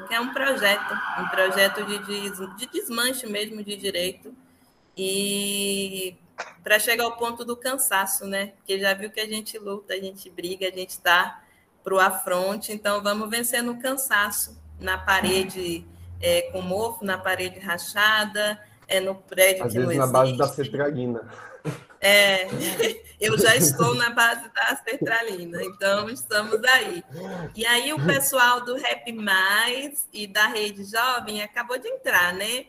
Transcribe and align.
porque 0.00 0.12
é 0.14 0.20
um 0.20 0.32
projeto, 0.32 0.92
um 1.20 1.28
projeto 1.28 1.84
de, 1.84 1.98
de, 1.98 2.56
de 2.56 2.66
desmanche 2.66 3.28
mesmo 3.28 3.62
de 3.62 3.76
direito, 3.76 4.34
e 4.96 6.16
para 6.64 6.80
chegar 6.80 7.04
ao 7.04 7.16
ponto 7.16 7.44
do 7.44 7.56
cansaço, 7.56 8.26
né? 8.26 8.54
Porque 8.56 8.78
já 8.78 8.92
viu 8.92 9.10
que 9.10 9.20
a 9.20 9.26
gente 9.26 9.56
luta, 9.56 9.94
a 9.94 9.96
gente 9.96 10.28
briga, 10.28 10.66
a 10.66 10.70
gente 10.70 10.90
está 10.90 11.40
para 11.84 11.94
o 11.94 12.00
afronte, 12.00 12.72
então 12.72 13.02
vamos 13.02 13.30
vencendo 13.30 13.70
o 13.70 13.78
cansaço 13.78 14.60
na 14.80 14.98
parede 14.98 15.86
é, 16.20 16.42
com 16.50 16.60
mofo, 16.60 17.04
na 17.04 17.16
parede 17.16 17.60
rachada, 17.60 18.60
é 18.88 18.98
no 18.98 19.14
prédio 19.14 19.64
Às 19.64 19.72
que 19.72 19.78
vezes 19.78 19.96
não 19.96 20.10
na 20.10 20.20
existe. 20.20 20.36
base 20.36 20.36
da 20.36 20.48
cetralina. 20.48 21.28
É, 22.06 22.46
eu 23.18 23.38
já 23.38 23.56
estou 23.56 23.94
na 23.94 24.10
base 24.10 24.46
da 24.50 24.76
sertralina, 24.76 25.64
então 25.64 26.10
estamos 26.10 26.62
aí. 26.62 27.02
E 27.56 27.64
aí 27.64 27.94
o 27.94 28.06
pessoal 28.06 28.62
do 28.62 28.76
Rap 28.76 29.10
Mais 29.10 30.06
e 30.12 30.26
da 30.26 30.48
Rede 30.48 30.84
Jovem 30.84 31.42
acabou 31.42 31.78
de 31.78 31.88
entrar, 31.88 32.34
né? 32.34 32.66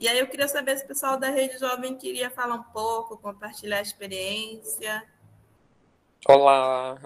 E 0.00 0.08
aí 0.08 0.18
eu 0.18 0.26
queria 0.26 0.48
saber 0.48 0.78
se 0.78 0.84
o 0.84 0.88
pessoal 0.88 1.18
da 1.18 1.28
Rede 1.28 1.58
Jovem 1.58 1.98
queria 1.98 2.30
falar 2.30 2.54
um 2.54 2.62
pouco, 2.62 3.18
compartilhar 3.18 3.76
a 3.76 3.82
experiência. 3.82 5.06
Olá, 6.26 6.98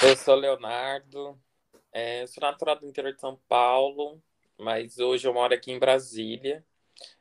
eu 0.00 0.16
sou 0.16 0.36
Leonardo, 0.36 1.36
é, 1.90 2.24
sou 2.28 2.40
natural 2.40 2.78
do 2.78 2.86
interior 2.86 3.12
de 3.12 3.20
São 3.20 3.40
Paulo, 3.48 4.22
mas 4.56 5.00
hoje 5.00 5.26
eu 5.26 5.34
moro 5.34 5.52
aqui 5.52 5.72
em 5.72 5.80
Brasília. 5.80 6.64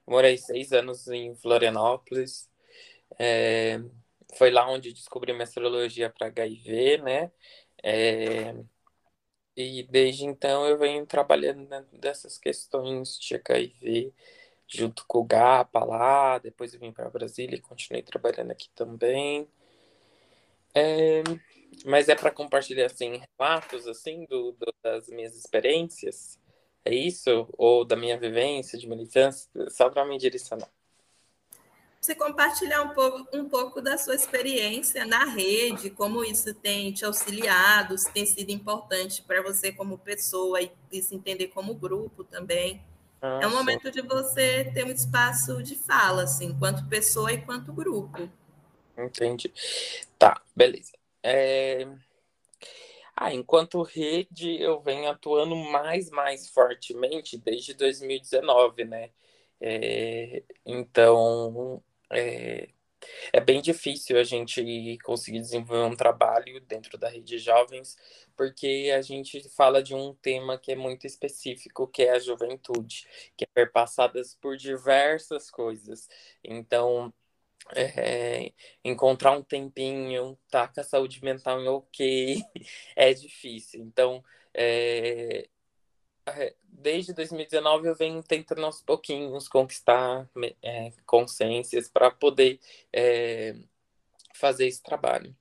Morei 0.05 0.38
seis 0.38 0.72
anos 0.72 1.08
em 1.08 1.36
Florianópolis. 1.36 2.47
É, 3.20 3.79
foi 4.38 4.52
lá 4.52 4.70
onde 4.70 4.93
descobri 4.93 5.34
minha 5.34 5.43
astrologia 5.43 6.09
para 6.09 6.27
HIV, 6.27 6.97
né? 6.99 7.31
É, 7.83 8.53
e 9.55 9.83
desde 9.83 10.25
então 10.25 10.67
eu 10.67 10.77
venho 10.77 11.05
trabalhando 11.05 11.67
dessas 11.93 12.38
questões 12.38 13.17
de 13.20 13.35
HIV, 13.35 14.13
junto 14.67 15.05
com 15.08 15.19
o 15.19 15.23
GAPA 15.25 15.83
lá, 15.83 16.38
depois 16.39 16.73
eu 16.73 16.80
vim 16.80 16.91
para 16.91 17.09
Brasília 17.09 17.55
e 17.58 17.61
continuei 17.61 18.03
trabalhando 18.03 18.52
aqui 18.52 18.69
também. 18.75 19.47
É, 20.73 21.23
mas 21.85 22.09
é 22.09 22.16
para 22.16 22.31
compartilhar 22.31 22.85
assim 22.88 23.22
relatos 23.38 23.88
assim 23.88 24.25
do, 24.25 24.52
do, 24.53 24.73
das 24.83 25.08
minhas 25.09 25.35
experiências, 25.35 26.39
é 26.85 26.94
isso 26.94 27.47
ou 27.58 27.85
da 27.85 27.95
minha 27.95 28.17
vivência 28.19 28.78
de 28.78 28.88
militância, 28.88 29.50
só 29.69 29.89
para 29.89 30.05
me 30.05 30.17
direcionar 30.17 30.69
você 32.00 32.16
compartilhar 32.16 32.81
um 32.84 32.90
pouco, 32.90 33.38
um 33.38 33.50
pouco 33.50 33.81
da 33.81 33.98
sua 33.98 34.16
experiência 34.16 35.06
na 35.06 35.26
rede, 35.26 35.90
como 35.90 36.23
isso 36.23 36.53
tem 36.53 36.92
te 36.92 37.03
auxiliado, 37.03 37.98
se 37.98 38.12
tem 38.14 38.26
sido 38.26 38.50
importante 38.52 39.22
para 39.23 39.42
você 39.42 39.72
como 39.72 39.98
pessoa 39.98 40.62
e, 40.62 40.72
e, 40.92 41.02
se 41.02 41.16
entender 41.16 41.48
como 41.48 41.73
grupo 41.73 42.23
também. 42.23 42.81
Ah, 43.22 43.40
é 43.42 43.48
um 43.48 43.52
momento 43.52 43.92
de 43.92 44.02
você 44.02 44.72
ter 44.73 44.86
um 44.86 44.92
espaço 44.92 45.62
de 45.64 45.75
fala, 45.75 46.23
assim, 46.23 46.45
enquanto 46.45 46.88
pessoa 46.88 47.34
e 47.34 47.42
quanto 47.42 47.73
grupo. 47.73 48.30
Entendi. 48.98 49.52
Tá, 50.18 50.42
beleza. 50.56 50.94
É... 51.22 51.88
Ah, 53.16 53.34
enquanto 53.34 53.81
rede, 53.81 54.62
eu 54.62 54.80
venho 54.80 55.09
atuando 55.09 55.56
mais, 55.56 56.09
mais 56.12 56.50
fortemente 56.50 57.38
desde 57.38 57.73
2019, 57.73 58.86
né? 58.86 59.09
É... 59.59 60.44
Então, 60.66 61.81
é, 62.11 62.69
é 63.33 63.39
bem 63.39 63.61
difícil 63.61 64.17
a 64.17 64.23
gente 64.23 64.97
conseguir 65.03 65.39
desenvolver 65.39 65.94
um 65.94 65.95
trabalho 65.95 66.59
dentro 66.61 66.97
da 66.97 67.09
rede 67.09 67.38
jovens, 67.38 67.95
porque 68.36 68.91
a 68.95 69.02
gente 69.02 69.47
fala 69.50 69.81
de 69.83 69.94
um 69.95 70.13
tema 70.16 70.58
que 70.58 70.72
é 70.72 70.75
muito 70.75 71.05
específico, 71.08 71.88
que 71.88 72.03
é 72.03 72.11
a 72.11 72.19
juventude, 72.19 73.08
que 73.35 73.45
é 73.45 73.47
perpassadas 73.53 74.35
por 74.35 74.58
diversas 74.58 75.50
coisas. 75.52 76.08
Então, 76.44 77.13
é, 77.75 78.53
encontrar 78.84 79.31
um 79.31 79.44
tempinho, 79.44 80.38
tá 80.50 80.68
com 80.68 80.79
a 80.79 80.84
saúde 80.84 81.24
mental 81.24 81.62
em 81.62 81.68
ok, 81.68 82.41
é 82.95 83.13
difícil. 83.13 83.81
Então, 83.81 84.24
é, 84.53 85.50
desde 86.63 87.13
2019 87.13 87.88
eu 87.88 87.95
venho 87.95 88.21
tentando 88.23 88.65
aos 88.65 88.81
pouquinhos 88.81 89.47
conquistar 89.47 90.29
é, 90.61 90.91
consciências 91.05 91.89
para 91.89 92.11
poder 92.11 92.59
é, 92.93 93.55
fazer 94.33 94.67
esse 94.67 94.81
trabalho. 94.81 95.35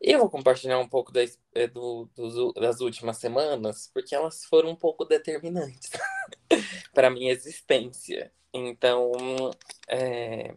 Eu 0.00 0.18
vou 0.18 0.30
compartilhar 0.30 0.78
um 0.80 0.88
pouco 0.88 1.12
das, 1.12 1.38
é, 1.54 1.68
do, 1.68 2.08
das 2.56 2.80
últimas 2.80 3.18
semanas, 3.18 3.88
porque 3.94 4.14
elas 4.14 4.44
foram 4.44 4.70
um 4.70 4.76
pouco 4.76 5.04
determinantes 5.04 5.90
para 6.92 7.10
minha 7.10 7.32
existência. 7.32 8.32
Então, 8.52 9.12
é, 9.88 10.56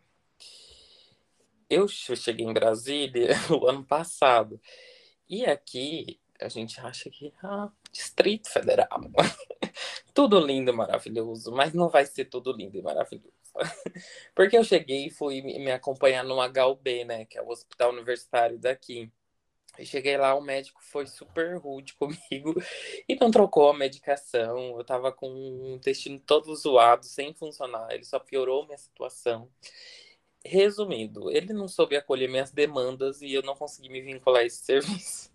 eu 1.69 1.87
cheguei 1.87 2.45
em 2.45 2.53
Brasília 2.53 3.29
o 3.51 3.67
ano 3.67 3.85
passado, 3.85 4.59
e 5.29 5.45
aqui 5.45 6.19
a 6.40 6.50
gente 6.50 6.79
acha 6.79 7.09
que 7.09 7.34
ah, 7.44 7.69
Distrito 7.91 8.50
Federal. 8.50 9.00
tudo 10.13 10.40
lindo 10.40 10.72
e 10.72 10.73
maravilhoso, 10.73 11.51
mas 11.51 11.73
não 11.73 11.90
vai 11.90 12.06
ser 12.06 12.25
tudo 12.25 12.51
lindo 12.51 12.78
e 12.78 12.81
maravilhoso. 12.81 13.34
Porque 14.34 14.57
eu 14.57 14.63
cheguei 14.63 15.07
e 15.07 15.09
fui 15.09 15.41
me 15.41 15.72
acompanhar 15.72 16.23
no 16.23 16.40
HUB, 16.40 17.06
né, 17.06 17.25
que 17.25 17.38
é 17.38 17.41
o 17.41 17.50
hospital 17.50 17.91
universitário 17.91 18.57
daqui. 18.57 19.12
Cheguei 19.84 20.16
lá, 20.16 20.34
o 20.35 20.41
médico 20.41 20.81
foi 20.81 21.06
super 21.06 21.57
rude 21.57 21.94
comigo 22.00 22.56
e 23.09 23.16
não 23.16 23.29
trocou 23.29 23.69
a 23.69 23.78
medicação. 23.78 24.78
Eu 24.78 24.84
tava 24.85 25.12
com 25.12 25.28
o 25.29 25.75
intestino 25.75 26.17
todo 26.17 26.56
zoado, 26.56 27.06
sem 27.06 27.34
funcionar. 27.34 27.91
Ele 27.91 28.06
só 28.06 28.17
piorou 28.17 28.66
minha 28.66 28.78
situação. 28.78 29.50
Resumindo, 30.46 31.29
ele 31.31 31.52
não 31.52 31.67
soube 31.67 31.97
acolher 31.97 32.29
minhas 32.29 32.52
demandas 32.52 33.22
e 33.22 33.34
eu 33.34 33.41
não 33.41 33.56
consegui 33.56 33.90
me 33.90 34.00
vincular 34.02 34.44
a 34.44 34.46
esse 34.46 34.63
serviço. 34.63 35.34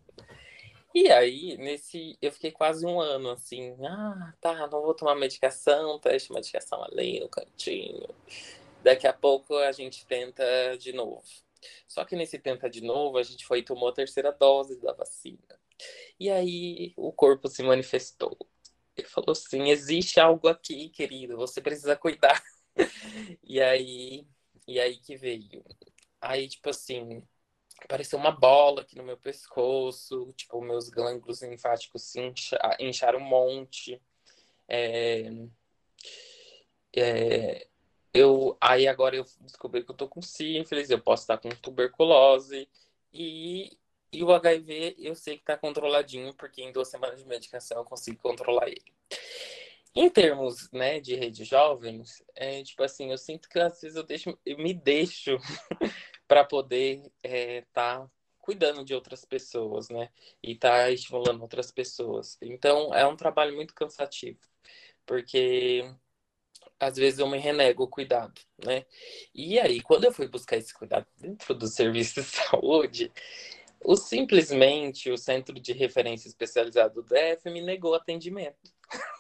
E 0.94 1.10
aí, 1.10 1.56
nesse, 1.56 2.18
eu 2.20 2.32
fiquei 2.32 2.50
quase 2.50 2.84
um 2.84 3.00
ano 3.00 3.30
assim, 3.30 3.76
ah, 3.86 4.34
tá, 4.40 4.66
não 4.66 4.82
vou 4.82 4.94
tomar 4.94 5.14
medicação, 5.14 5.98
teste 6.00 6.32
medicação 6.32 6.82
ali 6.82 7.20
no 7.20 7.28
cantinho. 7.28 8.08
Daqui 8.82 9.06
a 9.06 9.12
pouco 9.12 9.56
a 9.56 9.70
gente 9.72 10.04
tenta 10.06 10.42
de 10.78 10.92
novo. 10.92 11.22
Só 11.86 12.04
que 12.04 12.16
nesse 12.16 12.38
tenta 12.38 12.68
de 12.68 12.80
novo, 12.80 13.18
a 13.18 13.22
gente 13.22 13.46
foi 13.46 13.60
e 13.60 13.64
tomou 13.64 13.88
a 13.88 13.92
terceira 13.92 14.32
dose 14.32 14.80
da 14.80 14.92
vacina. 14.92 15.60
E 16.18 16.30
aí 16.30 16.92
o 16.96 17.12
corpo 17.12 17.48
se 17.48 17.62
manifestou. 17.62 18.36
Ele 18.96 19.08
falou 19.08 19.32
assim: 19.32 19.70
existe 19.70 20.20
algo 20.20 20.48
aqui, 20.48 20.88
querido, 20.90 21.36
você 21.36 21.60
precisa 21.60 21.96
cuidar. 21.96 22.42
e 23.44 23.60
aí, 23.60 24.26
e 24.66 24.80
aí 24.80 24.96
que 24.98 25.16
veio. 25.16 25.64
Aí, 26.20 26.48
tipo 26.48 26.70
assim, 26.70 27.22
apareceu 27.84 28.18
uma 28.18 28.30
bola 28.30 28.82
aqui 28.82 28.96
no 28.96 29.04
meu 29.04 29.16
pescoço, 29.16 30.32
tipo, 30.36 30.60
meus 30.60 30.88
glândulos 30.88 31.42
linfáticos 31.42 32.02
se 32.02 32.20
incha, 32.20 32.58
incharam 32.78 33.18
um 33.18 33.24
monte. 33.24 34.00
É, 34.68 35.30
é, 36.96 37.66
eu, 38.12 38.56
aí 38.60 38.88
agora 38.88 39.16
eu 39.16 39.24
descobri 39.40 39.84
que 39.84 39.90
eu 39.90 39.96
tô 39.96 40.08
com 40.08 40.20
sífilis, 40.20 40.90
eu 40.90 41.00
posso 41.00 41.22
estar 41.22 41.38
com 41.38 41.48
tuberculose 41.50 42.68
e, 43.12 43.76
e 44.12 44.22
o 44.24 44.32
HIV 44.32 44.96
eu 44.98 45.14
sei 45.14 45.38
que 45.38 45.44
tá 45.44 45.56
controladinho, 45.56 46.34
porque 46.34 46.62
em 46.62 46.72
duas 46.72 46.88
semanas 46.88 47.18
de 47.20 47.26
medicação 47.26 47.78
eu 47.78 47.84
consigo 47.84 48.18
controlar 48.18 48.68
ele. 48.68 48.92
Em 49.94 50.08
termos, 50.08 50.70
né, 50.70 51.00
de 51.00 51.16
rede 51.16 51.44
jovens, 51.44 52.22
é, 52.34 52.62
tipo 52.62 52.82
assim, 52.82 53.10
eu 53.10 53.18
sinto 53.18 53.48
que 53.48 53.58
às 53.58 53.80
vezes 53.80 53.96
eu, 53.96 54.04
deixo, 54.04 54.38
eu 54.46 54.56
me 54.58 54.72
deixo 54.72 55.36
para 56.30 56.44
poder 56.44 57.02
estar 57.24 57.24
é, 57.24 57.62
tá 57.72 58.08
cuidando 58.38 58.84
de 58.84 58.94
outras 58.94 59.24
pessoas, 59.24 59.88
né? 59.88 60.10
E 60.40 60.52
estar 60.52 60.84
tá 60.84 60.90
estimulando 60.92 61.42
outras 61.42 61.72
pessoas. 61.72 62.38
Então, 62.40 62.94
é 62.94 63.04
um 63.04 63.16
trabalho 63.16 63.56
muito 63.56 63.74
cansativo, 63.74 64.38
porque 65.04 65.92
às 66.78 66.94
vezes 66.94 67.18
eu 67.18 67.26
me 67.26 67.36
renego 67.36 67.82
o 67.82 67.88
cuidado, 67.88 68.40
né? 68.64 68.86
E 69.34 69.58
aí, 69.58 69.80
quando 69.80 70.04
eu 70.04 70.12
fui 70.12 70.28
buscar 70.28 70.56
esse 70.56 70.72
cuidado 70.72 71.04
dentro 71.18 71.52
do 71.52 71.66
serviço 71.66 72.22
de 72.22 72.22
saúde, 72.30 73.12
o 73.84 73.96
simplesmente 73.96 75.10
o 75.10 75.18
Centro 75.18 75.58
de 75.58 75.72
Referência 75.72 76.28
Especializado 76.28 77.02
do 77.02 77.08
DF 77.08 77.50
me 77.50 77.60
negou 77.60 77.92
atendimento. 77.92 78.72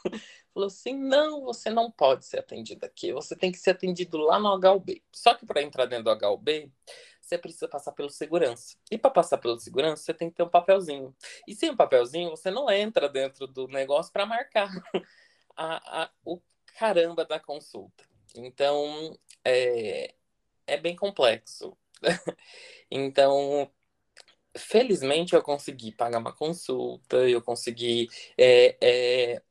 Falou 0.52 0.66
assim: 0.66 0.94
não, 0.94 1.44
você 1.44 1.70
não 1.70 1.90
pode 1.90 2.24
ser 2.24 2.38
atendido 2.40 2.84
aqui, 2.84 3.12
você 3.12 3.36
tem 3.36 3.52
que 3.52 3.58
ser 3.58 3.70
atendido 3.70 4.18
lá 4.18 4.38
no 4.38 4.54
HUB. 4.54 5.02
Só 5.12 5.34
que 5.34 5.46
para 5.46 5.62
entrar 5.62 5.86
dentro 5.86 6.14
do 6.14 6.26
HUB, 6.26 6.72
você 7.20 7.38
precisa 7.38 7.68
passar 7.68 7.92
pelo 7.92 8.10
segurança. 8.10 8.76
E 8.90 8.98
para 8.98 9.10
passar 9.10 9.38
pelo 9.38 9.58
segurança, 9.58 10.02
você 10.02 10.14
tem 10.14 10.28
que 10.28 10.36
ter 10.36 10.42
um 10.42 10.48
papelzinho. 10.48 11.14
E 11.46 11.54
sem 11.54 11.70
um 11.70 11.76
papelzinho, 11.76 12.30
você 12.30 12.50
não 12.50 12.68
entra 12.70 13.08
dentro 13.08 13.46
do 13.46 13.68
negócio 13.68 14.12
para 14.12 14.26
marcar 14.26 14.68
a, 15.56 16.02
a, 16.04 16.10
o 16.24 16.40
caramba 16.78 17.24
da 17.24 17.38
consulta. 17.38 18.04
Então, 18.34 19.16
é, 19.44 20.14
é 20.66 20.76
bem 20.76 20.96
complexo. 20.96 21.76
então, 22.90 23.70
felizmente 24.56 25.34
eu 25.34 25.42
consegui 25.42 25.92
pagar 25.92 26.18
uma 26.18 26.32
consulta, 26.32 27.16
eu 27.28 27.42
consegui 27.42 28.08
é, 28.36 28.76
é, 28.80 29.42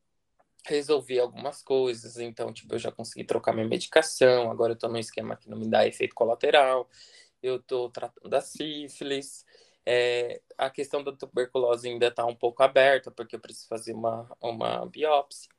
resolver 0.69 1.19
algumas 1.19 1.61
coisas, 1.61 2.17
então, 2.17 2.53
tipo, 2.53 2.73
eu 2.75 2.79
já 2.79 2.91
consegui 2.91 3.23
trocar 3.25 3.53
minha 3.53 3.67
medicação, 3.67 4.51
agora 4.51 4.73
eu 4.73 4.77
tô 4.77 4.87
num 4.87 4.97
esquema 4.97 5.35
que 5.35 5.49
não 5.49 5.57
me 5.57 5.69
dá 5.69 5.87
efeito 5.87 6.15
colateral, 6.15 6.89
eu 7.41 7.61
tô 7.61 7.89
tratando 7.89 8.29
da 8.29 8.41
sífilis, 8.41 9.45
é, 9.85 10.41
a 10.57 10.69
questão 10.69 11.03
da 11.03 11.11
tuberculose 11.11 11.87
ainda 11.87 12.07
está 12.07 12.25
um 12.25 12.35
pouco 12.35 12.61
aberta, 12.63 13.11
porque 13.11 13.35
eu 13.35 13.39
preciso 13.39 13.67
fazer 13.67 13.93
uma, 13.93 14.29
uma 14.41 14.85
biópsia. 14.85 15.49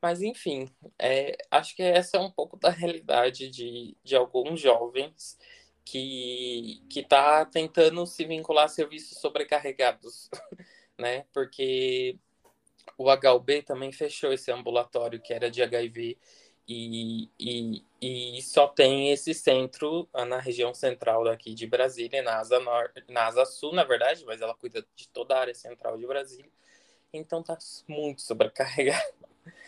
Mas, 0.00 0.20
enfim, 0.22 0.68
é, 0.98 1.36
acho 1.50 1.76
que 1.76 1.82
essa 1.82 2.16
é 2.16 2.20
um 2.20 2.30
pouco 2.30 2.56
da 2.56 2.70
realidade 2.70 3.48
de, 3.48 3.96
de 4.02 4.16
alguns 4.16 4.60
jovens 4.60 5.38
que 5.84 6.82
está 6.94 7.44
tentando 7.44 8.06
se 8.06 8.24
vincular 8.24 8.66
a 8.66 8.68
serviços 8.68 9.18
sobrecarregados, 9.20 10.28
né? 10.98 11.24
Porque 11.32 12.18
o 12.96 13.10
HUB 13.10 13.62
também 13.62 13.92
fechou 13.92 14.32
esse 14.32 14.50
ambulatório 14.50 15.20
que 15.20 15.32
era 15.32 15.50
de 15.50 15.62
HIV 15.62 16.18
e, 16.68 17.28
e, 17.38 17.84
e 18.00 18.42
só 18.42 18.68
tem 18.68 19.10
esse 19.10 19.34
centro 19.34 20.08
ah, 20.12 20.24
na 20.24 20.38
região 20.38 20.72
central 20.72 21.24
daqui 21.24 21.54
de 21.54 21.66
Brasília, 21.66 22.22
na 22.22 22.38
Asa, 22.38 22.58
na 23.08 23.26
Asa 23.26 23.44
Sul, 23.44 23.72
na 23.72 23.84
verdade, 23.84 24.24
mas 24.24 24.40
ela 24.40 24.54
cuida 24.54 24.86
de 24.94 25.08
toda 25.08 25.34
a 25.34 25.40
área 25.40 25.54
central 25.54 25.98
de 25.98 26.06
Brasília. 26.06 26.50
Então 27.12 27.42
tá 27.42 27.58
muito 27.88 28.22
sobrecarregado. 28.22 29.02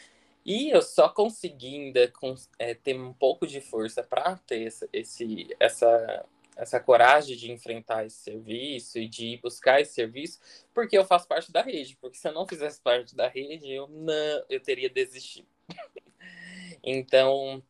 E 0.47 0.69
eu 0.69 0.83
só 0.83 1.09
consegui 1.09 1.75
ainda 1.75 2.13
é, 2.59 2.75
ter 2.75 3.01
um 3.01 3.15
pouco 3.15 3.47
de 3.47 3.63
força 3.63 4.03
para 4.03 4.37
ter 4.47 4.71
esse, 4.93 5.57
essa, 5.59 6.27
essa 6.57 6.81
coragem 6.81 7.37
de 7.37 7.51
enfrentar 7.51 8.07
esse 8.07 8.19
serviço 8.19 8.99
e 8.99 9.09
de 9.09 9.39
buscar 9.43 9.81
esse 9.81 9.95
serviço, 9.95 10.39
porque 10.73 10.97
eu 10.97 11.05
faço 11.05 11.27
parte 11.27 11.51
da 11.53 11.63
rede. 11.63 11.97
Porque 12.01 12.17
se 12.17 12.29
eu 12.29 12.33
não 12.33 12.47
fizesse 12.47 12.81
parte 12.81 13.15
da 13.15 13.29
rede, 13.29 13.71
eu 13.71 13.89
não, 13.89 14.45
eu 14.49 14.61
teria 14.61 14.89
desistido. 14.89 15.49
então, 16.83 17.63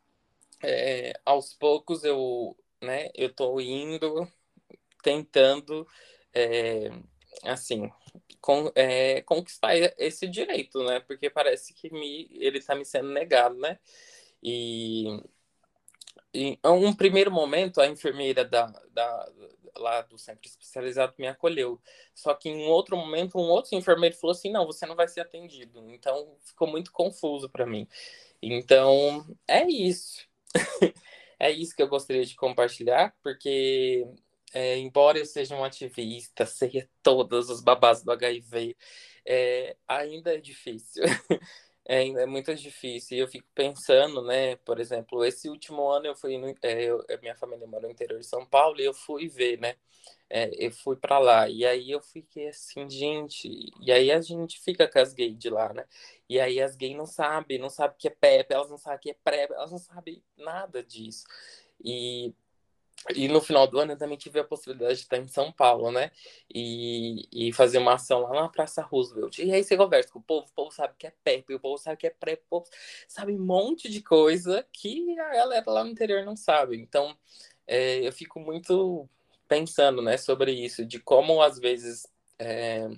é, 0.63 1.13
aos 1.25 1.55
poucos 1.55 2.05
eu, 2.05 2.57
né, 2.81 3.11
eu 3.15 3.33
indo, 3.61 4.29
tentando, 5.03 5.87
é, 6.33 6.91
assim, 7.43 7.91
com, 8.41 8.71
é, 8.75 9.23
conquistar 9.23 9.75
esse 9.99 10.29
direito, 10.29 10.83
né? 10.85 11.01
Porque 11.01 11.31
parece 11.31 11.73
que 11.73 11.91
me, 11.91 12.29
ele 12.33 12.59
está 12.59 12.75
me 12.75 12.85
sendo 12.85 13.09
negado, 13.11 13.57
né? 13.57 13.79
E 14.43 15.23
em 16.35 16.59
um 16.65 16.93
primeiro 16.93 17.31
momento, 17.31 17.81
a 17.81 17.87
enfermeira 17.87 18.45
da, 18.45 18.67
da, 18.93 19.33
lá 19.77 20.03
do 20.03 20.19
centro 20.19 20.41
especializado 20.45 21.15
me 21.19 21.27
acolheu. 21.27 21.81
Só 22.15 22.35
que 22.35 22.49
em 22.49 22.57
um 22.57 22.69
outro 22.69 22.97
momento, 22.97 23.39
um 23.39 23.49
outro 23.49 23.77
enfermeiro 23.77 24.17
falou 24.17 24.33
assim: 24.33 24.51
não, 24.51 24.67
você 24.67 24.85
não 24.87 24.97
vai 24.97 25.09
ser 25.09 25.21
atendido. 25.21 25.89
Então 25.91 26.37
ficou 26.45 26.69
muito 26.69 26.93
confuso 26.93 27.49
para 27.49 27.67
mim. 27.67 27.89
Então 28.43 29.27
é 29.47 29.67
isso. 29.67 30.27
é 31.39 31.51
isso 31.51 31.75
que 31.75 31.83
eu 31.83 31.89
gostaria 31.89 32.25
de 32.25 32.37
compartilhar, 32.37 33.15
porque 33.23 34.07
é, 34.53 34.79
embora 34.79 35.19
eu 35.19 35.27
seja 35.27 35.57
um 35.57 35.65
ativista, 35.65 36.47
sei 36.47 36.89
todos 37.03 37.51
os 37.51 37.61
babás 37.61 38.03
do 38.03 38.13
HIV, 38.13 38.77
é, 39.27 39.77
ainda 39.89 40.35
é 40.35 40.39
difícil. 40.39 41.03
é, 41.87 42.07
é 42.09 42.27
muito 42.27 42.55
difícil. 42.55 43.17
E 43.17 43.21
eu 43.21 43.29
fico 43.29 43.47
pensando, 43.55 44.23
né? 44.23 44.57
Por 44.57 44.81
exemplo, 44.81 45.25
esse 45.25 45.49
último 45.49 45.89
ano 45.91 46.07
eu 46.07 46.17
fui, 46.17 46.39
no, 46.39 46.49
é, 46.63 46.85
eu, 46.85 47.05
minha 47.21 47.37
família 47.37 47.67
mora 47.67 47.87
no 47.87 47.93
interior 47.93 48.19
de 48.21 48.27
São 48.27 48.47
Paulo 48.47 48.81
e 48.81 48.85
eu 48.85 48.95
fui 48.95 49.29
ver, 49.29 49.59
né? 49.61 49.77
É, 50.31 50.51
eu 50.67 50.73
fui 50.73 50.97
para 50.97 51.19
lá 51.19 51.49
e 51.49 51.65
aí 51.67 51.91
eu 51.91 52.01
fiquei 52.01 52.49
assim, 52.49 52.89
gente. 52.91 53.49
E 53.81 53.93
aí 53.93 54.11
a 54.11 54.21
gente 54.21 54.61
fica 54.61 54.89
com 54.91 54.99
as 54.99 55.13
gays 55.15 55.39
de 55.39 55.51
lá, 55.51 55.73
né? 55.73 55.85
E 56.29 56.41
aí 56.41 56.61
as 56.61 56.77
gays 56.77 56.97
não 56.97 57.07
sabem, 57.07 57.59
não 57.59 57.71
sabem 57.71 57.97
que 57.99 58.09
é 58.09 58.11
PEP, 58.11 58.53
elas 58.53 58.71
não 58.71 58.79
sabem 58.79 59.01
que 59.01 59.11
é 59.11 59.17
PrEP, 59.23 59.53
elas 59.53 59.71
não 59.71 59.79
sabem 59.79 60.23
nada 60.37 60.83
disso. 60.83 61.25
E 61.85 62.35
e 63.15 63.29
no 63.29 63.41
final 63.41 63.67
do 63.67 63.79
ano 63.79 63.93
eu 63.93 63.99
também 63.99 64.17
tive 64.17 64.41
a 64.41 64.45
possibilidade 64.45 64.97
de 64.97 65.03
estar 65.03 65.19
em 65.19 65.29
São 65.29 65.53
Paulo, 65.53 65.91
né? 65.91 66.11
E, 66.53 67.29
e 67.33 67.53
fazer 67.53 67.79
uma 67.79 67.95
ação 67.95 68.23
lá 68.23 68.43
na 68.43 68.49
Praça 68.49 68.83
Roosevelt. 68.83 69.39
E 69.39 69.53
aí 69.53 69.63
você 69.63 69.77
conversa 69.77 70.11
com 70.11 70.19
o 70.21 70.23
povo, 70.23 70.47
o 70.47 70.55
povo 70.55 70.71
sabe 70.71 70.95
que 70.99 71.07
é 71.07 71.13
PEP, 71.23 71.55
o 71.55 71.61
povo 71.61 71.77
sabe 71.79 71.99
que 71.99 72.07
é 72.07 72.11
o 72.11 72.49
povo 72.49 72.67
sabe 73.07 73.33
um 73.33 73.45
monte 73.45 73.91
de 73.91 74.01
coisa 74.01 74.67
que 74.73 75.19
a 75.21 75.31
galera 75.35 75.71
lá 75.71 75.85
no 75.85 75.91
interior 75.91 76.25
não 76.25 76.37
sabe. 76.37 76.77
Então, 76.79 77.15
é, 77.67 78.07
eu 78.07 78.13
fico 78.13 78.41
muito 78.41 79.09
pensando, 79.47 80.01
né, 80.01 80.17
sobre 80.17 80.53
isso, 80.53 80.85
de 80.87 80.99
como 80.99 81.43
às 81.43 81.59
vezes 81.59 82.07
é, 82.39 82.89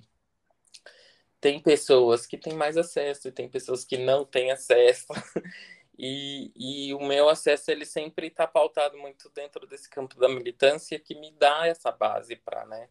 tem 1.41 1.61
pessoas 1.61 2.27
que 2.27 2.39
têm 2.39 2.55
mais 2.55 2.77
acesso 2.77 3.29
e 3.29 3.33
tem 3.33 3.49
pessoas 3.49 3.85
que 3.85 3.99
não 3.99 4.25
têm 4.25 4.51
acesso. 4.53 5.07
E, 5.99 6.53
e 6.55 6.95
o 6.95 7.01
meu 7.01 7.29
acesso 7.29 7.71
ele 7.71 7.87
sempre 7.87 8.27
está 8.27 8.47
pautado 8.47 8.99
muito 8.99 9.31
dentro 9.31 9.67
desse 9.67 9.89
campo 9.89 10.19
da 10.19 10.29
militância 10.29 10.99
que 10.99 11.15
me 11.15 11.33
dá 11.33 11.67
essa 11.67 11.91
base 11.91 12.37
para 12.37 12.67
né, 12.67 12.89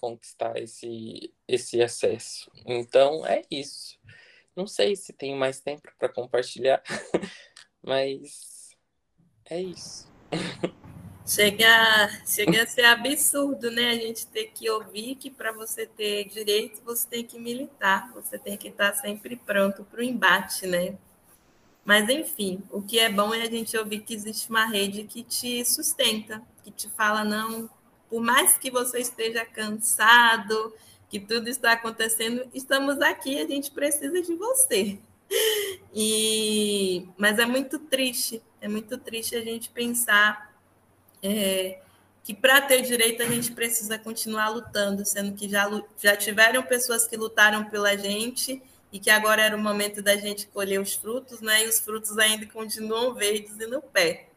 conquistar 0.00 0.56
esse, 0.58 1.32
esse 1.46 1.80
acesso. 1.80 2.50
Então 2.66 3.24
é 3.26 3.42
isso. 3.50 3.98
Não 4.56 4.66
sei 4.66 4.96
se 4.96 5.12
tem 5.12 5.34
mais 5.34 5.60
tempo 5.60 5.82
para 5.98 6.08
compartilhar, 6.08 6.82
mas 7.82 8.76
é 9.50 9.60
isso. 9.60 10.12
Chega, 11.26 11.66
chega 12.26 12.62
a 12.62 12.66
ser 12.66 12.84
absurdo, 12.84 13.70
né? 13.70 13.90
A 13.90 13.94
gente 13.94 14.26
ter 14.26 14.48
que 14.48 14.68
ouvir 14.68 15.14
que 15.14 15.30
para 15.30 15.52
você 15.52 15.86
ter 15.86 16.24
direito 16.26 16.82
você 16.84 17.08
tem 17.08 17.24
que 17.24 17.38
militar, 17.38 18.12
você 18.12 18.38
tem 18.38 18.58
que 18.58 18.68
estar 18.68 18.92
sempre 18.94 19.34
pronto 19.34 19.84
para 19.84 20.00
o 20.00 20.02
embate, 20.02 20.66
né? 20.66 20.98
Mas, 21.84 22.08
enfim, 22.08 22.62
o 22.70 22.80
que 22.80 22.98
é 22.98 23.10
bom 23.10 23.34
é 23.34 23.42
a 23.42 23.50
gente 23.50 23.76
ouvir 23.76 24.00
que 24.00 24.14
existe 24.14 24.48
uma 24.48 24.64
rede 24.64 25.04
que 25.04 25.22
te 25.22 25.64
sustenta, 25.64 26.42
que 26.62 26.70
te 26.70 26.88
fala, 26.88 27.22
não, 27.22 27.68
por 28.08 28.22
mais 28.22 28.56
que 28.56 28.70
você 28.70 29.00
esteja 29.00 29.44
cansado, 29.44 30.72
que 31.10 31.20
tudo 31.20 31.48
está 31.48 31.72
acontecendo, 31.72 32.48
estamos 32.54 33.00
aqui, 33.00 33.38
a 33.38 33.46
gente 33.46 33.70
precisa 33.70 34.20
de 34.20 34.34
você. 34.34 34.98
E, 35.96 37.06
mas 37.16 37.38
é 37.38 37.46
muito 37.46 37.78
triste, 37.78 38.42
é 38.60 38.66
muito 38.66 38.98
triste 38.98 39.36
a 39.36 39.40
gente 39.40 39.70
pensar 39.70 40.52
é, 41.22 41.78
que 42.24 42.34
para 42.34 42.60
ter 42.60 42.82
direito 42.82 43.22
a 43.22 43.26
gente 43.26 43.52
precisa 43.52 43.96
continuar 43.96 44.48
lutando, 44.48 45.04
sendo 45.06 45.34
que 45.34 45.48
já, 45.48 45.68
já 46.02 46.16
tiveram 46.16 46.64
pessoas 46.64 47.06
que 47.06 47.16
lutaram 47.16 47.64
pela 47.66 47.96
gente 47.96 48.60
e 48.94 49.00
que 49.00 49.10
agora 49.10 49.42
era 49.42 49.56
o 49.56 49.58
momento 49.58 50.00
da 50.00 50.14
gente 50.14 50.46
colher 50.46 50.80
os 50.80 50.94
frutos, 50.94 51.40
né? 51.40 51.64
E 51.64 51.68
os 51.68 51.80
frutos 51.80 52.16
ainda 52.16 52.46
continuam 52.46 53.12
verdes 53.12 53.58
e 53.58 53.66
no 53.66 53.82
pé. 53.82 54.28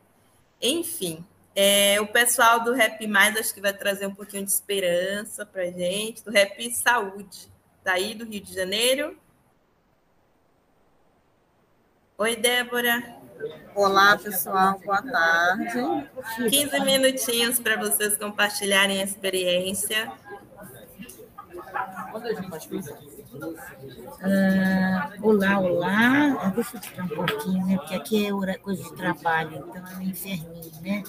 Enfim, 0.60 1.24
é, 1.56 2.02
o 2.02 2.08
pessoal 2.08 2.64
do 2.64 2.74
Rap 2.74 3.06
Mais 3.06 3.38
acho 3.38 3.54
que 3.54 3.62
vai 3.62 3.72
trazer 3.72 4.08
um 4.08 4.16
pouquinho 4.16 4.44
de 4.44 4.50
esperança 4.50 5.46
para 5.46 5.70
gente, 5.70 6.24
do 6.24 6.32
Rap 6.32 6.74
Saúde, 6.74 7.48
daí 7.84 8.16
tá 8.16 8.26
do 8.26 8.32
Rio 8.32 8.42
de 8.42 8.52
Janeiro. 8.52 9.16
Oi, 12.18 12.36
Débora. 12.36 13.16
Olá, 13.76 14.18
pessoal, 14.18 14.80
boa 14.84 15.04
tarde. 15.04 16.10
15 16.50 16.80
minutinhos 16.80 17.60
para 17.60 17.78
vocês 17.78 18.18
compartilharem 18.18 19.02
a 19.02 19.04
experiência. 19.04 20.12
Ah, 24.22 25.12
olá, 25.22 25.60
olá. 25.60 26.38
Ah, 26.42 26.50
deixa 26.50 26.78
eu 26.78 26.82
tirar 26.82 27.06
um 27.06 27.08
pouquinho, 27.08 27.66
né? 27.66 27.78
Porque 27.78 27.96
aqui 27.96 28.28
é 28.28 28.58
coisa 28.58 28.84
de 28.84 28.94
trabalho, 28.96 29.58
então 29.58 29.88
é 29.88 29.96
meio 29.96 30.12
inferninho, 30.12 30.72
né? 30.82 31.04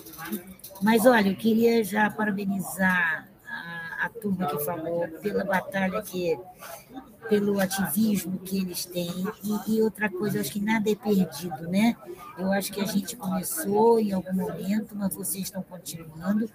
Mas 0.82 1.06
olha, 1.06 1.28
eu 1.28 1.36
queria 1.36 1.82
já 1.84 2.10
parabenizar 2.10 3.28
a, 3.46 4.06
a 4.06 4.08
turma 4.08 4.46
que 4.46 4.64
falou 4.64 5.08
pela 5.22 5.44
batalha 5.44 6.02
que 6.02 6.38
pelo 7.28 7.60
ativismo 7.60 8.38
que 8.38 8.58
eles 8.58 8.86
têm. 8.86 9.12
E, 9.44 9.76
e, 9.76 9.82
outra 9.82 10.08
coisa, 10.08 10.38
eu 10.38 10.40
acho 10.40 10.52
que 10.52 10.60
nada 10.60 10.90
é 10.90 10.94
perdido, 10.94 11.68
né? 11.68 11.94
Eu 12.38 12.50
acho 12.52 12.72
que 12.72 12.80
a 12.80 12.86
gente 12.86 13.16
começou 13.16 14.00
em 14.00 14.12
algum 14.12 14.32
momento, 14.32 14.94
mas 14.96 15.14
vocês 15.14 15.44
estão 15.44 15.62
continuando. 15.62 16.50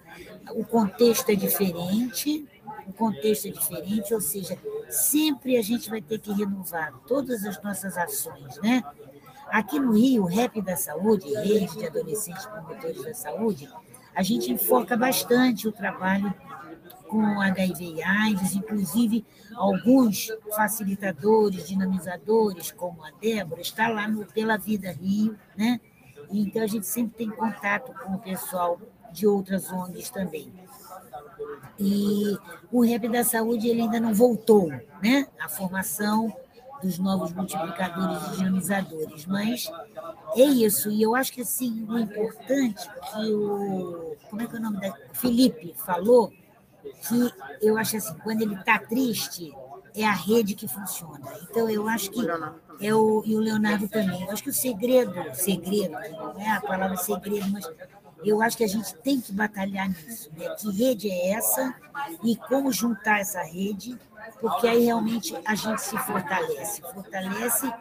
O 0.50 0.64
contexto 0.64 1.30
é 1.30 1.34
diferente, 1.34 2.44
o 2.86 2.92
contexto 2.92 3.48
é 3.48 3.50
diferente, 3.50 4.14
ou 4.14 4.20
seja, 4.20 4.58
sempre 4.88 5.56
a 5.56 5.62
gente 5.62 5.88
vai 5.88 6.00
ter 6.00 6.18
que 6.18 6.32
renovar 6.32 6.92
todas 7.06 7.44
as 7.44 7.62
nossas 7.62 7.96
ações, 7.96 8.58
né? 8.58 8.82
Aqui 9.48 9.78
no 9.78 9.92
Rio, 9.92 10.24
o 10.24 10.26
Rap 10.26 10.60
da 10.62 10.76
Saúde, 10.76 11.32
Rede 11.34 11.76
de 11.76 11.86
Adolescentes 11.86 12.46
Promotores 12.46 13.02
da 13.04 13.14
Saúde, 13.14 13.68
a 14.14 14.22
gente 14.22 14.50
enfoca 14.50 14.96
bastante 14.96 15.68
o 15.68 15.72
trabalho 15.72 16.32
com 17.08 17.40
HIV 17.40 17.96
e 17.96 18.02
AIDS, 18.02 18.54
inclusive 18.54 19.24
alguns 19.54 20.32
facilitadores, 20.54 21.68
dinamizadores, 21.68 22.72
como 22.72 23.04
a 23.04 23.10
Débora, 23.20 23.60
está 23.60 23.88
lá 23.88 24.08
no 24.08 24.24
Pela 24.26 24.56
Vida 24.56 24.90
Rio, 24.90 25.36
né? 25.56 25.80
Então 26.30 26.62
a 26.62 26.66
gente 26.66 26.86
sempre 26.86 27.16
tem 27.16 27.30
contato 27.30 27.92
com 28.02 28.14
o 28.14 28.18
pessoal 28.18 28.80
de 29.12 29.26
outras 29.26 29.70
ONGs 29.70 30.10
também. 30.10 30.52
E 31.78 32.36
o 32.70 32.84
rap 32.84 33.08
da 33.08 33.24
saúde 33.24 33.68
ele 33.68 33.82
ainda 33.82 33.98
não 33.98 34.14
voltou, 34.14 34.68
né? 35.02 35.26
A 35.40 35.48
formação 35.48 36.34
dos 36.82 36.98
novos 36.98 37.32
multiplicadores 37.32 38.28
e 38.28 38.36
dinamizadores, 38.36 39.26
mas 39.26 39.70
é 40.36 40.42
isso. 40.42 40.90
E 40.90 41.02
eu 41.02 41.14
acho 41.14 41.32
que 41.32 41.40
assim 41.40 41.86
o 41.88 41.98
importante 41.98 42.88
que 43.12 43.32
o 43.32 44.16
como 44.28 44.42
é 44.42 44.46
que 44.46 44.54
é 44.54 44.58
o 44.58 44.62
nome 44.62 44.80
da 44.80 44.94
Felipe 45.12 45.74
falou 45.78 46.32
que 47.08 47.32
eu 47.62 47.78
acho 47.78 47.96
assim 47.96 48.14
quando 48.22 48.42
ele 48.42 48.54
está 48.54 48.78
triste 48.78 49.52
é 49.94 50.04
a 50.04 50.12
rede 50.12 50.54
que 50.54 50.68
funciona. 50.68 51.20
Então 51.42 51.70
eu 51.70 51.88
acho 51.88 52.10
que 52.10 52.20
é 52.80 52.94
o 52.94 53.22
e 53.24 53.34
o 53.34 53.40
Leonardo 53.40 53.88
também. 53.88 54.22
Eu 54.22 54.30
acho 54.30 54.42
que 54.42 54.50
o 54.50 54.54
segredo, 54.54 55.14
segredo, 55.34 55.92
não 56.10 56.40
é 56.40 56.50
a 56.50 56.60
palavra 56.60 56.96
segredo, 56.96 57.48
mas 57.50 57.66
eu 58.24 58.40
acho 58.40 58.56
que 58.56 58.64
a 58.64 58.68
gente 58.68 58.94
tem 58.96 59.20
que 59.20 59.32
batalhar 59.32 59.88
nisso, 59.88 60.30
né? 60.36 60.48
Que 60.56 60.70
rede 60.70 61.10
é 61.10 61.32
essa 61.32 61.74
e 62.22 62.36
como 62.36 62.72
juntar 62.72 63.20
essa 63.20 63.42
rede, 63.42 63.98
porque 64.40 64.66
aí 64.66 64.84
realmente 64.84 65.36
a 65.44 65.54
gente 65.54 65.80
se 65.82 65.96
fortalece, 65.98 66.80
fortalece 66.80 67.72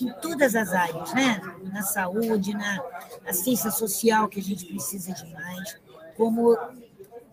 em 0.00 0.12
todas 0.20 0.54
as 0.54 0.72
áreas, 0.72 1.12
né? 1.12 1.40
Na 1.72 1.82
saúde, 1.82 2.54
na 2.54 2.82
assistência 3.26 3.70
social 3.70 4.28
que 4.28 4.40
a 4.40 4.42
gente 4.42 4.64
precisa 4.64 5.12
demais, 5.12 5.78
como 6.16 6.56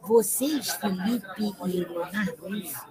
vocês, 0.02 0.72
Felipe 0.72 1.56
e 1.66 1.86
Leonardo, 1.86 2.90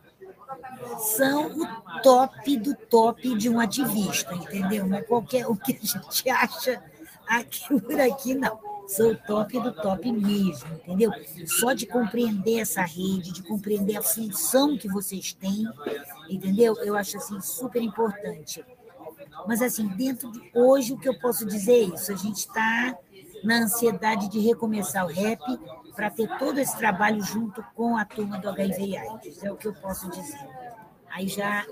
são 1.16 1.58
o 1.58 2.00
top 2.02 2.56
do 2.56 2.74
top 2.74 3.36
de 3.36 3.48
um 3.48 3.60
ativista, 3.60 4.34
entendeu? 4.34 4.86
Não 4.86 4.98
é 4.98 5.02
qualquer 5.02 5.46
o 5.46 5.56
que 5.56 5.72
a 5.72 5.86
gente 5.86 6.30
acha 6.30 6.82
aqui 7.26 7.80
por 7.80 8.00
aqui, 8.00 8.34
não 8.34 8.67
são 8.88 9.10
o 9.10 9.16
top 9.16 9.60
do 9.60 9.72
top 9.72 10.10
mesmo, 10.10 10.74
entendeu? 10.74 11.12
Só 11.46 11.74
de 11.74 11.86
compreender 11.86 12.60
essa 12.60 12.82
rede, 12.82 13.32
de 13.32 13.42
compreender 13.42 13.98
a 13.98 14.02
função 14.02 14.78
que 14.78 14.88
vocês 14.88 15.34
têm, 15.34 15.64
entendeu? 16.28 16.74
Eu 16.78 16.96
acho 16.96 17.18
assim 17.18 17.38
super 17.40 17.82
importante. 17.82 18.64
Mas 19.46 19.60
assim, 19.60 19.86
dentro 19.88 20.32
de 20.32 20.50
hoje 20.54 20.94
o 20.94 20.98
que 20.98 21.08
eu 21.08 21.18
posso 21.20 21.44
dizer 21.44 21.72
é 21.72 21.94
isso, 21.94 22.10
a 22.10 22.16
gente 22.16 22.38
está 22.38 22.96
na 23.44 23.58
ansiedade 23.58 24.28
de 24.28 24.40
recomeçar 24.40 25.04
o 25.04 25.08
rap 25.08 25.40
para 25.94 26.10
ter 26.10 26.28
todo 26.38 26.58
esse 26.58 26.76
trabalho 26.76 27.22
junto 27.22 27.62
com 27.74 27.96
a 27.96 28.04
turma 28.04 28.38
do 28.38 28.48
HIV 28.48 28.96
AIDS, 28.96 29.44
é 29.44 29.52
o 29.52 29.56
que 29.56 29.68
eu 29.68 29.74
posso 29.74 30.10
dizer. 30.10 30.48
Aí 31.10 31.28
já 31.28 31.66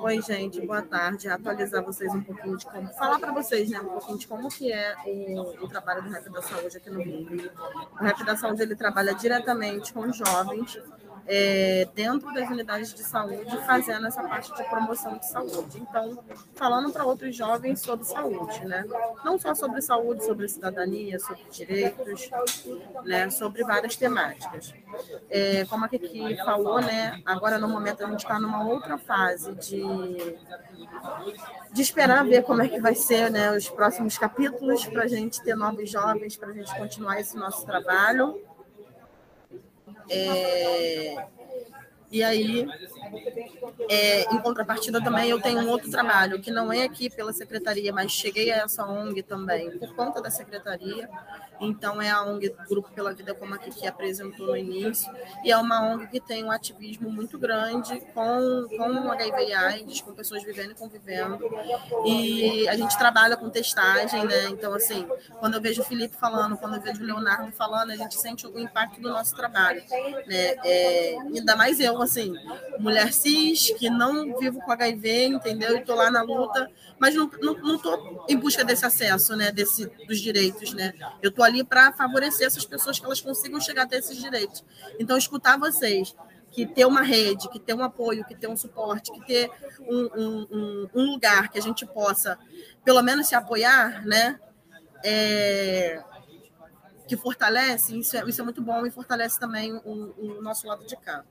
Oi, 0.00 0.22
gente, 0.22 0.64
boa 0.66 0.82
tarde. 0.82 1.28
Atualizar 1.28 1.84
vocês 1.84 2.12
um 2.14 2.22
pouquinho 2.22 2.56
de 2.56 2.64
como. 2.64 2.88
Falar 2.94 3.18
para 3.18 3.32
vocês, 3.32 3.70
né, 3.70 3.80
um 3.80 3.88
pouquinho 3.88 4.18
de 4.18 4.26
como 4.26 4.48
que 4.48 4.72
é 4.72 4.94
o, 5.06 5.64
o, 5.64 5.68
trabalho 5.68 6.02
do 6.02 6.10
Rap 6.10 6.28
da 6.30 6.42
Saúde 6.42 6.76
aqui 6.76 6.90
no 6.90 7.00
Rio. 7.00 7.50
O 7.92 7.96
Rap 7.96 8.24
da 8.24 8.36
Saúde 8.36 8.62
ele 8.62 8.74
trabalha 8.74 9.14
diretamente 9.14 9.92
com 9.92 10.10
jovens 10.12 10.80
é, 11.28 11.88
dentro 11.94 12.32
das 12.32 12.48
unidades 12.48 12.94
de 12.94 13.02
saúde, 13.02 13.56
fazendo 13.66 14.06
essa 14.06 14.22
parte 14.22 14.54
de 14.54 14.62
promoção 14.64 15.18
de 15.18 15.28
saúde. 15.28 15.78
Então, 15.78 16.22
falando 16.54 16.92
para 16.92 17.04
outros 17.04 17.34
jovens 17.34 17.80
sobre 17.80 18.04
saúde, 18.04 18.64
né? 18.64 18.84
Não 19.24 19.38
só 19.38 19.54
sobre 19.54 19.82
saúde, 19.82 20.24
sobre 20.24 20.48
cidadania, 20.48 21.18
sobre 21.18 21.42
direitos, 21.50 22.30
né? 23.04 23.28
Sobre 23.30 23.64
várias 23.64 23.96
temáticas. 23.96 24.72
É, 25.28 25.64
como 25.64 25.84
a 25.84 25.88
Kiki 25.88 26.36
falou, 26.36 26.80
né? 26.80 27.20
Agora, 27.24 27.58
no 27.58 27.68
momento, 27.68 28.04
a 28.04 28.10
gente 28.10 28.20
está 28.20 28.38
numa 28.38 28.64
outra 28.64 28.96
fase 28.96 29.52
de, 29.54 30.38
de 31.72 31.82
esperar 31.82 32.24
ver 32.24 32.42
como 32.44 32.62
é 32.62 32.68
que 32.68 32.80
vai 32.80 32.94
ser 32.94 33.30
né, 33.30 33.50
os 33.56 33.68
próximos 33.68 34.16
capítulos 34.16 34.86
para 34.86 35.04
a 35.04 35.08
gente 35.08 35.42
ter 35.42 35.56
novos 35.56 35.90
jovens, 35.90 36.36
para 36.36 36.48
a 36.48 36.52
gente 36.52 36.74
continuar 36.76 37.20
esse 37.20 37.36
nosso 37.36 37.66
trabalho. 37.66 38.40
É, 40.08 41.26
e 42.10 42.22
aí, 42.22 42.66
é, 43.90 44.22
em 44.32 44.38
contrapartida 44.40 45.02
também, 45.02 45.28
eu 45.28 45.40
tenho 45.40 45.60
um 45.60 45.68
outro 45.68 45.90
trabalho, 45.90 46.40
que 46.40 46.50
não 46.50 46.72
é 46.72 46.82
aqui 46.82 47.10
pela 47.10 47.32
secretaria, 47.32 47.92
mas 47.92 48.12
cheguei 48.12 48.52
a 48.52 48.58
essa 48.58 48.86
ONG 48.86 49.22
também, 49.22 49.76
por 49.78 49.94
conta 49.94 50.22
da 50.22 50.30
secretaria. 50.30 51.08
Então, 51.60 52.00
é 52.00 52.10
a 52.10 52.22
ONG 52.22 52.54
Grupo 52.68 52.90
pela 52.94 53.12
Vida, 53.14 53.34
como 53.34 53.54
a 53.54 53.58
que 53.58 53.86
apresentou 53.86 54.48
no 54.48 54.56
início, 54.56 55.10
e 55.44 55.50
é 55.50 55.56
uma 55.56 55.82
ONG 55.82 56.06
que 56.06 56.20
tem 56.20 56.44
um 56.44 56.50
ativismo 56.50 57.10
muito 57.10 57.38
grande 57.38 58.00
com, 58.14 58.66
com 58.76 59.10
HIV 59.12 59.46
e 59.46 59.54
AIDS, 59.54 60.00
com 60.00 60.12
pessoas 60.12 60.44
vivendo 60.44 60.72
e 60.72 60.74
convivendo. 60.74 61.38
E 62.04 62.68
a 62.68 62.76
gente 62.76 62.96
trabalha 62.98 63.36
com 63.36 63.48
testagem, 63.48 64.24
né? 64.26 64.48
Então, 64.50 64.74
assim, 64.74 65.06
quando 65.40 65.54
eu 65.54 65.60
vejo 65.60 65.82
o 65.82 65.84
Felipe 65.84 66.16
falando, 66.16 66.56
quando 66.56 66.76
eu 66.76 66.80
vejo 66.80 67.02
o 67.02 67.06
Leonardo 67.06 67.50
falando, 67.52 67.90
a 67.90 67.96
gente 67.96 68.14
sente 68.16 68.46
o 68.46 68.58
impacto 68.58 69.00
do 69.00 69.08
nosso 69.08 69.34
trabalho, 69.34 69.82
né? 70.26 70.56
É, 70.64 71.16
ainda 71.18 71.56
mais 71.56 71.80
eu, 71.80 71.95
assim, 72.02 72.34
mulher 72.78 73.12
cis, 73.12 73.70
que 73.78 73.88
não 73.90 74.36
vivo 74.38 74.60
com 74.60 74.72
HIV, 74.72 75.26
entendeu? 75.26 75.76
E 75.76 75.84
tô 75.84 75.94
lá 75.94 76.10
na 76.10 76.22
luta, 76.22 76.70
mas 76.98 77.14
não, 77.14 77.30
não, 77.40 77.54
não 77.54 77.78
tô 77.78 78.24
em 78.28 78.36
busca 78.36 78.64
desse 78.64 78.84
acesso, 78.84 79.36
né? 79.36 79.52
Desse, 79.52 79.86
dos 80.06 80.20
direitos, 80.20 80.72
né? 80.72 80.92
Eu 81.22 81.30
tô 81.30 81.42
ali 81.42 81.62
para 81.64 81.92
favorecer 81.92 82.46
essas 82.46 82.64
pessoas 82.64 82.98
que 82.98 83.06
elas 83.06 83.20
consigam 83.20 83.60
chegar 83.60 83.82
até 83.82 83.98
esses 83.98 84.16
direitos. 84.16 84.64
Então, 84.98 85.16
escutar 85.16 85.58
vocês, 85.58 86.14
que 86.50 86.64
ter 86.66 86.86
uma 86.86 87.02
rede, 87.02 87.48
que 87.50 87.60
ter 87.60 87.74
um 87.74 87.82
apoio, 87.82 88.24
que 88.24 88.34
ter 88.34 88.48
um 88.48 88.56
suporte, 88.56 89.12
que 89.12 89.26
ter 89.26 89.50
um, 89.80 90.08
um, 90.16 90.88
um 90.94 91.12
lugar 91.12 91.50
que 91.50 91.58
a 91.58 91.62
gente 91.62 91.84
possa, 91.84 92.38
pelo 92.84 93.02
menos, 93.02 93.28
se 93.28 93.34
apoiar, 93.34 94.06
né? 94.06 94.40
É, 95.04 96.02
que 97.06 97.16
fortalece, 97.16 97.96
isso 97.98 98.16
é, 98.16 98.24
isso 98.28 98.40
é 98.40 98.44
muito 98.44 98.60
bom 98.60 98.84
e 98.84 98.90
fortalece 98.90 99.38
também 99.38 99.72
o, 99.72 100.14
o 100.18 100.42
nosso 100.42 100.66
lado 100.66 100.84
de 100.84 100.96
cá. 100.96 101.24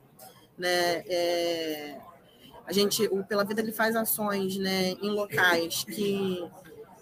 Né? 0.58 1.04
É, 1.08 1.98
a 2.66 2.74
gente, 2.74 3.06
o 3.08 3.24
Pela 3.24 3.44
Vida, 3.44 3.62
ele 3.62 3.72
faz 3.72 3.96
ações 3.96 4.58
né, 4.58 4.92
em 5.02 5.10
locais 5.10 5.84
que 5.84 6.44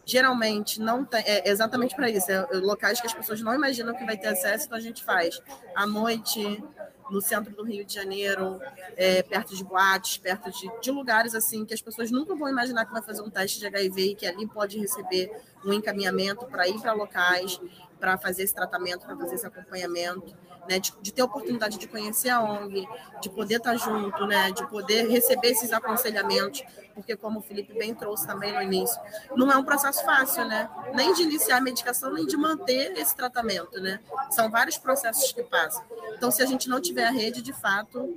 geralmente 0.05 0.81
não 0.81 1.05
tem, 1.05 1.23
é 1.25 1.49
exatamente 1.49 1.95
para 1.95 2.09
isso, 2.09 2.29
é, 2.29 2.35
é 2.51 2.57
locais 2.57 2.99
que 2.99 3.07
as 3.07 3.13
pessoas 3.13 3.41
não 3.41 3.53
imaginam 3.53 3.95
que 3.95 4.03
vai 4.03 4.17
ter 4.17 4.27
acesso, 4.27 4.65
então 4.65 4.77
a 4.77 4.81
gente 4.81 5.03
faz 5.03 5.39
à 5.75 5.85
noite, 5.87 6.61
no 7.09 7.21
centro 7.21 7.55
do 7.55 7.63
Rio 7.63 7.85
de 7.85 7.93
Janeiro, 7.93 8.59
é, 8.97 9.23
perto 9.23 9.55
de 9.55 9.63
boates, 9.63 10.17
perto 10.17 10.51
de, 10.51 10.69
de, 10.81 10.91
lugares 10.91 11.35
assim 11.35 11.65
que 11.65 11.73
as 11.73 11.81
pessoas 11.81 12.11
nunca 12.11 12.35
vão 12.35 12.49
imaginar 12.49 12.85
que 12.85 12.91
vai 12.91 13.01
fazer 13.01 13.21
um 13.21 13.29
teste 13.29 13.59
de 13.59 13.67
HIV 13.67 14.01
e 14.01 14.15
que 14.15 14.25
ali 14.25 14.47
pode 14.47 14.79
receber 14.79 15.31
um 15.65 15.71
encaminhamento 15.71 16.45
para 16.45 16.67
ir 16.67 16.79
para 16.81 16.91
locais, 16.93 17.59
para 17.99 18.17
fazer 18.17 18.43
esse 18.43 18.53
tratamento, 18.53 19.05
para 19.05 19.15
fazer 19.15 19.35
esse 19.35 19.45
acompanhamento 19.45 20.35
né, 20.67 20.79
de, 20.79 20.93
de, 21.01 21.13
ter 21.13 21.21
a 21.21 21.25
oportunidade 21.25 21.77
de 21.77 21.87
conhecer 21.87 22.29
a 22.29 22.41
ONG, 22.41 22.87
de 23.21 23.29
poder 23.29 23.55
estar 23.55 23.75
junto, 23.75 24.25
né, 24.25 24.51
de 24.51 24.65
poder 24.67 25.07
receber 25.07 25.49
esses 25.49 25.71
aconselhamentos, 25.71 26.63
porque 26.93 27.15
como 27.15 27.39
o 27.39 27.41
Felipe 27.41 27.73
bem 27.73 27.93
trouxe 27.93 28.25
também 28.27 28.53
no 28.53 28.61
início, 28.61 28.99
não 29.35 29.51
é 29.51 29.57
um 29.57 29.63
processo 29.63 30.03
fácil, 30.03 30.45
né? 30.45 30.69
Nem 30.93 31.13
de 31.13 31.23
iniciar 31.23 31.57
a 31.57 31.61
medicação, 31.61 32.13
nem 32.13 32.25
de 32.25 32.37
manter 32.37 32.95
esse 32.97 33.15
tratamento, 33.15 33.79
né? 33.81 33.99
São 34.29 34.49
vários 34.49 34.77
processos 34.77 35.31
que 35.31 35.43
passam. 35.43 35.83
Então, 36.15 36.29
se 36.29 36.43
a 36.43 36.45
gente 36.45 36.69
não 36.69 36.79
tiver 36.79 37.05
a 37.05 37.11
rede, 37.11 37.41
de 37.41 37.51
fato, 37.51 38.15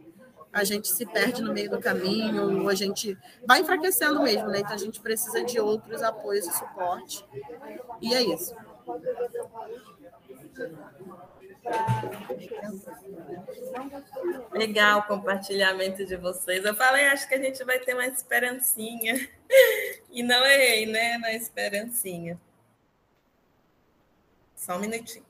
a 0.56 0.64
gente 0.64 0.88
se 0.88 1.04
perde 1.04 1.42
no 1.42 1.52
meio 1.52 1.70
do 1.70 1.78
caminho, 1.78 2.66
a 2.66 2.74
gente 2.74 3.16
vai 3.46 3.60
enfraquecendo 3.60 4.22
mesmo, 4.22 4.48
né? 4.48 4.60
Então 4.60 4.72
a 4.72 4.78
gente 4.78 5.00
precisa 5.00 5.44
de 5.44 5.60
outros 5.60 6.02
apoios 6.02 6.46
e 6.46 6.52
suporte. 6.52 7.26
E 8.00 8.14
é 8.14 8.22
isso. 8.22 8.56
Legal 14.52 15.00
o 15.00 15.02
compartilhamento 15.04 16.04
de 16.04 16.16
vocês. 16.16 16.64
Eu 16.64 16.74
falei, 16.74 17.06
acho 17.06 17.28
que 17.28 17.34
a 17.34 17.42
gente 17.42 17.62
vai 17.64 17.78
ter 17.78 17.94
uma 17.94 18.06
esperancinha. 18.06 19.28
E 20.10 20.22
não 20.22 20.46
errei, 20.46 20.86
né? 20.86 21.18
Na 21.18 21.34
esperancinha. 21.34 22.40
Só 24.54 24.76
um 24.76 24.80
minutinho. 24.80 25.24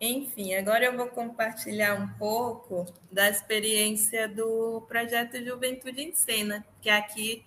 Enfim, 0.00 0.54
agora 0.54 0.84
eu 0.84 0.96
vou 0.96 1.06
compartilhar 1.06 1.94
um 1.94 2.08
pouco 2.18 2.92
da 3.10 3.30
experiência 3.30 4.26
do 4.28 4.80
projeto 4.88 5.42
Juventude 5.44 6.02
em 6.02 6.12
Cena, 6.12 6.66
que 6.80 6.90
é 6.90 6.96
aqui 6.96 7.44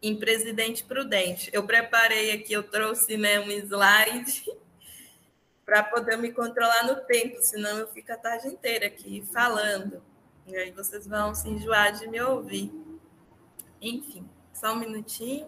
em 0.00 0.16
Presidente 0.16 0.82
Prudente. 0.84 1.50
Eu 1.52 1.66
preparei 1.66 2.32
aqui, 2.32 2.54
eu 2.54 2.62
trouxe 2.62 3.18
né, 3.18 3.38
um 3.40 3.50
slide 3.50 4.42
para 5.68 5.82
poder 5.82 6.16
me 6.16 6.32
controlar 6.32 6.86
no 6.86 6.96
tempo, 6.96 7.42
senão 7.42 7.76
eu 7.76 7.86
fico 7.88 8.10
a 8.10 8.16
tarde 8.16 8.48
inteira 8.48 8.86
aqui 8.86 9.22
falando. 9.30 10.02
E 10.46 10.56
aí 10.56 10.70
vocês 10.70 11.06
vão 11.06 11.34
se 11.34 11.46
enjoar 11.46 11.92
de 11.92 12.08
me 12.08 12.18
ouvir. 12.22 12.72
Enfim, 13.78 14.26
só 14.54 14.72
um 14.72 14.76
minutinho. 14.76 15.46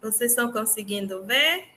Vocês 0.00 0.30
estão 0.30 0.50
conseguindo 0.50 1.22
ver? 1.26 1.68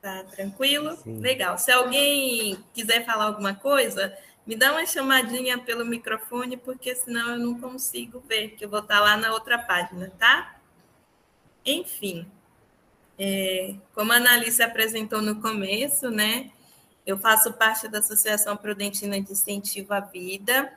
Tá 0.00 0.22
tranquilo? 0.22 0.96
Sim. 0.98 1.18
Legal. 1.18 1.58
Se 1.58 1.72
alguém 1.72 2.64
quiser 2.72 3.04
falar 3.04 3.24
alguma 3.24 3.56
coisa, 3.56 4.16
Me 4.48 4.56
dá 4.56 4.72
uma 4.72 4.86
chamadinha 4.86 5.58
pelo 5.58 5.84
microfone, 5.84 6.56
porque 6.56 6.94
senão 6.94 7.32
eu 7.32 7.38
não 7.38 7.60
consigo 7.60 8.24
ver, 8.26 8.52
que 8.52 8.64
eu 8.64 8.70
vou 8.70 8.80
estar 8.80 8.98
lá 8.98 9.14
na 9.14 9.34
outra 9.34 9.58
página, 9.58 10.10
tá? 10.18 10.58
Enfim, 11.66 12.26
é, 13.18 13.74
como 13.94 14.10
a 14.10 14.16
Analice 14.16 14.62
apresentou 14.62 15.20
no 15.20 15.42
começo, 15.42 16.10
né? 16.10 16.50
Eu 17.04 17.18
faço 17.18 17.52
parte 17.52 17.88
da 17.88 17.98
Associação 17.98 18.56
Prudentina 18.56 19.20
de 19.20 19.32
Incentivo 19.32 19.92
à 19.92 20.00
Vida. 20.00 20.72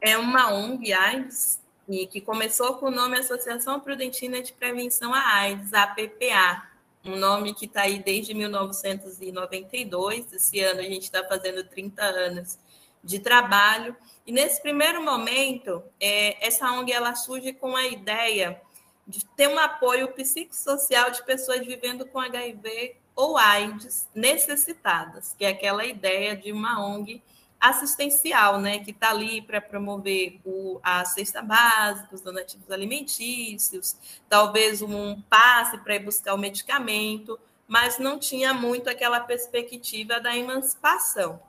É 0.00 0.16
uma 0.16 0.54
ONG 0.54 0.94
AIDS, 0.94 1.60
e 1.86 2.06
que 2.06 2.22
começou 2.22 2.76
com 2.76 2.86
o 2.86 2.90
nome 2.90 3.18
Associação 3.18 3.78
Prudentina 3.78 4.40
de 4.40 4.54
Prevenção 4.54 5.12
à 5.12 5.34
AIDS, 5.34 5.74
APPA, 5.74 6.66
um 7.04 7.16
nome 7.16 7.52
que 7.52 7.66
está 7.66 7.82
aí 7.82 8.02
desde 8.02 8.32
1992. 8.32 10.32
Esse 10.32 10.60
ano 10.60 10.80
a 10.80 10.84
gente 10.84 11.02
está 11.02 11.22
fazendo 11.28 11.62
30 11.62 12.02
anos 12.02 12.58
de 13.06 13.20
trabalho. 13.20 13.96
E 14.26 14.32
nesse 14.32 14.60
primeiro 14.60 15.02
momento, 15.02 15.82
é, 16.00 16.44
essa 16.44 16.70
ONG 16.72 16.92
ela 16.92 17.14
surge 17.14 17.52
com 17.52 17.76
a 17.76 17.86
ideia 17.86 18.60
de 19.06 19.24
ter 19.24 19.48
um 19.48 19.58
apoio 19.58 20.08
psicossocial 20.08 21.10
de 21.10 21.24
pessoas 21.24 21.64
vivendo 21.64 22.04
com 22.04 22.18
HIV 22.18 22.96
ou 23.14 23.38
AIDS 23.38 24.08
necessitadas, 24.14 25.34
que 25.38 25.44
é 25.44 25.48
aquela 25.48 25.84
ideia 25.84 26.36
de 26.36 26.50
uma 26.50 26.84
ONG 26.84 27.22
assistencial, 27.58 28.60
né, 28.60 28.80
que 28.80 28.90
está 28.90 29.10
ali 29.10 29.40
para 29.40 29.60
promover 29.60 30.38
o, 30.44 30.78
a 30.82 31.04
cesta 31.04 31.40
básica, 31.40 32.14
os 32.14 32.20
donativos 32.20 32.70
alimentícios, 32.70 33.96
talvez 34.28 34.82
um 34.82 35.20
passe 35.22 35.78
para 35.78 35.94
ir 35.94 36.00
buscar 36.00 36.34
o 36.34 36.38
medicamento, 36.38 37.38
mas 37.66 37.98
não 37.98 38.18
tinha 38.18 38.52
muito 38.52 38.90
aquela 38.90 39.20
perspectiva 39.20 40.20
da 40.20 40.36
emancipação. 40.36 41.40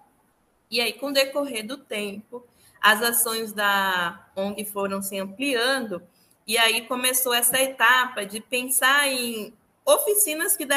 E 0.69 0.81
aí, 0.81 0.93
com 0.93 1.07
o 1.07 1.13
decorrer 1.13 1.65
do 1.65 1.77
tempo, 1.77 2.45
as 2.81 3.01
ações 3.01 3.53
da 3.53 4.27
ONG 4.35 4.65
foram 4.65 5.01
se 5.01 5.17
ampliando, 5.17 6.01
e 6.45 6.57
aí 6.57 6.87
começou 6.87 7.33
essa 7.33 7.59
etapa 7.61 8.25
de 8.25 8.39
pensar 8.39 9.07
em 9.07 9.53
oficinas 9.85 10.55
que, 10.55 10.67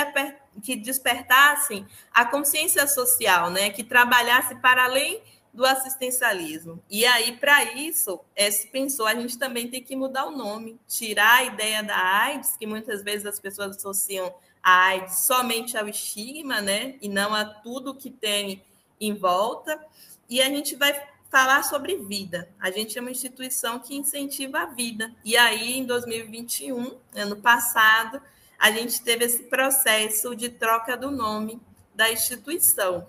que 0.62 0.76
despertassem 0.76 1.87
a 2.12 2.25
consciência 2.25 2.87
social, 2.87 3.50
né? 3.50 3.70
que 3.70 3.82
trabalhasse 3.82 4.54
para 4.56 4.85
além 4.85 5.20
do 5.52 5.66
assistencialismo. 5.66 6.80
E 6.88 7.04
aí, 7.04 7.37
para 7.37 7.75
isso, 7.75 8.20
é, 8.37 8.50
se 8.50 8.68
pensou, 8.68 9.06
a 9.06 9.14
gente 9.14 9.37
também 9.37 9.68
tem 9.68 9.82
que 9.82 9.97
mudar 9.97 10.26
o 10.26 10.37
nome, 10.37 10.78
tirar 10.87 11.38
a 11.38 11.44
ideia 11.44 11.82
da 11.82 11.97
AIDS, 11.97 12.56
que 12.56 12.66
muitas 12.66 13.02
vezes 13.02 13.26
as 13.26 13.40
pessoas 13.40 13.76
associam 13.76 14.32
a 14.62 14.87
AIDS 14.87 15.25
somente 15.25 15.76
ao 15.76 15.88
estigma, 15.88 16.61
né? 16.61 16.94
E 17.00 17.09
não 17.09 17.35
a 17.35 17.44
tudo 17.44 17.94
que 17.94 18.11
tem 18.11 18.62
em 19.00 19.14
volta. 19.14 19.80
E 20.28 20.40
a 20.40 20.47
gente 20.47 20.76
vai 20.76 20.92
falar 21.30 21.62
sobre 21.62 21.97
vida. 21.97 22.49
A 22.61 22.71
gente 22.71 22.99
é 22.99 23.00
uma 23.00 23.11
instituição 23.11 23.78
que 23.78 23.97
incentiva 23.97 24.61
a 24.61 24.66
vida. 24.66 25.14
E 25.25 25.37
aí, 25.37 25.78
em 25.78 25.85
2021, 25.85 26.99
ano 27.14 27.37
passado, 27.37 28.21
a 28.59 28.71
gente 28.71 29.00
teve 29.02 29.25
esse 29.25 29.45
processo 29.45 30.35
de 30.35 30.49
troca 30.50 30.97
do 30.97 31.11
nome 31.11 31.61
da 31.95 32.11
instituição. 32.11 33.07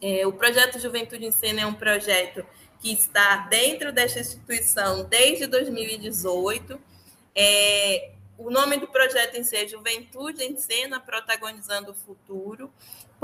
É, 0.00 0.26
o 0.26 0.32
projeto 0.32 0.78
Juventude 0.78 1.24
em 1.24 1.32
Cena 1.32 1.60
é 1.62 1.66
um 1.66 1.74
projeto 1.74 2.44
que 2.80 2.92
está 2.92 3.36
dentro 3.48 3.92
desta 3.92 4.20
instituição 4.20 5.04
desde 5.04 5.46
2018. 5.46 6.78
É, 7.34 8.12
o 8.36 8.50
nome 8.50 8.78
do 8.78 8.88
projeto 8.88 9.36
em 9.36 9.44
si 9.44 9.56
é 9.56 9.66
Juventude 9.66 10.42
em 10.42 10.56
Cena, 10.56 10.98
protagonizando 10.98 11.92
o 11.92 11.94
futuro. 11.94 12.70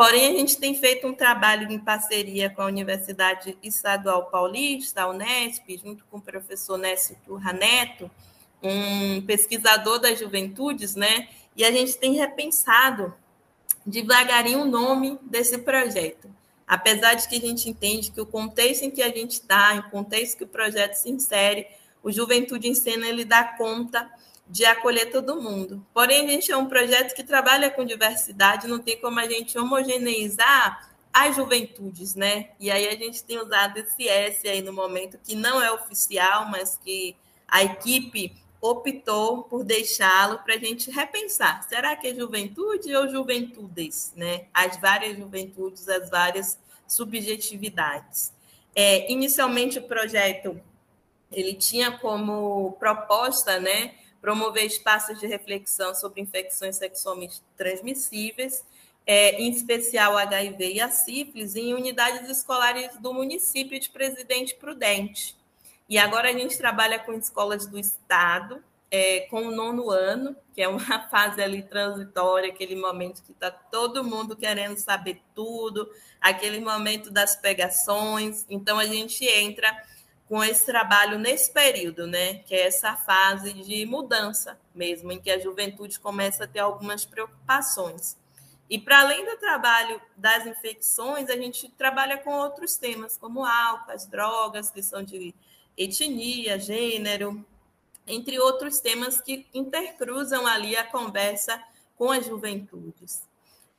Porém, 0.00 0.28
a 0.28 0.38
gente 0.38 0.57
tem 0.57 0.75
feito 0.75 1.07
um 1.07 1.12
trabalho 1.12 1.71
em 1.71 1.78
parceria 1.78 2.49
com 2.49 2.62
a 2.62 2.64
Universidade 2.64 3.54
Estadual 3.62 4.30
Paulista, 4.30 5.02
a 5.02 5.11
Unesp, 5.11 5.76
junto 5.76 6.07
com 6.07 6.16
o 6.16 6.23
professor 6.23 6.78
Nécio 6.78 7.19
Turra 7.26 7.52
Neto, 7.52 8.11
um 8.62 9.21
pesquisador 9.21 9.99
das 9.99 10.19
juventudes, 10.19 10.95
né? 10.95 11.28
E 11.54 11.62
a 11.62 11.71
gente 11.71 11.99
tem 11.99 12.14
repensado 12.14 13.12
devagarinho 13.85 14.62
o 14.62 14.64
nome 14.64 15.19
desse 15.21 15.58
projeto. 15.58 16.30
Apesar 16.67 17.13
de 17.13 17.28
que 17.28 17.36
a 17.36 17.41
gente 17.41 17.69
entende 17.69 18.10
que 18.10 18.23
o 18.23 18.26
contexto 18.26 18.84
em 18.84 18.91
que 18.91 19.02
a 19.02 19.10
gente 19.10 19.32
está, 19.32 19.75
em 19.75 19.82
contexto 19.91 20.39
que 20.39 20.45
o 20.45 20.49
projeto 20.49 20.95
se 20.95 21.10
insere, 21.10 21.67
o 22.02 22.10
Juventude 22.10 22.69
em 22.69 22.75
Cena 22.75 23.06
ele 23.06 23.26
dá 23.26 23.45
conta 23.45 24.10
de 24.50 24.65
acolher 24.65 25.10
todo 25.10 25.41
mundo. 25.41 25.86
Porém, 25.95 26.26
a 26.26 26.28
gente 26.28 26.50
é 26.50 26.56
um 26.56 26.67
projeto 26.67 27.15
que 27.15 27.23
trabalha 27.23 27.71
com 27.71 27.84
diversidade, 27.84 28.67
não 28.67 28.80
tem 28.80 29.00
como 29.00 29.21
a 29.21 29.26
gente 29.26 29.56
homogeneizar 29.56 30.91
as 31.13 31.36
juventudes, 31.36 32.15
né? 32.15 32.50
E 32.58 32.71
aí 32.71 32.89
a 32.89 32.97
gente 32.97 33.23
tem 33.23 33.39
usado 33.39 33.78
esse 33.78 34.08
S 34.08 34.47
aí 34.49 34.60
no 34.60 34.73
momento 34.73 35.19
que 35.25 35.34
não 35.34 35.63
é 35.63 35.71
oficial, 35.71 36.47
mas 36.49 36.76
que 36.76 37.17
a 37.47 37.63
equipe 37.63 38.36
optou 38.60 39.45
por 39.45 39.65
deixá-lo 39.65 40.39
para 40.39 40.54
a 40.54 40.58
gente 40.58 40.91
repensar. 40.91 41.63
Será 41.69 41.97
que 41.97 42.08
é 42.08 42.15
juventude 42.15 42.95
ou 42.95 43.08
juventudes? 43.08 44.13
Né? 44.17 44.47
As 44.52 44.76
várias 44.78 45.17
juventudes, 45.17 45.89
as 45.89 46.10
várias 46.10 46.58
subjetividades. 46.86 48.32
É, 48.75 49.10
inicialmente, 49.10 49.78
o 49.78 49.82
projeto 49.82 50.60
ele 51.32 51.54
tinha 51.54 51.93
como 51.93 52.73
proposta 52.78 53.58
né, 53.60 53.95
promover 54.21 54.65
espaços 54.65 55.19
de 55.19 55.26
reflexão 55.26 55.95
sobre 55.95 56.21
infecções 56.21 56.76
sexualmente 56.76 57.41
transmissíveis, 57.56 58.65
é, 59.06 59.41
em 59.41 59.50
especial 59.50 60.17
HIV 60.17 60.75
e 60.75 60.80
a 60.80 60.91
sífilis, 60.91 61.56
em 61.56 61.75
unidades 61.75 62.28
escolares 62.28 62.97
do 62.99 63.13
município 63.13 63.78
de 63.80 63.89
Presidente 63.89 64.54
Prudente. 64.54 65.37
E 65.89 65.99
agora 65.99 66.28
a 66.28 66.33
gente 66.33 66.56
trabalha 66.56 66.99
com 66.99 67.13
escolas 67.13 67.67
do 67.67 67.78
Estado, 67.78 68.63
é, 68.91 69.21
com 69.30 69.43
o 69.43 69.50
nono 69.50 69.91
ano, 69.91 70.37
que 70.54 70.61
é 70.61 70.69
uma 70.69 70.80
fase 71.09 71.41
ali 71.43 71.63
transitória, 71.63 72.50
aquele 72.50 72.76
momento 72.76 73.23
que 73.23 73.33
está 73.33 73.50
todo 73.50 74.04
mundo 74.04 74.37
querendo 74.37 74.76
saber 74.76 75.21
tudo, 75.35 75.91
aquele 76.21 76.61
momento 76.61 77.11
das 77.11 77.37
pegações. 77.37 78.45
Então 78.49 78.78
a 78.78 78.87
gente 78.87 79.25
entra 79.25 79.69
com 80.30 80.45
esse 80.45 80.64
trabalho 80.64 81.19
nesse 81.19 81.52
período, 81.52 82.06
né? 82.06 82.34
Que 82.34 82.54
é 82.54 82.69
essa 82.69 82.95
fase 82.95 83.52
de 83.52 83.84
mudança 83.84 84.56
mesmo, 84.73 85.10
em 85.10 85.21
que 85.21 85.28
a 85.28 85.40
juventude 85.40 85.99
começa 85.99 86.45
a 86.45 86.47
ter 86.47 86.60
algumas 86.60 87.04
preocupações. 87.04 88.16
E 88.71 88.78
para 88.78 89.00
além 89.00 89.25
do 89.25 89.36
trabalho 89.38 90.00
das 90.16 90.47
infecções, 90.47 91.28
a 91.28 91.34
gente 91.34 91.69
trabalha 91.71 92.16
com 92.16 92.30
outros 92.30 92.76
temas, 92.76 93.16
como 93.16 93.45
álcool, 93.45 93.90
as 93.90 94.06
drogas, 94.06 94.71
que 94.71 94.80
são 94.84 95.02
de 95.02 95.34
etnia, 95.76 96.60
gênero, 96.60 97.45
entre 98.06 98.38
outros 98.38 98.78
temas 98.78 99.21
que 99.21 99.49
intercruzam 99.52 100.47
ali 100.47 100.76
a 100.76 100.84
conversa 100.84 101.60
com 101.97 102.12
as 102.12 102.25
juventudes. 102.25 103.28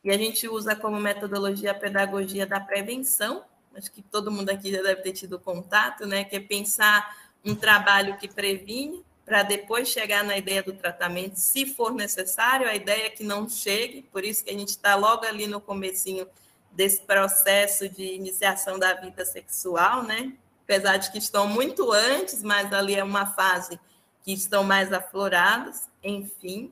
E 0.04 0.12
a 0.12 0.18
gente 0.18 0.50
usa 0.50 0.76
como 0.76 1.00
metodologia 1.00 1.72
a 1.72 1.76
pedagogia 1.76 2.46
da 2.46 2.60
prevenção, 2.60 3.42
acho 3.76 3.92
que 3.92 4.02
todo 4.02 4.32
mundo 4.32 4.50
aqui 4.50 4.72
já 4.72 4.82
deve 4.82 5.02
ter 5.02 5.14
tido 5.14 5.40
contato, 5.40 6.06
né? 6.06 6.24
Que 6.24 6.38
é 6.38 6.40
pensar 6.40 7.16
um 7.44 7.56
trabalho 7.56 8.18
que 8.18 8.28
previne 8.28 9.04
para 9.26 9.44
depois 9.44 9.88
chegar 9.88 10.24
na 10.24 10.38
ideia 10.38 10.62
do 10.62 10.74
tratamento, 10.74 11.36
se 11.36 11.66
for 11.66 11.94
necessário, 11.94 12.68
a 12.68 12.76
ideia 12.76 13.06
é 13.06 13.10
que 13.10 13.24
não 13.24 13.48
chegue, 13.48 14.02
por 14.12 14.26
isso 14.26 14.44
que 14.44 14.50
a 14.50 14.54
gente 14.54 14.70
está 14.70 14.96
logo 14.96 15.26
ali 15.26 15.48
no 15.48 15.62
comecinho 15.62 16.28
desse 16.72 17.02
processo 17.02 17.88
de 17.88 18.04
iniciação 18.04 18.78
da 18.78 18.94
vida 18.94 19.24
sexual, 19.24 20.04
né? 20.04 20.34
apesar 20.72 20.96
de 20.96 21.12
que 21.12 21.18
estão 21.18 21.48
muito 21.48 21.92
antes, 21.92 22.42
mas 22.42 22.72
ali 22.72 22.96
é 22.96 23.04
uma 23.04 23.26
fase 23.26 23.78
que 24.24 24.32
estão 24.32 24.64
mais 24.64 24.94
afloradas, 24.94 25.90
enfim. 26.02 26.72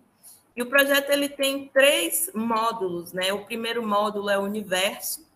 E 0.56 0.62
o 0.62 0.68
projeto 0.68 1.10
ele 1.10 1.28
tem 1.28 1.68
três 1.68 2.32
módulos, 2.34 3.12
né? 3.12 3.34
O 3.34 3.44
primeiro 3.44 3.86
módulo 3.86 4.30
é 4.30 4.38
o 4.38 4.44
universo, 4.44 5.28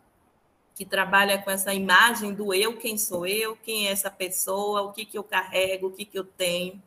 que 0.75 0.85
trabalha 0.85 1.37
com 1.37 1.51
essa 1.51 1.73
imagem 1.73 2.33
do 2.33 2.53
eu, 2.53 2.77
quem 2.77 2.97
sou 2.97 3.27
eu, 3.27 3.55
quem 3.55 3.87
é 3.87 3.91
essa 3.91 4.09
pessoa, 4.09 4.81
o 4.81 4.91
que, 4.91 5.05
que 5.05 5.17
eu 5.17 5.23
carrego, 5.23 5.87
o 5.87 5.91
que, 5.91 6.05
que 6.05 6.17
eu 6.17 6.23
tenho. 6.23 6.81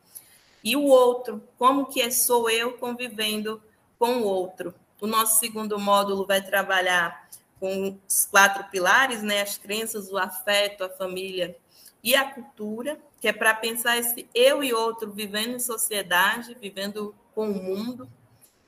E 0.62 0.74
o 0.74 0.84
outro, 0.84 1.42
como 1.56 1.86
que 1.86 2.00
é 2.00 2.10
sou 2.10 2.50
eu 2.50 2.72
convivendo 2.72 3.62
com 3.98 4.18
o 4.18 4.24
outro. 4.24 4.74
O 5.00 5.06
nosso 5.06 5.38
segundo 5.38 5.78
módulo 5.78 6.26
vai 6.26 6.42
trabalhar 6.42 7.28
com 7.60 7.98
os 8.08 8.24
quatro 8.26 8.64
pilares, 8.64 9.22
né? 9.22 9.42
As 9.42 9.56
crenças, 9.56 10.10
o 10.10 10.18
afeto, 10.18 10.84
a 10.84 10.88
família 10.88 11.56
e 12.02 12.14
a 12.14 12.24
cultura, 12.24 12.98
que 13.20 13.28
é 13.28 13.32
para 13.32 13.54
pensar 13.54 13.96
esse 13.98 14.28
eu 14.34 14.62
e 14.62 14.72
outro 14.72 15.12
vivendo 15.12 15.54
em 15.54 15.58
sociedade, 15.58 16.56
vivendo 16.60 17.14
com 17.34 17.50
o 17.50 17.62
mundo. 17.62 18.08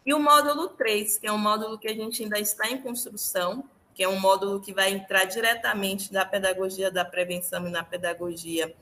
E 0.04 0.14
o 0.14 0.18
módulo 0.18 0.68
3, 0.68 1.18
que 1.18 1.26
é 1.26 1.32
um 1.32 1.38
módulo 1.38 1.78
que 1.78 1.88
a 1.88 1.94
gente 1.94 2.22
ainda 2.22 2.38
está 2.38 2.68
em 2.68 2.80
construção, 2.80 3.64
que 3.98 4.04
é 4.04 4.08
um 4.08 4.20
módulo 4.20 4.60
que 4.60 4.72
vai 4.72 4.92
entrar 4.92 5.24
diretamente 5.24 6.12
na 6.12 6.24
pedagogia 6.24 6.88
da 6.88 7.04
prevenção 7.04 7.66
e 7.66 7.70
na 7.70 7.82
pedagogia 7.82 8.72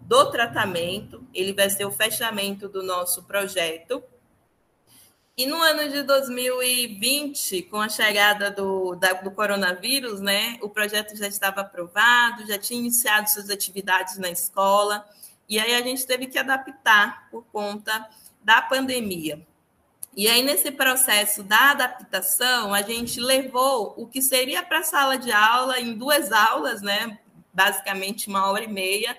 do 0.00 0.32
tratamento. 0.32 1.24
Ele 1.32 1.52
vai 1.52 1.70
ser 1.70 1.84
o 1.84 1.92
fechamento 1.92 2.68
do 2.68 2.82
nosso 2.82 3.22
projeto. 3.22 4.02
E 5.36 5.46
no 5.46 5.62
ano 5.62 5.88
de 5.88 6.02
2020, 6.02 7.62
com 7.70 7.76
a 7.76 7.88
chegada 7.88 8.50
do, 8.50 8.96
da, 8.96 9.12
do 9.12 9.30
coronavírus, 9.30 10.20
né, 10.20 10.58
o 10.60 10.68
projeto 10.68 11.16
já 11.16 11.28
estava 11.28 11.60
aprovado, 11.60 12.44
já 12.44 12.58
tinha 12.58 12.80
iniciado 12.80 13.30
suas 13.30 13.50
atividades 13.50 14.18
na 14.18 14.28
escola, 14.28 15.08
e 15.48 15.56
aí 15.56 15.72
a 15.76 15.82
gente 15.82 16.04
teve 16.04 16.26
que 16.26 16.36
adaptar 16.36 17.30
por 17.30 17.44
conta 17.52 18.10
da 18.42 18.60
pandemia. 18.60 19.40
E 20.16 20.28
aí, 20.28 20.42
nesse 20.42 20.70
processo 20.70 21.42
da 21.42 21.72
adaptação, 21.72 22.72
a 22.72 22.82
gente 22.82 23.18
levou 23.18 23.94
o 23.96 24.06
que 24.06 24.22
seria 24.22 24.62
para 24.62 24.78
a 24.78 24.84
sala 24.84 25.16
de 25.16 25.32
aula 25.32 25.80
em 25.80 25.98
duas 25.98 26.30
aulas, 26.30 26.82
né? 26.82 27.18
Basicamente 27.52 28.28
uma 28.28 28.48
hora 28.48 28.62
e 28.62 28.68
meia, 28.68 29.16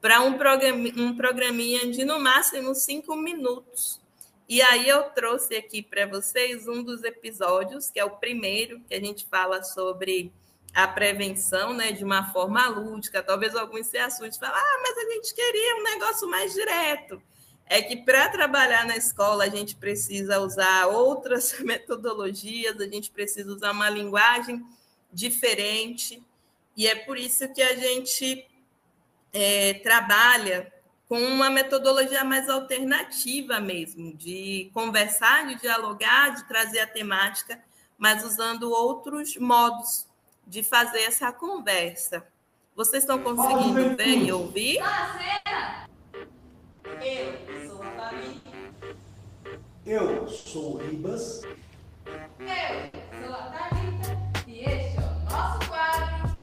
para 0.00 0.20
um, 0.20 0.38
programa, 0.38 0.88
um 0.96 1.16
programinha 1.16 1.90
de 1.90 2.04
no 2.04 2.20
máximo 2.20 2.76
cinco 2.76 3.16
minutos. 3.16 4.00
E 4.48 4.62
aí 4.62 4.88
eu 4.88 5.02
trouxe 5.10 5.56
aqui 5.56 5.82
para 5.82 6.06
vocês 6.06 6.68
um 6.68 6.80
dos 6.80 7.02
episódios, 7.02 7.90
que 7.90 7.98
é 7.98 8.04
o 8.04 8.10
primeiro, 8.10 8.80
que 8.88 8.94
a 8.94 9.00
gente 9.00 9.26
fala 9.26 9.64
sobre 9.64 10.32
a 10.72 10.86
prevenção, 10.86 11.74
né, 11.74 11.90
de 11.90 12.04
uma 12.04 12.32
forma 12.32 12.68
lúdica. 12.68 13.20
Talvez 13.20 13.56
alguns 13.56 13.88
se 13.88 13.98
assustem 13.98 14.30
e 14.30 14.38
falem, 14.38 14.54
ah, 14.54 14.80
mas 14.80 14.96
a 14.96 15.10
gente 15.10 15.34
queria 15.34 15.76
um 15.76 15.82
negócio 15.82 16.28
mais 16.28 16.54
direto 16.54 17.20
é 17.66 17.82
que 17.82 17.96
para 17.96 18.28
trabalhar 18.28 18.86
na 18.86 18.96
escola 18.96 19.44
a 19.44 19.48
gente 19.48 19.74
precisa 19.74 20.40
usar 20.40 20.86
outras 20.86 21.58
metodologias, 21.60 22.80
a 22.80 22.86
gente 22.86 23.10
precisa 23.10 23.52
usar 23.52 23.72
uma 23.72 23.90
linguagem 23.90 24.64
diferente, 25.12 26.22
e 26.76 26.86
é 26.86 26.94
por 26.94 27.16
isso 27.18 27.48
que 27.52 27.62
a 27.62 27.74
gente 27.74 28.46
é, 29.32 29.74
trabalha 29.74 30.72
com 31.08 31.18
uma 31.20 31.48
metodologia 31.48 32.24
mais 32.24 32.48
alternativa 32.48 33.60
mesmo, 33.60 34.14
de 34.14 34.70
conversar, 34.74 35.46
de 35.46 35.54
dialogar, 35.60 36.34
de 36.34 36.46
trazer 36.48 36.80
a 36.80 36.86
temática, 36.86 37.62
mas 37.96 38.24
usando 38.24 38.70
outros 38.70 39.36
modos 39.36 40.06
de 40.46 40.62
fazer 40.62 41.02
essa 41.02 41.32
conversa. 41.32 42.26
Vocês 42.74 43.04
estão 43.04 43.22
conseguindo 43.22 43.96
ver 43.96 44.18
e 44.18 44.32
ouvir? 44.32 44.78
Eu 46.86 47.66
sou 47.68 47.82
a 47.82 47.90
Fabi. 47.90 48.40
Eu 49.84 50.28
sou 50.28 50.74
o 50.74 50.76
Ribas. 50.78 51.42
Eu 51.42 52.90
sou 53.26 53.34
a 53.34 53.42
Thalita. 53.50 54.10
E 54.46 54.60
este 54.60 54.96
é 54.96 55.00
o 55.00 55.30
nosso 55.30 55.68
quadro 55.68 56.36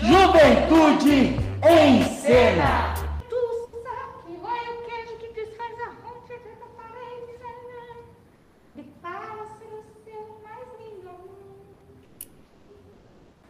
Juventude 0.00 1.36
em 1.68 2.02
Cena. 2.20 2.94
Tu 3.28 3.70
sabe 3.84 4.32
o 4.32 4.82
queijo 4.84 5.16
que 5.18 5.28
desfaz 5.32 5.74
a 5.80 5.86
roncha 6.02 6.34
da 6.58 6.66
parede, 6.76 7.32
né? 7.38 7.52
E 8.76 8.82
para 9.00 9.36
ser 9.58 9.72
o 9.72 9.84
seu 10.04 10.22
mais 10.42 10.68
lindo. 10.80 11.14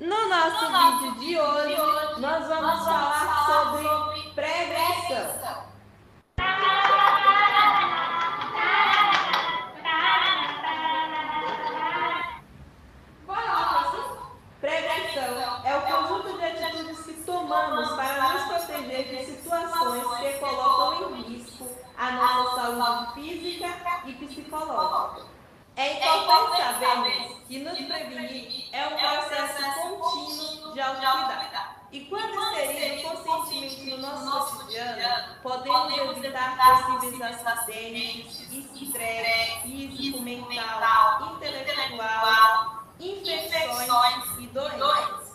No 0.00 0.28
nosso 0.28 0.64
vídeo 0.70 1.12
de 1.20 1.40
hoje, 1.40 1.76
nós 2.20 2.46
vamos 2.46 2.84
falar 2.84 3.46
sobre 3.46 4.30
prevenção. 4.34 5.67
Prevenção 14.60 15.64
é 15.64 15.76
o 15.76 15.82
conjunto 15.82 16.36
de 16.36 16.44
atitudes 16.44 17.00
que 17.04 17.12
tomamos 17.22 17.90
para 17.94 18.32
nos 18.32 18.42
proteger 18.42 19.08
de 19.08 19.24
situações 19.26 20.02
que 20.18 20.38
colocam 20.40 21.16
em 21.16 21.22
risco 21.22 21.68
a 21.96 22.10
nossa 22.10 22.60
saúde 22.60 23.14
física 23.14 23.68
e 24.04 24.12
psicológica. 24.14 25.37
É 25.78 25.92
importante 25.92 26.56
sabermos 26.56 27.38
que 27.46 27.60
nos 27.60 27.78
prevenir 27.78 28.68
é 28.72 28.88
um 28.88 28.98
processo 28.98 29.96
contínuo 29.96 30.72
de 30.72 30.80
autocuidado. 30.80 31.78
E 31.92 32.00
quando 32.00 32.34
inserido 32.60 33.16
conscientemente 33.22 33.96
no 33.96 34.24
nosso 34.24 34.56
cotidiano, 34.56 35.36
podemos 35.40 36.16
evitar 36.16 36.98
possíveis 36.98 37.46
acidentes, 37.46 38.40
estresse 38.74 39.62
físico, 39.62 40.20
mental, 40.20 41.36
intelectual, 41.36 42.82
infecções 42.98 44.24
e 44.40 44.46
doenças. 44.48 45.28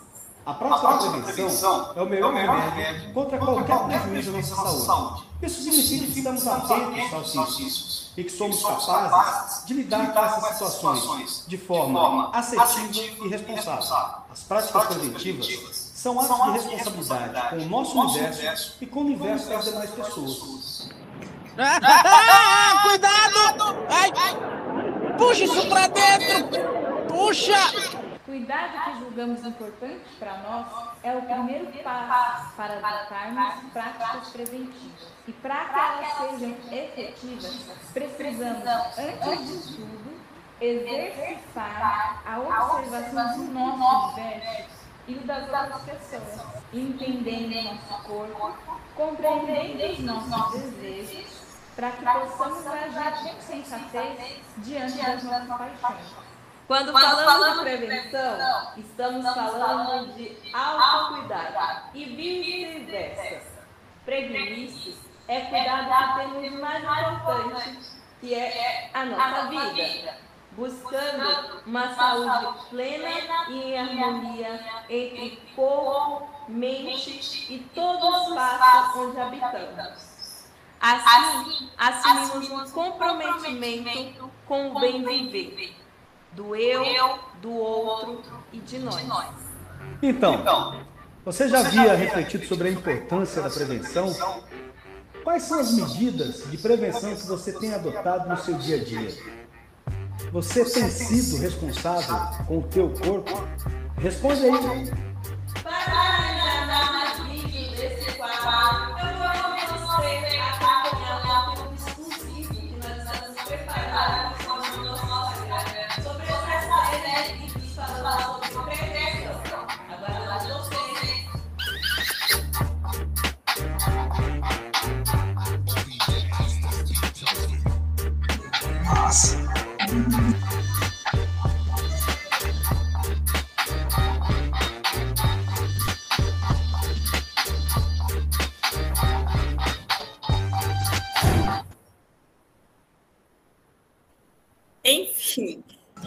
A 0.44 0.52
da 0.52 1.22
prevenção 1.22 1.92
é 1.96 2.02
o 2.02 2.06
melhor 2.06 2.34
remédio 2.34 3.14
contra 3.14 3.38
qualquer 3.38 3.82
prejuízo 4.10 4.52
à 4.52 4.56
nossa 4.56 4.84
saúde. 4.84 5.24
Isso 5.42 5.62
significa 5.62 6.12
que 6.12 6.18
estamos 6.18 6.46
atentos 6.46 7.34
aos 7.34 7.58
riscos 7.58 8.03
e 8.16 8.24
que 8.24 8.30
somos 8.30 8.62
capazes 8.62 9.66
de 9.66 9.74
lidar 9.74 10.12
com 10.12 10.24
essas 10.24 10.52
situações 10.52 11.44
de 11.46 11.58
forma 11.58 12.30
assertiva 12.32 13.24
e 13.24 13.28
responsável. 13.28 14.24
As 14.30 14.42
práticas 14.42 14.86
preventivas 14.86 15.92
são 15.94 16.20
atos 16.20 16.68
de 16.68 16.74
responsabilidade 16.76 17.56
com 17.56 17.62
o 17.62 17.68
nosso 17.68 17.98
universo 17.98 18.76
e 18.80 18.86
com 18.86 19.00
o 19.00 19.04
universo 19.04 19.48
das 19.48 19.64
demais 19.64 19.90
pessoas. 19.90 20.90
Cuidado! 22.82 23.76
Ai! 23.88 24.10
Puxa 25.16 25.44
isso 25.44 25.68
pra 25.68 25.86
dentro! 25.86 26.58
Puxa! 27.08 28.03
Cuidado 28.24 28.72
que 28.84 29.00
julgamos 29.00 29.44
importante 29.44 30.02
para 30.18 30.38
nós 30.38 30.66
é 31.02 31.14
o 31.14 31.20
primeiro 31.20 31.66
passo 31.82 32.54
para 32.56 32.78
adotarmos 32.78 33.70
práticas 33.70 34.30
preventivas. 34.30 35.12
E 35.28 35.32
para 35.34 35.64
que 35.66 35.78
elas 35.78 36.38
sejam 36.38 36.56
efetivas, 36.72 37.66
precisamos, 37.92 38.64
antes 38.66 39.68
de 39.68 39.76
tudo, 39.76 40.20
exercitar 40.58 42.22
a 42.24 42.40
observação 42.40 43.44
do 43.44 43.52
nosso 43.52 44.18
universo 44.18 44.70
e 45.06 45.14
o 45.16 45.26
das 45.26 45.42
outras 45.42 45.82
pessoas, 45.82 46.64
entendendo 46.72 47.62
nosso 47.62 48.02
corpo, 48.04 48.56
compreendendo 48.96 50.14
os 50.14 50.28
nossos 50.30 50.62
desejos, 50.62 51.44
para 51.76 51.90
que 51.90 52.04
possamos 52.06 52.66
agir 52.66 53.34
com 53.34 53.40
sensatez 53.42 54.40
diante 54.56 54.96
das 54.96 55.22
nossas 55.22 55.78
paixões. 55.78 56.23
Quando 56.66 56.92
falamos 56.92 57.58
de 57.58 57.60
prevenção, 57.64 58.72
estamos 58.78 59.34
falando 59.34 60.14
de 60.14 60.36
autocuidado. 60.54 61.90
e 61.92 62.04
vice-versa. 62.06 63.54
Prevenir 64.04 64.94
é 65.28 65.40
cuidar 65.42 65.82
do 65.84 66.32
que 66.32 66.40
temos 66.40 66.60
mais 66.60 66.84
importante, 67.12 67.90
que 68.20 68.34
é 68.34 68.90
a 68.94 69.04
nossa 69.04 69.46
vida. 69.48 70.24
buscando 70.52 71.62
uma 71.66 71.94
saúde 71.96 72.68
plena 72.70 73.50
e 73.50 73.72
em 73.72 73.78
harmonia 73.78 74.84
entre 74.88 75.42
corpo, 75.56 76.28
mente 76.46 77.52
e 77.52 77.58
todo 77.74 78.06
o 78.06 78.28
espaço 78.28 79.00
onde 79.00 79.20
habitamos. 79.20 80.14
Assim, 80.80 81.70
assumimos 81.76 82.70
comprometimento 82.70 84.30
com 84.46 84.68
o 84.68 84.80
bem 84.80 85.02
viver, 85.02 85.74
do 86.34 86.54
eu, 86.56 87.18
do 87.40 87.52
outro 87.52 88.42
e 88.52 88.58
de 88.58 88.78
nós. 88.78 89.34
Então, 90.02 90.84
você 91.24 91.48
já 91.48 91.60
havia 91.60 91.94
refletido 91.94 92.46
sobre 92.46 92.68
a 92.68 92.70
importância 92.72 93.42
da 93.42 93.50
prevenção? 93.50 94.14
Quais 95.22 95.44
são 95.44 95.60
as 95.60 95.72
medidas 95.72 96.50
de 96.50 96.58
prevenção 96.58 97.14
que 97.14 97.26
você 97.26 97.52
tem 97.52 97.72
adotado 97.72 98.28
no 98.28 98.36
seu 98.36 98.54
dia 98.54 98.76
a 98.76 98.84
dia? 98.84 99.14
Você 100.32 100.64
tem 100.64 100.90
sido 100.90 101.40
responsável 101.40 102.44
com 102.46 102.58
o 102.58 102.62
teu 102.64 102.90
corpo? 102.90 103.32
Responde 103.96 104.44
aí. 104.44 104.92
Para 105.62 106.43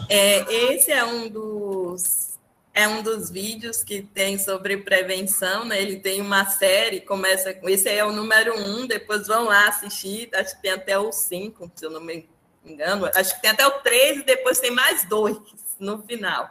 é, 0.08 0.72
esse 0.72 0.90
é 0.90 1.04
um 1.04 1.28
dos 1.28 2.28
é 2.74 2.86
um 2.86 3.02
dos 3.02 3.28
vídeos 3.28 3.82
que 3.82 4.02
tem 4.02 4.38
sobre 4.38 4.76
prevenção, 4.76 5.64
né? 5.64 5.82
Ele 5.82 5.98
tem 5.98 6.20
uma 6.20 6.46
série, 6.46 7.00
começa 7.00 7.52
com 7.52 7.68
esse 7.68 7.88
é 7.88 8.04
o 8.04 8.12
número 8.12 8.56
um, 8.56 8.86
depois 8.86 9.26
vão 9.26 9.46
lá 9.46 9.66
assistir, 9.66 10.30
acho 10.32 10.54
que 10.54 10.62
tem 10.62 10.70
até 10.70 10.96
o 10.96 11.10
cinco, 11.10 11.68
se 11.74 11.84
eu 11.84 11.90
não 11.90 12.00
me 12.00 12.28
engano. 12.64 13.10
Acho 13.16 13.34
que 13.34 13.42
tem 13.42 13.50
até 13.50 13.66
o 13.66 13.80
3 13.80 14.18
e 14.18 14.22
depois 14.22 14.60
tem 14.60 14.70
mais 14.70 15.04
dois 15.08 15.36
no 15.80 16.00
final. 16.02 16.48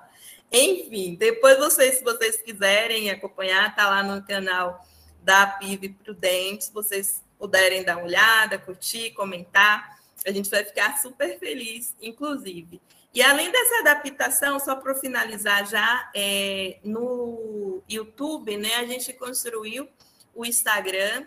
Enfim, 0.52 1.16
depois 1.16 1.58
vocês, 1.58 2.00
se 2.00 2.04
vocês 2.04 2.42
quiserem 2.42 3.10
acompanhar, 3.10 3.74
tá 3.74 3.90
lá 3.90 4.04
no 4.04 4.22
canal 4.26 4.86
da 5.24 5.48
PIV 5.48 5.90
Prudente, 6.04 6.66
se 6.66 6.74
vocês 6.74 7.24
puderem 7.38 7.84
dar 7.84 7.98
uma 7.98 8.06
olhada, 8.06 8.58
curtir, 8.58 9.12
comentar, 9.12 9.98
a 10.26 10.32
gente 10.32 10.50
vai 10.50 10.64
ficar 10.64 10.98
super 10.98 11.38
feliz, 11.40 11.96
inclusive. 12.02 12.82
E 13.18 13.22
além 13.24 13.50
dessa 13.52 13.80
adaptação, 13.80 14.60
só 14.60 14.76
para 14.76 14.94
finalizar 14.94 15.68
já, 15.68 16.08
é, 16.14 16.78
no 16.84 17.82
YouTube, 17.90 18.56
né, 18.58 18.76
a 18.76 18.86
gente 18.86 19.12
construiu 19.12 19.90
o 20.36 20.46
Instagram 20.46 21.26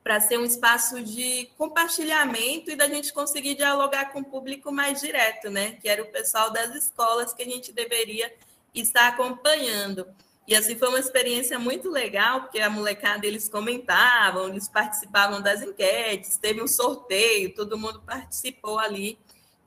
para 0.00 0.20
ser 0.20 0.38
um 0.38 0.44
espaço 0.44 1.02
de 1.02 1.50
compartilhamento 1.58 2.70
e 2.70 2.76
da 2.76 2.86
gente 2.86 3.12
conseguir 3.12 3.56
dialogar 3.56 4.12
com 4.12 4.20
o 4.20 4.24
público 4.24 4.70
mais 4.70 5.00
direto, 5.00 5.50
né? 5.50 5.72
Que 5.82 5.88
era 5.88 6.04
o 6.04 6.06
pessoal 6.06 6.52
das 6.52 6.72
escolas 6.76 7.34
que 7.34 7.42
a 7.42 7.46
gente 7.46 7.72
deveria 7.72 8.32
estar 8.72 9.08
acompanhando. 9.08 10.06
E 10.46 10.54
assim 10.54 10.78
foi 10.78 10.88
uma 10.88 11.00
experiência 11.00 11.58
muito 11.58 11.90
legal, 11.90 12.42
porque 12.42 12.60
a 12.60 12.70
molecada 12.70 13.26
eles 13.26 13.48
comentavam, 13.48 14.50
eles 14.50 14.68
participavam 14.68 15.42
das 15.42 15.62
enquetes, 15.62 16.36
teve 16.36 16.62
um 16.62 16.68
sorteio, 16.68 17.52
todo 17.56 17.76
mundo 17.76 18.00
participou 18.06 18.78
ali 18.78 19.18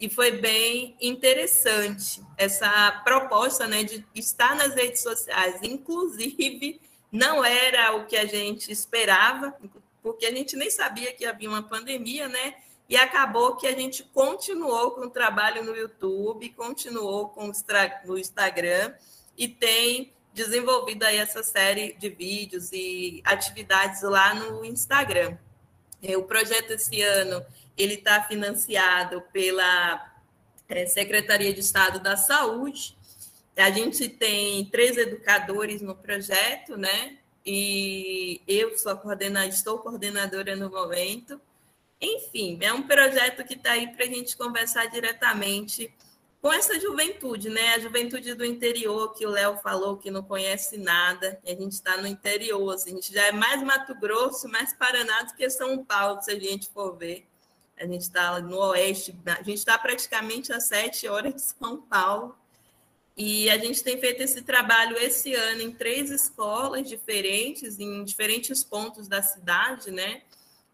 e 0.01 0.09
foi 0.09 0.31
bem 0.31 0.97
interessante 0.99 2.23
essa 2.35 2.91
proposta, 3.03 3.67
né, 3.67 3.83
de 3.83 4.03
estar 4.15 4.55
nas 4.55 4.73
redes 4.73 5.03
sociais. 5.03 5.59
Inclusive, 5.61 6.81
não 7.11 7.45
era 7.45 7.95
o 7.95 8.07
que 8.07 8.17
a 8.17 8.25
gente 8.25 8.71
esperava, 8.71 9.55
porque 10.01 10.25
a 10.25 10.31
gente 10.31 10.55
nem 10.55 10.71
sabia 10.71 11.13
que 11.13 11.23
havia 11.23 11.47
uma 11.47 11.61
pandemia, 11.61 12.27
né? 12.27 12.55
E 12.89 12.97
acabou 12.97 13.57
que 13.57 13.67
a 13.67 13.77
gente 13.77 14.03
continuou 14.11 14.91
com 14.91 15.01
o 15.01 15.09
trabalho 15.09 15.63
no 15.63 15.75
YouTube, 15.75 16.49
continuou 16.49 17.29
com 17.29 17.51
o 18.07 18.17
Instagram 18.17 18.95
e 19.37 19.47
tem 19.47 20.11
desenvolvido 20.33 21.03
aí 21.03 21.17
essa 21.17 21.43
série 21.43 21.93
de 21.93 22.09
vídeos 22.09 22.71
e 22.71 23.21
atividades 23.23 24.01
lá 24.01 24.33
no 24.33 24.65
Instagram. 24.65 25.37
É, 26.01 26.17
o 26.17 26.23
projeto 26.23 26.71
esse 26.71 26.99
ano 27.03 27.45
ele 27.77 27.95
está 27.95 28.23
financiado 28.23 29.21
pela 29.33 30.13
é, 30.67 30.85
Secretaria 30.85 31.53
de 31.53 31.59
Estado 31.59 31.99
da 31.99 32.17
Saúde. 32.17 32.97
A 33.57 33.69
gente 33.69 34.07
tem 34.09 34.65
três 34.65 34.97
educadores 34.97 35.81
no 35.81 35.95
projeto, 35.95 36.77
né? 36.77 37.17
e 37.45 38.41
eu 38.47 38.77
sou 38.77 38.95
coordenadora, 38.97 39.53
estou 39.53 39.79
coordenadora 39.79 40.55
no 40.55 40.69
momento. 40.69 41.41
Enfim, 41.99 42.57
é 42.61 42.73
um 42.73 42.83
projeto 42.83 43.43
que 43.43 43.53
está 43.53 43.73
aí 43.73 43.87
para 43.93 44.05
a 44.05 44.07
gente 44.07 44.35
conversar 44.35 44.87
diretamente 44.87 45.93
com 46.41 46.51
essa 46.51 46.79
juventude, 46.79 47.49
né? 47.49 47.75
A 47.75 47.79
juventude 47.79 48.33
do 48.33 48.43
interior 48.43 49.13
que 49.13 49.25
o 49.25 49.29
Léo 49.29 49.57
falou 49.57 49.97
que 49.97 50.09
não 50.09 50.23
conhece 50.23 50.77
nada. 50.77 51.39
a 51.45 51.49
gente 51.49 51.73
está 51.73 51.97
no 51.97 52.07
interior, 52.07 52.73
assim, 52.73 52.91
a 52.91 52.95
gente 52.95 53.13
já 53.13 53.27
é 53.27 53.31
mais 53.31 53.61
Mato 53.61 53.93
Grosso, 53.95 54.47
mais 54.47 54.73
Paraná 54.73 55.21
do 55.23 55.35
que 55.35 55.47
São 55.49 55.83
Paulo, 55.85 56.21
se 56.21 56.31
a 56.31 56.39
gente 56.39 56.69
for 56.71 56.97
ver. 56.97 57.27
A 57.81 57.87
gente 57.87 58.01
está 58.01 58.39
no 58.39 58.59
oeste, 58.59 59.17
a 59.25 59.41
gente 59.41 59.57
está 59.57 59.75
praticamente 59.77 60.53
a 60.53 60.59
sete 60.59 61.07
horas 61.07 61.33
de 61.33 61.41
São 61.41 61.81
Paulo. 61.81 62.35
E 63.17 63.49
a 63.49 63.57
gente 63.57 63.83
tem 63.83 63.99
feito 63.99 64.21
esse 64.21 64.43
trabalho 64.43 64.95
esse 64.97 65.33
ano 65.33 65.61
em 65.61 65.71
três 65.71 66.11
escolas 66.11 66.87
diferentes, 66.87 67.79
em 67.79 68.03
diferentes 68.03 68.63
pontos 68.63 69.07
da 69.07 69.21
cidade, 69.21 69.89
né? 69.89 70.21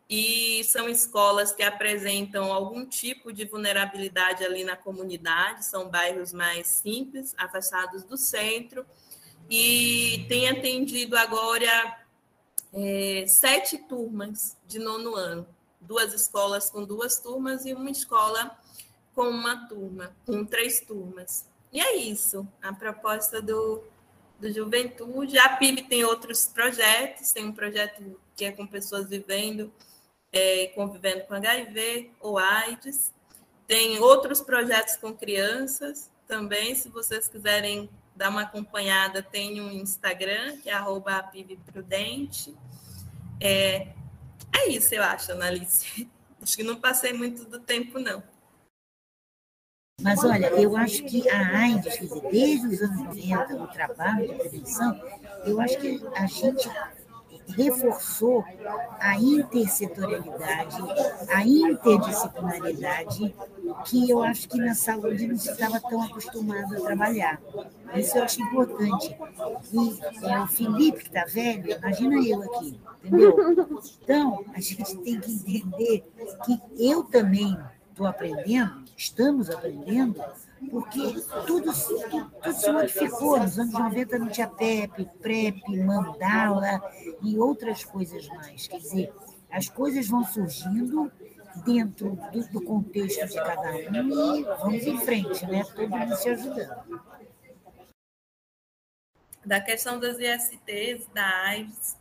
E 0.10 0.64
são 0.66 0.88
escolas 0.88 1.54
que 1.54 1.64
apresentam 1.64 2.52
algum 2.54 2.86
tipo 2.86 3.32
de 3.34 3.46
vulnerabilidade 3.46 4.46
ali 4.46 4.64
na 4.64 4.76
comunidade, 4.76 5.66
são 5.66 5.90
bairros 5.90 6.32
mais 6.32 6.68
simples, 6.68 7.34
afastados 7.38 8.04
do 8.04 8.18
centro, 8.18 8.86
e 9.50 10.26
tem 10.30 10.50
atendido 10.50 11.18
agora 11.18 11.98
é, 12.74 13.26
sete 13.28 13.78
turmas 13.78 14.58
de 14.68 14.80
nono 14.80 15.16
ano, 15.16 15.48
duas 15.88 16.14
escolas 16.14 16.70
com 16.70 16.84
duas 16.84 17.20
turmas 17.20 17.66
e 17.66 17.74
uma 17.74 17.90
escola 17.90 18.58
com 19.16 19.30
uma 19.30 19.68
turma, 19.68 20.16
com 20.26 20.46
três 20.46 20.82
turmas. 20.82 21.46
E 21.72 21.80
é 21.80 21.96
isso, 21.96 22.48
a 22.62 22.74
proposta 22.74 23.42
do, 23.42 23.84
do 24.40 24.52
Juventude. 24.52 25.40
A 25.40 25.56
PIB 25.58 25.84
tem 25.84 26.04
outros 26.04 26.48
projetos, 26.48 27.32
tem 27.32 27.46
um 27.46 27.52
projeto 27.52 28.20
que 28.36 28.46
é 28.46 28.52
com 28.52 28.68
pessoas 28.68 29.10
vivendo, 29.10 29.74
é, 30.32 30.68
convivendo 30.68 31.26
com 31.26 31.34
HIV 31.34 32.12
ou 32.20 32.38
AIDS. 32.38 33.12
Tem 33.66 33.98
outros 34.00 34.40
projetos 34.40 34.96
com 34.98 35.14
crianças 35.14 36.12
também, 36.28 36.76
se 36.76 36.90
vocês 36.90 37.28
quiserem 37.28 37.90
dar 38.16 38.30
uma 38.30 38.42
acompanhada, 38.42 39.22
tem 39.22 39.62
um 39.62 39.72
Instagram, 39.72 40.58
que 40.58 40.70
é 40.70 40.74
arroba 40.74 41.24
Prudente. 41.72 42.56
É, 43.40 43.94
é 44.54 44.70
isso, 44.70 44.94
eu 44.94 45.04
acho, 45.04 45.32
Analice. 45.32 46.10
Acho 46.40 46.56
que 46.56 46.64
não 46.64 46.80
passei 46.80 47.14
muito 47.14 47.46
do 47.46 47.60
tempo, 47.60 47.98
não. 47.98 48.22
Mas 50.00 50.24
olha, 50.24 50.52
eu 50.52 50.78
acho 50.78 51.04
que 51.04 51.28
a 51.28 51.58
AIDS, 51.58 51.98
desde 52.32 52.68
os 52.68 52.82
anos 52.84 53.18
90, 53.18 53.56
o 53.56 53.68
trabalho 53.68 54.28
de 54.28 54.36
prevenção, 54.36 55.02
eu 55.44 55.60
acho 55.60 55.80
que 55.80 56.00
a 56.16 56.28
gente 56.28 56.70
reforçou 57.56 58.44
a 59.00 59.16
intersetorialidade, 59.18 60.78
a 61.30 61.46
interdisciplinaridade, 61.46 63.36
que 63.86 64.10
eu 64.10 64.24
acho 64.24 64.48
que 64.50 64.58
na 64.58 64.74
saúde 64.76 65.28
não 65.28 65.38
se 65.38 65.52
estava 65.52 65.80
tão 65.80 66.02
acostumado 66.02 66.76
a 66.76 66.80
trabalhar. 66.82 67.42
Isso 67.96 68.18
eu 68.18 68.24
acho 68.24 68.42
importante. 68.42 69.16
E 69.72 70.28
é, 70.28 70.40
o 70.42 70.48
Felipe, 70.48 71.00
que 71.00 71.08
está 71.08 71.26
velho, 71.26 71.72
imagina 71.72 72.16
eu 72.26 72.44
aqui, 72.44 72.80
entendeu? 73.04 73.82
Então, 74.04 74.46
a 74.54 74.60
gente 74.60 74.98
tem 74.98 75.20
que 75.20 75.32
entender 75.32 76.04
que 76.46 76.62
eu 76.78 77.04
também 77.04 77.58
estou 77.90 78.08
aprendendo, 78.08 78.84
estamos 78.96 79.50
aprendendo, 79.50 80.22
porque 80.70 81.00
tudo, 81.46 81.72
tudo, 81.74 82.32
tudo, 82.42 82.54
se 82.54 82.72
modificou. 82.72 83.40
Nos 83.40 83.60
anos 83.60 83.74
90 83.74 84.20
não 84.20 84.30
tinha 84.30 84.48
PEP, 84.48 85.06
PrEP, 85.22 85.62
mandala 85.78 86.82
e 87.22 87.38
outras 87.38 87.84
coisas 87.84 88.28
mais. 88.30 88.68
Quer 88.68 88.80
dizer, 88.80 89.14
as 89.50 89.70
coisas 89.70 90.08
vão 90.08 90.24
surgindo 90.24 91.12
dentro 91.66 92.18
do, 92.32 92.48
do 92.50 92.62
contexto 92.62 93.26
de 93.28 93.36
cada 93.36 93.72
um 93.72 94.36
e 94.36 94.44
vamos 94.44 94.86
em 94.86 94.98
frente, 95.00 95.46
né? 95.46 95.64
Todo 95.76 95.90
mundo 95.90 96.16
se 96.16 96.30
ajudando. 96.30 97.02
Da 99.46 99.62
questão 99.62 100.00
das 100.00 100.18
ISTs, 100.20 101.08
da 101.14 101.26
AIDS, 101.46 101.98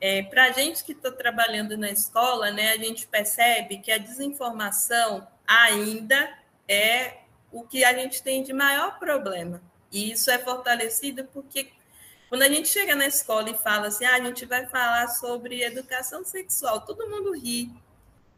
é, 0.00 0.22
Para 0.22 0.44
a 0.44 0.52
gente 0.52 0.82
que 0.82 0.92
está 0.92 1.12
trabalhando 1.12 1.76
na 1.76 1.90
escola, 1.90 2.50
né, 2.50 2.72
a 2.72 2.78
gente 2.78 3.06
percebe 3.06 3.78
que 3.78 3.92
a 3.92 3.98
desinformação 3.98 5.28
ainda 5.46 6.38
é 6.66 7.18
o 7.52 7.62
que 7.62 7.84
a 7.84 7.92
gente 7.92 8.22
tem 8.22 8.42
de 8.42 8.52
maior 8.52 8.98
problema. 8.98 9.60
E 9.90 10.12
isso 10.12 10.30
é 10.30 10.38
fortalecido 10.38 11.24
porque 11.32 11.68
quando 12.28 12.42
a 12.42 12.48
gente 12.48 12.68
chega 12.68 12.94
na 12.94 13.06
escola 13.06 13.50
e 13.50 13.58
fala 13.58 13.88
assim, 13.88 14.04
ah, 14.04 14.14
a 14.14 14.20
gente 14.20 14.46
vai 14.46 14.66
falar 14.66 15.08
sobre 15.08 15.62
educação 15.62 16.24
sexual, 16.24 16.80
todo 16.80 17.08
mundo 17.08 17.32
ri. 17.32 17.70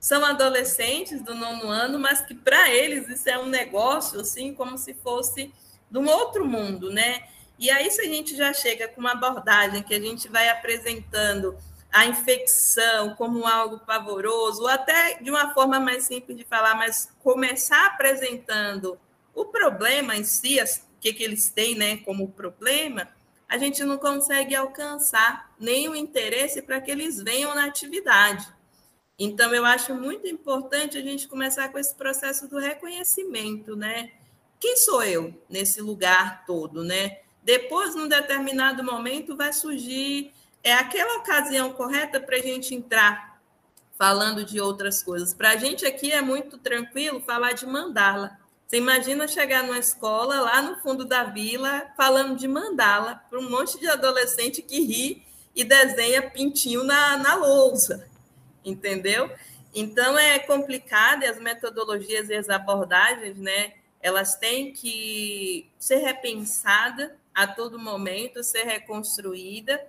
São 0.01 0.25
adolescentes 0.25 1.21
do 1.21 1.35
nono 1.35 1.69
ano, 1.69 1.99
mas 1.99 2.23
que 2.23 2.35
para 2.35 2.71
eles 2.71 3.09
isso 3.09 3.29
é 3.29 3.39
um 3.39 3.47
negócio 3.47 4.21
assim 4.21 4.55
como 4.55 4.79
se 4.79 4.95
fosse 4.95 5.53
de 5.91 5.99
um 5.99 6.09
outro 6.09 6.45
mundo, 6.47 6.91
né? 6.91 7.29
E 7.59 7.71
aí 7.71 7.91
se 7.91 8.01
a 8.01 8.05
gente 8.05 8.35
já 8.35 8.53
chega 8.53 8.89
com 8.89 9.01
uma 9.01 9.13
abordagem 9.13 9.83
que 9.83 9.95
a 9.95 10.01
gente 10.01 10.27
vai 10.27 10.49
apresentando 10.49 11.57
a 11.93 12.07
infecção 12.07 13.15
como 13.17 13.47
algo 13.47 13.79
pavoroso, 13.81 14.63
ou 14.63 14.69
até 14.69 15.23
de 15.23 15.31
uma 15.31 15.53
forma 15.53 15.79
mais 15.79 16.05
simples 16.05 16.37
de 16.37 16.45
falar, 16.45 16.75
mas 16.75 17.13
começar 17.23 17.87
apresentando 17.87 18.99
o 19.35 19.45
problema 19.45 20.17
em 20.17 20.25
si, 20.25 20.59
o 20.61 21.01
que, 21.01 21.13
que 21.13 21.23
eles 21.23 21.51
têm 21.51 21.75
né, 21.75 21.99
como 21.99 22.31
problema, 22.31 23.09
a 23.47 23.59
gente 23.59 23.85
não 23.85 23.99
consegue 23.99 24.55
alcançar 24.55 25.53
o 25.61 25.95
interesse 25.95 26.63
para 26.63 26.81
que 26.81 26.91
eles 26.91 27.23
venham 27.23 27.55
na 27.55 27.67
atividade. 27.67 28.49
Então, 29.19 29.55
eu 29.55 29.65
acho 29.65 29.95
muito 29.95 30.27
importante 30.27 30.97
a 30.97 31.03
gente 31.03 31.29
começar 31.29 31.69
com 31.69 31.79
esse 31.79 31.95
processo 31.95 32.49
do 32.49 32.59
reconhecimento, 32.59 33.77
né? 33.77 34.11
Quem 34.59 34.77
sou 34.77 35.03
eu 35.03 35.35
nesse 35.51 35.83
lugar 35.83 36.47
todo, 36.47 36.83
né? 36.83 37.19
Depois, 37.43 37.95
num 37.95 38.09
determinado 38.09 38.83
momento, 38.83 39.37
vai 39.37 39.53
surgir 39.53 40.33
é 40.63 40.73
aquela 40.75 41.19
ocasião 41.19 41.73
correta 41.73 42.21
para 42.21 42.37
a 42.37 42.41
gente 42.41 42.75
entrar 42.75 43.41
falando 43.99 44.45
de 44.45 44.61
outras 44.61 45.03
coisas. 45.03 45.33
Para 45.33 45.51
a 45.51 45.57
gente 45.57 45.87
aqui 45.87 46.11
é 46.11 46.21
muito 46.21 46.59
tranquilo 46.59 47.21
falar 47.21 47.53
de 47.53 47.67
mandala. 47.67 48.39
Você 48.67 48.79
imagina 48.79 49.29
chegar 49.29 49.63
numa 49.63 49.79
escola 49.79 50.41
lá 50.41 50.63
no 50.63 50.81
fundo 50.81 51.05
da 51.05 51.25
vila 51.25 51.87
falando 51.97 52.37
de 52.37 52.49
mandala 52.49 53.23
para 53.29 53.39
um 53.39 53.51
monte 53.51 53.79
de 53.79 53.87
adolescente 53.87 54.63
que 54.63 54.81
ri 54.81 55.23
e 55.55 55.63
desenha 55.63 56.23
pintinho 56.31 56.83
na, 56.83 57.17
na 57.19 57.35
lousa, 57.35 58.09
entendeu? 58.65 59.31
Então 59.75 60.19
é 60.19 60.39
complicado 60.39 61.23
e 61.23 61.27
as 61.27 61.39
metodologias 61.39 62.29
e 62.29 62.35
as 62.35 62.49
abordagens, 62.49 63.37
né? 63.37 63.75
Elas 64.01 64.37
têm 64.37 64.73
que 64.73 65.71
ser 65.79 65.99
repensadas 65.99 67.11
a 67.35 67.47
todo 67.47 67.79
momento, 67.79 68.43
ser 68.43 68.65
reconstruída. 68.65 69.81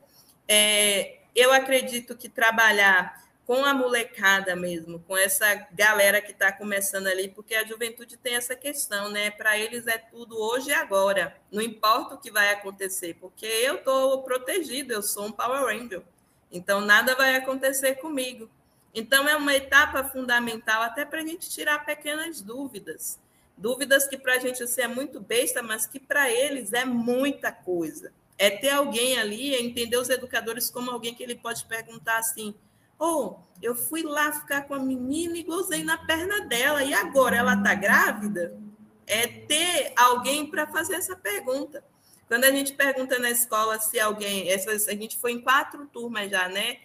É, 0.56 1.18
eu 1.36 1.52
acredito 1.52 2.16
que 2.16 2.30
trabalhar 2.30 3.24
com 3.44 3.66
a 3.66 3.74
molecada 3.74 4.56
mesmo, 4.56 5.00
com 5.00 5.18
essa 5.18 5.52
galera 5.72 6.22
que 6.22 6.32
está 6.32 6.52
começando 6.52 7.08
ali, 7.08 7.28
porque 7.28 7.56
a 7.56 7.66
juventude 7.66 8.18
tem 8.18 8.36
essa 8.36 8.56
questão, 8.56 9.10
né? 9.10 9.32
Para 9.32 9.58
eles 9.58 9.88
é 9.88 9.98
tudo 9.98 10.38
hoje 10.38 10.70
e 10.70 10.74
agora, 10.74 11.36
não 11.52 11.60
importa 11.60 12.14
o 12.14 12.20
que 12.20 12.30
vai 12.30 12.54
acontecer, 12.54 13.16
porque 13.20 13.48
eu 13.48 13.78
estou 13.78 14.22
protegido, 14.22 14.94
eu 14.94 15.02
sou 15.02 15.26
um 15.26 15.32
Power 15.32 15.66
Ranger, 15.66 16.04
então 16.52 16.80
nada 16.80 17.16
vai 17.16 17.36
acontecer 17.36 17.96
comigo. 17.96 18.48
Então 18.94 19.28
é 19.28 19.36
uma 19.36 19.56
etapa 19.56 20.04
fundamental 20.04 20.84
até 20.84 21.04
para 21.04 21.22
a 21.22 21.26
gente 21.26 21.50
tirar 21.50 21.84
pequenas 21.84 22.42
dúvidas, 22.42 23.20
dúvidas 23.58 24.08
que 24.08 24.20
para 24.20 24.36
a 24.36 24.40
gente 24.40 24.62
assim, 24.62 24.82
é 24.82 24.88
muito 24.88 25.20
besta, 25.20 25.64
mas 25.64 25.88
que 25.88 26.00
para 26.00 26.30
eles 26.30 26.74
é 26.74 26.86
muita 26.86 27.52
coisa. 27.52 28.14
É 28.44 28.50
ter 28.50 28.72
alguém 28.72 29.18
ali, 29.18 29.56
é 29.56 29.62
entender 29.62 29.98
os 29.98 30.10
educadores 30.10 30.70
como 30.70 30.92
alguém 30.92 31.14
que 31.14 31.24
ele 31.24 31.36
pode 31.36 31.66
perguntar 31.66 32.18
assim 32.18 32.54
ou 32.98 33.26
oh, 33.28 33.58
eu 33.62 33.76
fui 33.76 34.02
lá 34.02 34.32
ficar 34.32 34.62
com 34.62 34.74
a 34.74 34.80
menina 34.80 35.38
e 35.38 35.44
gozei 35.44 35.84
na 35.84 35.98
perna 35.98 36.46
dela, 36.46 36.84
e 36.84 36.94
agora 36.94 37.36
ela 37.36 37.54
está 37.54 37.74
grávida? 37.76 38.58
É 39.06 39.28
ter 39.28 39.92
alguém 39.98 40.50
para 40.50 40.66
fazer 40.68 40.96
essa 40.96 41.14
pergunta. 41.14 41.84
Quando 42.30 42.46
a 42.46 42.52
gente 42.52 42.74
pergunta 42.74 43.20
na 43.20 43.30
escola 43.30 43.78
se 43.78 44.00
alguém. 44.00 44.50
A 44.50 44.94
gente 44.96 45.18
foi 45.18 45.34
em 45.34 45.42
quatro 45.42 45.86
turmas 45.88 46.32
já, 46.32 46.48
né? 46.48 46.78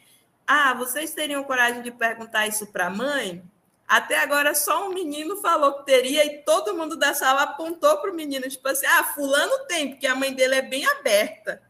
Ah, 0.45 0.75
vocês 0.75 1.15
teriam 1.15 1.45
coragem 1.45 1.83
de 1.83 1.93
perguntar 1.93 2.49
isso 2.49 2.67
para 2.67 2.87
a 2.87 2.91
mãe? 2.91 3.43
Até 3.89 4.19
agora 4.19 4.55
só 4.55 4.87
um 4.87 4.93
menino 4.93 5.39
falou 5.39 5.79
que 5.79 5.87
teria 5.87 6.23
e 6.27 6.43
todo 6.43 6.75
mundo 6.75 6.95
da 6.95 7.15
sala 7.15 7.45
apontou 7.45 7.97
para 7.97 8.11
o 8.11 8.15
menino, 8.15 8.47
tipo 8.47 8.69
assim, 8.69 8.85
ah, 8.85 9.03
fulano 9.03 9.65
tem, 9.67 9.91
porque 9.91 10.07
a 10.07 10.15
mãe 10.15 10.35
dele 10.35 10.57
é 10.57 10.63
bem 10.63 10.87
aberta. 10.87 11.63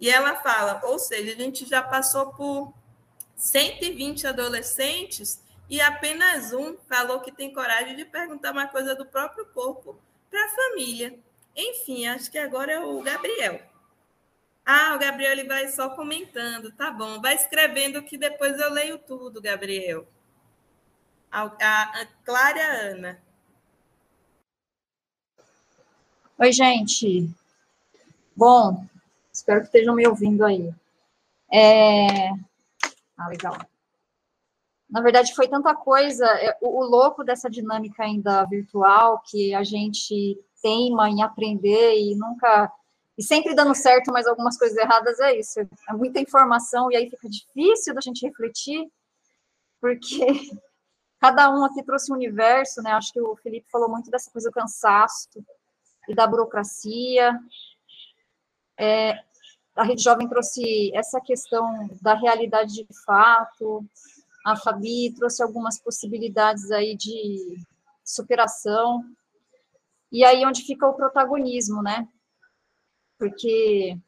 E 0.00 0.08
ela 0.08 0.36
fala, 0.36 0.80
ou 0.84 0.98
seja, 0.98 1.32
a 1.32 1.36
gente 1.36 1.66
já 1.66 1.82
passou 1.82 2.32
por 2.32 2.72
120 3.36 4.26
adolescentes 4.26 5.42
e 5.68 5.78
apenas 5.78 6.54
um 6.54 6.78
falou 6.88 7.20
que 7.20 7.30
tem 7.30 7.52
coragem 7.52 7.94
de 7.94 8.06
perguntar 8.06 8.52
uma 8.52 8.66
coisa 8.68 8.94
do 8.94 9.04
próprio 9.04 9.44
corpo 9.46 10.00
para 10.30 10.42
a 10.46 10.48
família. 10.48 11.18
Enfim, 11.54 12.06
acho 12.06 12.30
que 12.30 12.38
agora 12.38 12.72
é 12.72 12.80
o 12.80 13.02
Gabriel. 13.02 13.60
Ah, 14.64 14.94
o 14.96 14.98
Gabriel 14.98 15.32
ele 15.32 15.44
vai 15.44 15.68
só 15.68 15.90
comentando, 15.90 16.72
tá 16.72 16.90
bom. 16.90 17.20
Vai 17.20 17.34
escrevendo 17.34 18.02
que 18.02 18.16
depois 18.16 18.58
eu 18.58 18.70
leio 18.70 18.98
tudo, 18.98 19.42
Gabriel. 19.42 20.06
A, 21.36 21.42
a, 21.42 21.82
a 22.00 22.06
Clara 22.24 22.92
Ana. 22.92 23.20
Oi, 26.38 26.50
gente. 26.50 27.30
Bom, 28.34 28.86
espero 29.30 29.60
que 29.60 29.66
estejam 29.66 29.94
me 29.94 30.06
ouvindo 30.08 30.46
aí. 30.46 30.72
É, 31.52 32.30
ah, 33.18 33.28
legal. 33.28 33.54
Na 34.88 35.02
verdade, 35.02 35.34
foi 35.34 35.46
tanta 35.46 35.74
coisa, 35.74 36.24
é, 36.24 36.56
o, 36.62 36.80
o 36.80 36.84
louco 36.86 37.22
dessa 37.22 37.50
dinâmica 37.50 38.02
ainda 38.02 38.46
virtual, 38.46 39.22
que 39.26 39.54
a 39.54 39.62
gente 39.62 40.42
teima 40.62 41.10
em 41.10 41.22
aprender 41.22 42.00
e 42.00 42.14
nunca 42.14 42.72
e 43.18 43.22
sempre 43.22 43.54
dando 43.54 43.74
certo, 43.74 44.10
mas 44.10 44.26
algumas 44.26 44.56
coisas 44.56 44.78
erradas 44.78 45.20
é 45.20 45.38
isso. 45.38 45.60
É 45.60 45.92
muita 45.92 46.18
informação 46.18 46.90
e 46.90 46.96
aí 46.96 47.10
fica 47.10 47.28
difícil 47.28 47.92
da 47.92 48.00
gente 48.00 48.24
refletir, 48.24 48.90
porque 49.78 50.50
cada 51.18 51.50
um 51.50 51.64
aqui 51.64 51.82
trouxe 51.82 52.12
um 52.12 52.16
universo, 52.16 52.82
né? 52.82 52.92
Acho 52.92 53.12
que 53.12 53.20
o 53.20 53.36
Felipe 53.36 53.70
falou 53.70 53.88
muito 53.88 54.10
dessa 54.10 54.30
coisa 54.30 54.48
do 54.48 54.54
cansaço 54.54 55.28
e 56.08 56.14
da 56.14 56.26
burocracia. 56.26 57.38
É, 58.78 59.22
a 59.74 59.84
Rede 59.84 60.02
Jovem 60.02 60.28
trouxe 60.28 60.90
essa 60.94 61.20
questão 61.20 61.88
da 62.00 62.14
realidade 62.14 62.74
de 62.74 62.86
fato, 63.04 63.84
a 64.44 64.56
Fabi 64.56 65.12
trouxe 65.14 65.42
algumas 65.42 65.78
possibilidades 65.78 66.70
aí 66.70 66.96
de 66.96 67.58
superação, 68.04 69.04
e 70.10 70.24
aí 70.24 70.46
onde 70.46 70.62
fica 70.62 70.86
o 70.86 70.94
protagonismo, 70.94 71.82
né? 71.82 72.08
Porque 73.18 73.98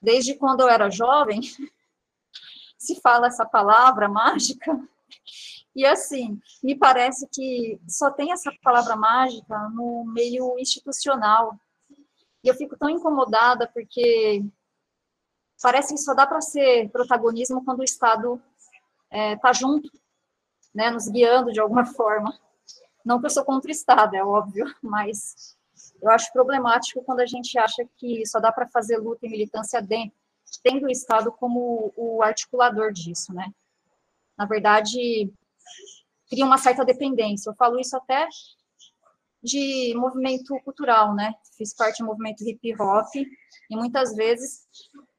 desde 0.00 0.34
quando 0.34 0.60
eu 0.60 0.68
era 0.68 0.90
jovem, 0.90 1.40
se 2.78 3.00
fala 3.00 3.28
essa 3.28 3.46
palavra 3.46 4.08
mágica, 4.08 4.78
e 5.76 5.84
assim, 5.84 6.40
me 6.64 6.74
parece 6.74 7.28
que 7.30 7.78
só 7.86 8.10
tem 8.10 8.32
essa 8.32 8.50
palavra 8.62 8.96
mágica 8.96 9.68
no 9.74 10.04
meio 10.06 10.58
institucional. 10.58 11.54
E 12.42 12.48
eu 12.48 12.54
fico 12.54 12.78
tão 12.78 12.88
incomodada 12.88 13.70
porque 13.74 14.42
parece 15.62 15.92
que 15.92 16.00
só 16.00 16.14
dá 16.14 16.26
para 16.26 16.40
ser 16.40 16.88
protagonismo 16.88 17.62
quando 17.62 17.80
o 17.80 17.84
Estado 17.84 18.42
está 19.04 19.18
é, 19.18 19.36
tá 19.36 19.52
junto, 19.52 19.90
né, 20.74 20.90
nos 20.90 21.08
guiando 21.08 21.52
de 21.52 21.60
alguma 21.60 21.84
forma. 21.94 22.32
Não 23.04 23.20
que 23.20 23.26
eu 23.26 23.30
sou 23.30 23.44
contra 23.44 23.68
o 23.68 23.72
Estado, 23.72 24.16
é 24.16 24.24
óbvio, 24.24 24.74
mas 24.82 25.58
eu 26.00 26.10
acho 26.10 26.32
problemático 26.32 27.04
quando 27.04 27.20
a 27.20 27.26
gente 27.26 27.58
acha 27.58 27.86
que 27.98 28.24
só 28.24 28.40
dá 28.40 28.50
para 28.50 28.66
fazer 28.66 28.96
luta 28.96 29.26
e 29.26 29.28
militância 29.28 29.82
dentro, 29.82 30.16
tendo 30.62 30.86
o 30.86 30.90
Estado 30.90 31.30
como 31.30 31.92
o 31.94 32.22
articulador 32.22 32.92
disso, 32.92 33.34
né? 33.34 33.52
Na 34.38 34.46
verdade, 34.46 35.30
cria 36.28 36.44
uma 36.44 36.58
certa 36.58 36.84
dependência. 36.84 37.50
Eu 37.50 37.54
falo 37.54 37.78
isso 37.78 37.96
até 37.96 38.28
de 39.42 39.94
movimento 39.96 40.58
cultural, 40.64 41.14
né? 41.14 41.32
Fiz 41.56 41.74
parte 41.74 41.98
do 41.98 42.06
movimento 42.06 42.42
hip 42.42 42.74
hop 42.80 43.08
e 43.14 43.76
muitas 43.76 44.14
vezes 44.14 44.66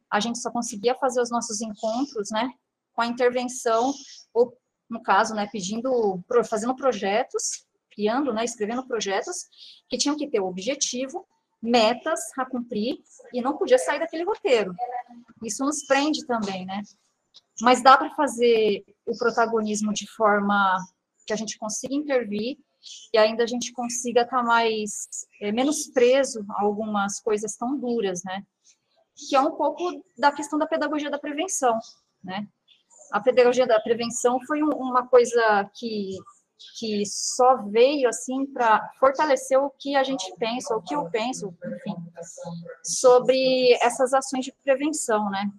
a 0.10 0.20
gente 0.20 0.40
só 0.40 0.52
conseguia 0.52 0.96
fazer 0.96 1.22
os 1.22 1.30
nossos 1.30 1.62
encontros, 1.62 2.30
né, 2.32 2.50
com 2.94 3.02
a 3.02 3.08
intervenção, 3.08 3.94
ou, 4.34 4.58
no 4.90 5.02
caso, 5.02 5.34
né, 5.34 5.48
pedindo, 5.52 6.24
fazendo 6.50 6.76
projetos, 6.76 7.66
criando, 7.92 8.34
né, 8.34 8.44
escrevendo 8.46 8.88
projetos 8.88 9.48
que 9.90 9.98
tinham 9.98 10.16
que 10.16 10.30
ter 10.30 10.40
o 10.40 10.48
objetivo, 10.48 11.28
metas 11.62 12.20
a 12.38 12.46
cumprir, 12.46 12.98
e 13.34 13.42
não 13.42 13.58
podia 13.58 13.78
sair 13.78 14.00
daquele 14.00 14.24
roteiro. 14.24 14.74
Isso 15.44 15.64
nos 15.66 15.86
prende 15.86 16.26
também, 16.26 16.66
né? 16.66 16.82
Mas 17.62 17.82
dá 17.82 17.98
para 17.98 18.14
fazer 18.16 18.84
o 19.06 19.18
protagonismo 19.18 19.92
de 19.94 20.08
forma 20.12 20.78
que 21.26 21.34
a 21.34 21.36
gente 21.36 21.58
consiga 21.58 21.94
intervir 21.94 22.58
e 23.14 23.18
ainda 23.18 23.44
a 23.44 23.48
gente 23.48 23.72
consiga 23.74 24.22
estar 24.22 24.38
tá 24.38 24.44
mais 24.44 25.08
é, 25.42 25.52
menos 25.52 25.88
preso 25.88 26.46
a 26.52 26.64
algumas 26.64 27.20
coisas 27.20 27.56
tão 27.56 27.78
duras, 27.78 28.24
né? 28.24 28.44
que 29.18 29.36
é 29.36 29.42
um 29.42 29.56
pouco 29.56 30.04
da 30.18 30.32
questão 30.32 30.60
da 30.60 30.68
pedagogia 30.68 31.10
da 31.10 31.18
prevenção, 31.18 31.80
né? 32.24 32.48
A 33.12 33.20
pedagogia 33.20 33.66
da 33.66 33.80
prevenção 33.80 34.40
foi 34.46 34.62
um, 34.62 34.70
uma 34.70 35.08
coisa 35.08 35.70
que, 35.74 36.18
que 36.78 37.04
só 37.06 37.64
veio, 37.64 38.08
assim, 38.08 38.46
para 38.48 38.92
fortalecer 39.00 39.58
o 39.60 39.72
que 39.72 39.96
a 39.96 40.04
gente 40.04 40.32
pensa, 40.38 40.76
o 40.76 40.84
que 40.84 40.94
eu 40.94 41.10
penso, 41.10 41.48
enfim, 41.66 41.96
sobre 42.84 43.74
essas 43.82 44.14
ações 44.14 44.46
de 44.46 44.54
prevenção, 44.64 45.30
né? 45.30 45.50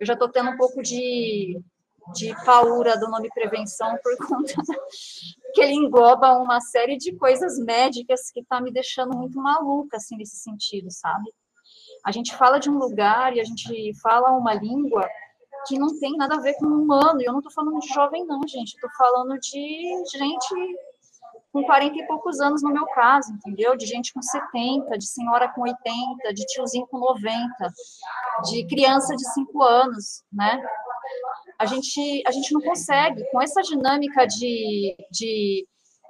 Eu 0.00 0.06
já 0.06 0.14
estou 0.14 0.30
tendo 0.30 0.50
um 0.50 0.56
pouco 0.56 0.82
de, 0.82 1.60
de 2.14 2.34
paura 2.44 2.98
do 2.98 3.08
nome 3.08 3.28
prevenção 3.28 3.98
por 4.02 4.16
conta 4.26 4.54
que 5.54 5.60
ele 5.60 5.74
engloba 5.74 6.38
uma 6.38 6.58
série 6.60 6.96
de 6.96 7.14
coisas 7.16 7.58
médicas 7.58 8.30
que 8.30 8.40
está 8.40 8.60
me 8.62 8.72
deixando 8.72 9.14
muito 9.14 9.38
maluca, 9.38 9.98
assim, 9.98 10.16
nesse 10.16 10.36
sentido, 10.36 10.90
sabe? 10.90 11.30
A 12.02 12.10
gente 12.10 12.34
fala 12.34 12.58
de 12.58 12.70
um 12.70 12.78
lugar 12.78 13.36
e 13.36 13.40
a 13.40 13.44
gente 13.44 13.92
fala 14.00 14.30
uma 14.30 14.54
língua 14.54 15.06
que 15.66 15.78
não 15.78 15.98
tem 15.98 16.16
nada 16.16 16.36
a 16.36 16.40
ver 16.40 16.54
com 16.54 16.66
um 16.66 16.82
humano. 16.82 17.20
E 17.20 17.26
eu 17.26 17.32
não 17.32 17.40
estou 17.40 17.52
falando 17.52 17.78
de 17.78 17.88
jovem, 17.88 18.24
não, 18.24 18.40
gente. 18.48 18.74
Estou 18.74 18.90
falando 18.96 19.38
de 19.38 20.02
gente 20.10 20.78
com 21.52 21.62
40 21.64 21.96
e 21.96 22.06
poucos 22.06 22.40
anos, 22.40 22.62
no 22.62 22.72
meu 22.72 22.86
caso, 22.86 23.32
entendeu? 23.32 23.76
De 23.76 23.86
gente 23.86 24.12
com 24.12 24.22
70, 24.22 24.96
de 24.96 25.06
senhora 25.06 25.48
com 25.48 25.62
80, 25.62 26.34
de 26.34 26.44
tiozinho 26.46 26.86
com 26.86 26.98
90, 26.98 27.38
de 28.50 28.66
criança 28.66 29.14
de 29.16 29.32
5 29.32 29.62
anos, 29.62 30.22
né? 30.32 30.62
A 31.58 31.66
gente, 31.66 32.22
a 32.26 32.30
gente 32.30 32.52
não 32.52 32.60
consegue, 32.60 33.24
com 33.30 33.42
essa 33.42 33.60
dinâmica 33.62 34.26
de, 34.26 34.96
de, 35.10 35.66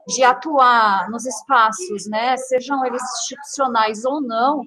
de 0.09 0.23
atuar 0.23 1.11
nos 1.11 1.25
espaços, 1.25 2.07
né? 2.07 2.37
Sejam 2.37 2.85
eles 2.85 3.03
institucionais 3.03 4.05
ou 4.05 4.21
não, 4.21 4.63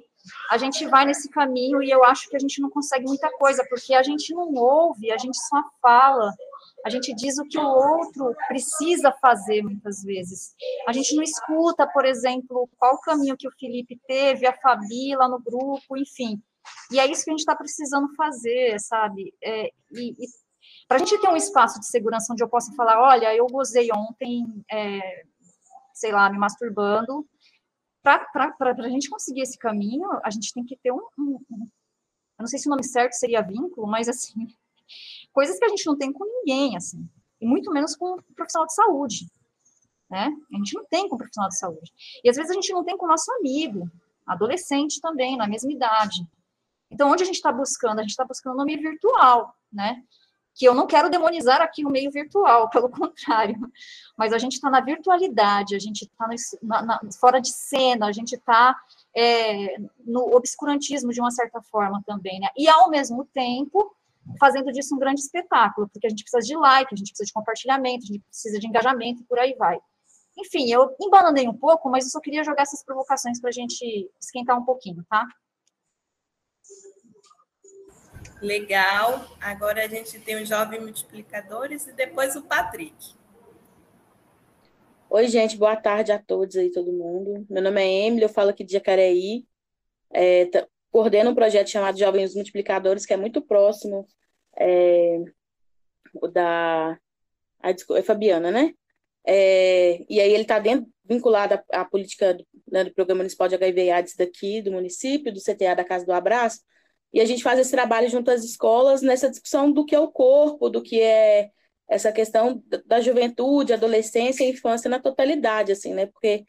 a 0.50 0.58
gente 0.58 0.86
vai 0.88 1.06
nesse 1.06 1.30
caminho 1.30 1.84
e 1.84 1.90
eu 1.90 2.04
acho 2.04 2.30
que 2.30 2.36
a 2.36 2.40
gente 2.40 2.62
não 2.62 2.70
consegue 2.70 3.06
muita 3.06 3.30
coisa, 3.38 3.66
porque 3.70 3.94
a 3.94 4.04
gente 4.04 4.34
não 4.34 4.54
ouve, 4.54 5.12
a 5.12 5.18
gente 5.18 5.38
só 5.38 5.62
fala, 5.82 6.34
a 6.86 6.90
gente 6.90 7.14
diz 7.16 7.38
o 7.38 7.46
que 7.46 7.58
o 7.58 7.66
outro 7.66 8.36
precisa 8.48 9.12
fazer 9.22 9.62
muitas 9.62 10.04
vezes. 10.04 10.54
A 10.88 10.92
gente 10.92 11.16
não 11.16 11.24
escuta, 11.24 11.88
por 11.88 12.06
exemplo, 12.06 12.70
qual 12.78 13.00
caminho 13.00 13.38
que 13.38 13.48
o 13.48 13.52
Felipe 13.58 14.00
teve, 14.06 14.46
a 14.46 14.54
Fabi 14.54 15.16
lá 15.16 15.28
no 15.28 15.40
grupo, 15.40 15.98
enfim. 15.98 16.42
E 16.92 17.00
é 17.00 17.10
isso 17.10 17.24
que 17.24 17.30
a 17.30 17.34
gente 17.34 17.40
está 17.40 17.56
precisando 17.56 18.14
fazer, 18.16 18.80
sabe? 18.80 19.34
É, 19.42 19.72
e, 19.92 20.12
e 20.12 20.28
para 20.88 20.98
a 20.98 21.00
gente 21.00 21.20
ter 21.20 21.30
um 21.30 21.36
espaço 21.36 21.80
de 21.80 21.88
segurança 21.88 22.32
onde 22.34 22.44
eu 22.44 22.50
possa 22.50 22.74
falar, 22.74 23.02
olha, 23.02 23.34
eu 23.36 23.48
gozei 23.48 23.90
ontem, 23.92 24.46
é, 24.72 25.24
sei 25.94 26.12
lá, 26.12 26.30
me 26.30 26.38
masturbando, 26.38 27.26
para 28.02 28.28
a 28.62 28.90
gente 28.90 29.10
conseguir 29.10 29.42
esse 29.42 29.58
caminho, 29.58 30.08
a 30.24 30.30
gente 30.30 30.52
tem 30.54 30.66
que 30.66 30.78
ter 30.78 30.92
um, 30.92 31.08
um, 31.18 31.40
eu 31.50 32.42
não 32.42 32.48
sei 32.48 32.60
se 32.60 32.68
o 32.68 32.70
nome 32.70 32.84
certo 32.84 33.14
seria 33.14 33.42
vínculo, 33.42 33.88
mas 33.88 34.10
assim, 34.10 34.48
coisas 35.34 35.58
que 35.58 35.66
a 35.66 35.70
gente 35.70 35.86
não 35.86 35.98
tem 35.98 36.14
com 36.14 36.24
ninguém, 36.24 36.78
assim, 36.78 37.06
e 37.42 37.46
muito 37.46 37.72
menos 37.72 37.96
com 37.96 38.14
um 38.14 38.18
profissional 38.36 38.68
de 38.68 38.74
saúde, 38.74 39.28
né? 40.10 40.32
A 40.54 40.58
gente 40.58 40.74
não 40.76 40.86
tem 40.86 41.10
com 41.10 41.16
um 41.16 41.18
profissional 41.18 41.50
de 41.50 41.58
saúde. 41.58 41.92
E 42.24 42.30
às 42.30 42.38
vezes 42.38 42.52
a 42.52 42.54
gente 42.54 42.72
não 42.72 42.84
tem 42.84 42.96
com 42.96 43.06
o 43.06 43.10
nosso 43.10 43.32
amigo, 43.34 43.90
adolescente 44.26 45.02
também, 45.02 45.36
na 45.36 45.48
mesma 45.48 45.72
idade. 45.72 46.26
Então, 46.90 47.10
onde 47.10 47.24
a 47.24 47.26
gente 47.26 47.36
está 47.36 47.52
buscando? 47.52 48.00
A 48.00 48.02
gente 48.04 48.12
está 48.12 48.24
buscando 48.24 48.58
no 48.58 48.66
meio 48.66 48.80
virtual, 48.80 49.56
né? 49.72 50.04
Que 50.56 50.66
eu 50.66 50.76
não 50.76 50.86
quero 50.86 51.10
demonizar 51.10 51.62
aqui 51.62 51.84
o 51.84 51.90
meio 51.90 52.12
virtual, 52.12 52.70
pelo 52.72 52.88
contrário. 52.88 53.58
Mas 54.16 54.32
a 54.32 54.38
gente 54.38 54.54
está 54.54 54.70
na 54.70 54.80
virtualidade, 54.80 55.76
a 55.76 55.80
gente 55.80 56.04
está 56.04 56.28
fora 57.20 57.42
de 57.42 57.50
cena, 57.50 58.06
a 58.06 58.12
gente 58.12 58.36
está 58.36 58.80
é, 59.16 59.78
no 60.06 60.36
obscurantismo 60.36 61.12
de 61.12 61.20
uma 61.20 61.32
certa 61.32 61.62
forma 61.64 62.04
também, 62.06 62.40
né? 62.40 62.50
E 62.56 62.70
ao 62.70 62.90
mesmo 62.90 63.26
tempo 63.26 63.96
fazendo 64.40 64.72
disso 64.72 64.96
um 64.96 65.00
grande 65.00 65.22
espetáculo, 65.22 65.90
porque 65.90 66.08
a 66.08 66.10
gente 66.10 66.24
precisa 66.24 66.42
de 66.42 66.56
like, 66.56 66.94
a 66.94 66.98
gente 66.98 67.12
precisa 67.12 67.28
de 67.28 67.34
compartilhamento, 67.34 68.04
a 68.04 68.08
gente 68.08 68.20
precisa 68.20 68.60
de 68.60 68.68
engajamento 68.68 69.22
e 69.22 69.26
por 69.26 69.40
aí 69.40 69.56
vai. 69.56 69.80
Enfim, 70.38 70.72
eu 70.72 70.96
embananei 71.00 71.48
um 71.48 71.56
pouco, 71.56 71.90
mas 71.90 72.06
eu 72.06 72.12
só 72.12 72.20
queria 72.20 72.44
jogar 72.44 72.64
essas 72.64 72.84
provocações 72.84 73.40
para 73.40 73.50
a 73.50 73.54
gente 73.54 74.10
esquentar 74.20 74.58
um 74.60 74.66
pouquinho, 74.66 75.06
tá? 75.10 75.28
Legal. 78.42 79.26
Agora 79.40 79.86
a 79.86 79.88
gente 79.88 80.20
tem 80.20 80.42
os 80.42 80.50
jovens 80.50 80.82
multiplicadores 80.82 81.88
e 81.88 81.94
depois 81.94 82.36
o 82.36 82.42
Patrick. 82.42 83.14
Oi, 85.10 85.28
gente, 85.28 85.56
boa 85.56 85.76
tarde 85.76 86.12
a 86.12 86.18
todos 86.18 86.56
aí, 86.56 86.72
todo 86.72 86.92
mundo. 86.92 87.46
Meu 87.50 87.62
nome 87.62 87.82
é 87.82 88.08
Emily, 88.08 88.24
eu 88.24 88.30
falo 88.30 88.50
aqui 88.50 88.64
de 88.64 88.74
Jacareí. 88.74 89.48
É, 90.12 90.50
coordeno 90.94 91.32
um 91.32 91.36
projeto 91.36 91.72
chamado 91.72 91.98
Jovens 91.98 92.36
Multiplicadores, 92.36 93.04
que 93.04 93.14
é 93.14 93.18
muito 93.18 93.42
próximo 93.42 94.08
é, 94.56 95.18
da. 96.32 96.98
A, 97.60 97.72
é 97.98 98.04
Fabiana, 98.04 98.52
né? 98.52 98.74
É, 99.26 100.06
e 100.08 100.22
aí 100.22 100.32
ele 100.32 100.44
está 100.44 100.62
vinculado 101.04 101.56
à, 101.56 101.82
à 101.82 101.86
política 101.86 102.38
né, 102.72 102.84
do 102.84 102.94
Programa 102.94 103.20
Municipal 103.20 103.48
de 103.48 103.56
HIV 103.56 103.86
e 103.86 103.92
AIDS 103.92 104.16
daqui, 104.16 104.62
do 104.62 104.72
município, 104.72 105.34
do 105.34 105.42
CTA 105.42 105.76
da 105.76 105.84
Casa 105.84 106.06
do 106.06 106.12
Abraço, 106.12 106.60
e 107.12 107.20
a 107.20 107.26
gente 107.26 107.42
faz 107.42 107.58
esse 107.60 107.72
trabalho 107.72 108.10
junto 108.10 108.30
às 108.30 108.44
escolas 108.44 109.02
nessa 109.02 109.30
discussão 109.30 109.72
do 109.72 109.86
que 109.86 109.96
é 109.96 110.00
o 110.00 110.12
corpo, 110.12 110.70
do 110.70 110.82
que 110.82 111.02
é 111.02 111.50
essa 111.90 112.12
questão 112.12 112.64
da 112.86 113.02
juventude, 113.02 113.74
adolescência 113.74 114.44
e 114.44 114.52
infância 114.52 114.90
na 114.90 115.00
totalidade, 115.00 115.72
assim, 115.72 115.94
né? 115.94 116.06
Porque 116.08 116.44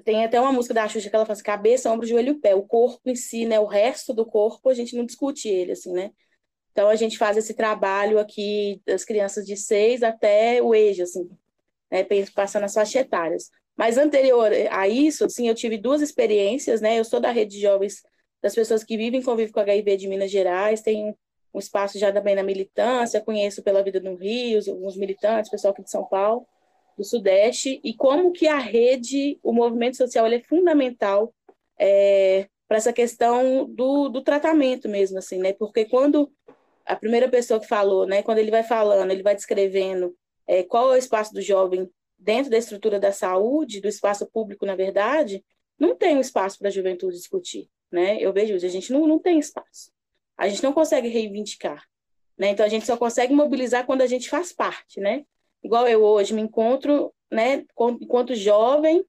tem 0.00 0.24
até 0.24 0.40
uma 0.40 0.52
música 0.52 0.74
da 0.74 0.88
Xuxa 0.88 1.08
que 1.10 1.14
ela 1.14 1.26
assim, 1.28 1.42
cabeça, 1.42 1.90
ombro, 1.90 2.06
joelho 2.06 2.40
pé. 2.40 2.54
O 2.54 2.62
corpo 2.62 3.00
em 3.06 3.14
si, 3.14 3.46
né? 3.46 3.60
O 3.60 3.66
resto 3.66 4.14
do 4.14 4.24
corpo, 4.26 4.68
a 4.68 4.74
gente 4.74 4.96
não 4.96 5.04
discute 5.04 5.48
ele, 5.48 5.72
assim, 5.72 5.92
né? 5.92 6.10
Então, 6.72 6.88
a 6.88 6.96
gente 6.96 7.18
faz 7.18 7.36
esse 7.36 7.54
trabalho 7.54 8.18
aqui 8.18 8.80
das 8.86 9.04
crianças 9.04 9.44
de 9.46 9.56
seis 9.56 10.02
até 10.02 10.62
o 10.62 10.74
EJA, 10.74 11.04
assim, 11.04 11.28
né, 11.90 12.04
passando 12.34 12.64
as 12.64 12.72
faixas 12.74 12.94
etárias. 12.94 13.50
Mas 13.76 13.98
anterior 13.98 14.50
a 14.70 14.88
isso, 14.88 15.24
assim, 15.24 15.48
eu 15.48 15.54
tive 15.54 15.76
duas 15.76 16.00
experiências, 16.00 16.80
né? 16.80 16.98
Eu 16.98 17.04
sou 17.04 17.20
da 17.20 17.30
rede 17.30 17.56
de 17.56 17.62
jovens 17.62 18.02
das 18.40 18.54
pessoas 18.54 18.82
que 18.82 18.96
vivem 18.96 19.20
e 19.20 19.24
convivem 19.24 19.52
com 19.52 19.60
HIV 19.60 19.96
de 19.98 20.08
Minas 20.08 20.30
Gerais, 20.30 20.82
tenho 20.82 21.14
um 21.54 21.58
espaço 21.58 21.98
já 21.98 22.10
também 22.12 22.34
na 22.34 22.42
militância, 22.42 23.20
conheço 23.20 23.62
pela 23.62 23.82
vida 23.82 24.00
no 24.00 24.16
Rio, 24.16 24.60
alguns 24.68 24.96
militantes, 24.96 25.50
pessoal 25.50 25.72
aqui 25.72 25.82
de 25.82 25.90
São 25.90 26.04
Paulo, 26.04 26.46
do 26.96 27.04
Sudeste, 27.04 27.80
e 27.82 27.94
como 27.94 28.32
que 28.32 28.46
a 28.46 28.58
rede, 28.58 29.38
o 29.42 29.52
movimento 29.52 29.96
social, 29.96 30.26
ele 30.26 30.36
é 30.36 30.42
fundamental 30.42 31.34
é, 31.78 32.48
para 32.68 32.76
essa 32.76 32.92
questão 32.92 33.66
do, 33.68 34.08
do 34.08 34.22
tratamento 34.22 34.88
mesmo, 34.88 35.18
assim, 35.18 35.38
né? 35.38 35.52
Porque 35.52 35.84
quando 35.84 36.30
a 36.84 36.96
primeira 36.96 37.28
pessoa 37.28 37.60
que 37.60 37.66
falou, 37.66 38.06
né, 38.06 38.22
quando 38.22 38.38
ele 38.38 38.50
vai 38.50 38.62
falando, 38.62 39.10
ele 39.10 39.22
vai 39.22 39.34
descrevendo 39.34 40.16
é, 40.46 40.62
qual 40.62 40.92
é 40.92 40.96
o 40.96 40.98
espaço 40.98 41.32
do 41.32 41.40
jovem 41.40 41.90
dentro 42.18 42.50
da 42.50 42.58
estrutura 42.58 43.00
da 43.00 43.12
saúde, 43.12 43.80
do 43.80 43.88
espaço 43.88 44.26
público, 44.26 44.64
na 44.64 44.76
verdade, 44.76 45.44
não 45.78 45.96
tem 45.96 46.16
um 46.16 46.20
espaço 46.20 46.58
para 46.58 46.68
a 46.68 46.70
juventude 46.70 47.16
discutir, 47.16 47.68
né? 47.90 48.18
Eu 48.20 48.32
vejo 48.32 48.54
isso, 48.54 48.66
a 48.66 48.68
gente 48.68 48.92
não, 48.92 49.06
não 49.06 49.18
tem 49.18 49.38
espaço. 49.38 49.90
A 50.36 50.48
gente 50.48 50.62
não 50.62 50.72
consegue 50.72 51.08
reivindicar, 51.08 51.84
né? 52.38 52.50
Então, 52.50 52.64
a 52.64 52.68
gente 52.68 52.86
só 52.86 52.96
consegue 52.96 53.34
mobilizar 53.34 53.84
quando 53.84 54.02
a 54.02 54.06
gente 54.06 54.28
faz 54.28 54.52
parte, 54.52 55.00
né? 55.00 55.24
Igual 55.62 55.86
eu 55.88 56.02
hoje 56.02 56.34
me 56.34 56.42
encontro, 56.42 57.12
né, 57.30 57.64
enquanto 58.00 58.34
jovem, 58.34 59.04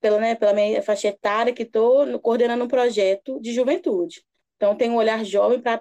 pela, 0.00 0.20
né, 0.20 0.34
pela 0.34 0.52
minha 0.52 0.82
faixa 0.82 1.08
etária, 1.08 1.52
que 1.52 1.64
estou 1.64 2.18
coordenando 2.20 2.64
um 2.64 2.68
projeto 2.68 3.40
de 3.40 3.52
juventude. 3.52 4.22
Então, 4.56 4.76
tem 4.76 4.90
um 4.90 4.96
olhar 4.96 5.24
jovem 5.24 5.60
para 5.60 5.80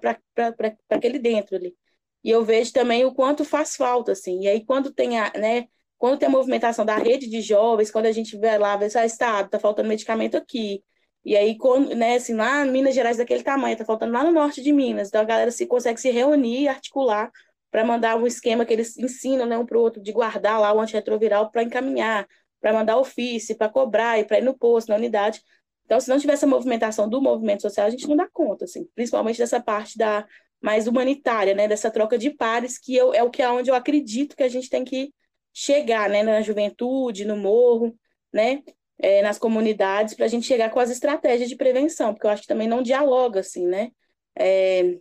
aquele 0.90 1.20
dentro 1.20 1.56
ali. 1.56 1.76
E 2.24 2.32
eu 2.32 2.44
vejo 2.44 2.74
também 2.74 3.06
o 3.06 3.14
quanto 3.14 3.46
faz 3.46 3.76
falta, 3.76 4.12
assim. 4.12 4.42
E 4.42 4.48
aí, 4.48 4.66
quando 4.66 4.92
tem 4.92 5.20
a, 5.20 5.32
né, 5.36 5.68
quando 5.98 6.18
tem 6.18 6.28
a 6.28 6.32
movimentação 6.32 6.84
da 6.84 6.98
rede 6.98 7.28
de 7.28 7.42
jovens, 7.42 7.92
quando 7.92 8.08
a 8.08 8.12
gente 8.12 8.36
vê 8.38 8.58
lá, 8.58 8.76
vê 8.76 8.88
ah, 8.96 9.06
está, 9.06 9.42
está 9.42 9.60
faltando 9.60 9.88
medicamento 9.88 10.36
aqui. 10.36 10.84
E 11.24 11.36
aí, 11.38 11.56
quando, 11.58 11.96
né, 11.96 12.16
assim, 12.16 12.34
lá 12.34 12.66
em 12.66 12.72
Minas 12.72 12.96
Gerais 12.96 13.18
daquele 13.18 13.44
tamanho, 13.44 13.74
está 13.74 13.86
faltando 13.86 14.14
lá 14.14 14.24
no 14.24 14.32
norte 14.32 14.64
de 14.64 14.72
Minas. 14.74 15.10
Então, 15.10 15.22
a 15.22 15.26
galera 15.26 15.52
se 15.52 15.68
consegue 15.68 16.02
se 16.02 16.10
reunir 16.10 16.64
e 16.64 16.68
articular 16.68 17.32
para 17.72 17.86
mandar 17.86 18.18
um 18.18 18.28
esquema 18.28 18.66
que 18.66 18.74
eles 18.74 18.98
ensinam 18.98 19.46
né, 19.46 19.58
um 19.58 19.66
para 19.66 19.78
o 19.78 19.82
outro 19.82 20.02
de 20.02 20.12
guardar 20.12 20.60
lá 20.60 20.74
o 20.74 20.80
antirretroviral 20.80 21.50
para 21.50 21.64
encaminhar, 21.64 22.28
para 22.60 22.74
mandar 22.74 22.98
ofício, 22.98 23.56
para 23.58 23.70
cobrar 23.70 24.20
e 24.20 24.26
para 24.26 24.38
ir 24.38 24.44
no 24.44 24.54
posto, 24.54 24.90
na 24.90 24.96
unidade. 24.96 25.42
Então, 25.86 26.00
se 26.00 26.10
não 26.10 26.20
tiver 26.20 26.34
essa 26.34 26.46
movimentação 26.46 27.10
do 27.10 27.22
movimento 27.22 27.62
social, 27.62 27.88
a 27.88 27.90
gente 27.90 28.08
não 28.08 28.16
dá 28.16 28.28
conta, 28.32 28.66
assim, 28.66 28.86
principalmente 28.94 29.40
dessa 29.40 29.60
parte 29.62 29.98
da 29.98 30.28
mais 30.62 30.88
humanitária, 30.88 31.56
né, 31.56 31.68
dessa 31.68 31.90
troca 31.90 32.18
de 32.18 32.30
pares, 32.30 32.78
que 32.78 32.96
eu, 32.96 33.14
é 33.14 33.24
o 33.24 33.32
que 33.32 33.42
é 33.42 33.50
onde 33.50 33.72
eu 33.72 33.76
acredito 33.76 34.36
que 34.36 34.44
a 34.44 34.50
gente 34.50 34.70
tem 34.70 34.84
que 34.86 35.12
chegar, 35.52 36.08
né, 36.10 36.22
na 36.24 36.42
juventude, 36.42 37.26
no 37.26 37.36
morro, 37.36 37.98
né, 38.32 38.62
é, 39.00 39.22
nas 39.24 39.40
comunidades, 39.40 40.14
para 40.14 40.26
a 40.26 40.30
gente 40.30 40.46
chegar 40.46 40.70
com 40.70 40.80
as 40.80 40.92
estratégias 40.92 41.50
de 41.50 41.56
prevenção, 41.56 42.14
porque 42.14 42.28
eu 42.28 42.32
acho 42.32 42.44
que 42.44 42.48
também 42.48 42.68
não 42.68 42.84
dialoga, 42.84 43.40
assim, 43.40 43.66
né, 43.66 43.92
é, 44.38 44.98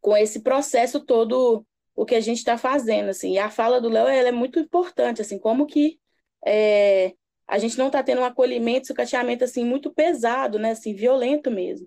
com 0.00 0.16
esse 0.16 0.40
processo 0.40 1.04
todo, 1.04 1.66
o 2.00 2.06
que 2.06 2.14
a 2.14 2.20
gente 2.20 2.38
está 2.38 2.56
fazendo, 2.56 3.10
assim, 3.10 3.34
e 3.34 3.38
a 3.38 3.50
fala 3.50 3.78
do 3.78 3.90
Léo, 3.90 4.08
é 4.08 4.32
muito 4.32 4.58
importante, 4.58 5.20
assim, 5.20 5.38
como 5.38 5.66
que 5.66 5.98
é, 6.46 7.12
a 7.46 7.58
gente 7.58 7.76
não 7.76 7.88
está 7.88 8.02
tendo 8.02 8.22
um 8.22 8.24
acolhimento, 8.24 8.86
sucateamento, 8.86 9.44
assim, 9.44 9.66
muito 9.66 9.92
pesado, 9.92 10.58
né, 10.58 10.70
assim, 10.70 10.94
violento 10.94 11.50
mesmo. 11.50 11.86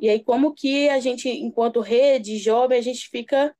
E 0.00 0.08
aí, 0.08 0.24
como 0.24 0.54
que 0.54 0.88
a 0.88 0.98
gente, 1.00 1.28
enquanto 1.28 1.80
rede 1.80 2.38
jovem, 2.38 2.78
a 2.78 2.82
gente 2.82 3.10
fica 3.10 3.54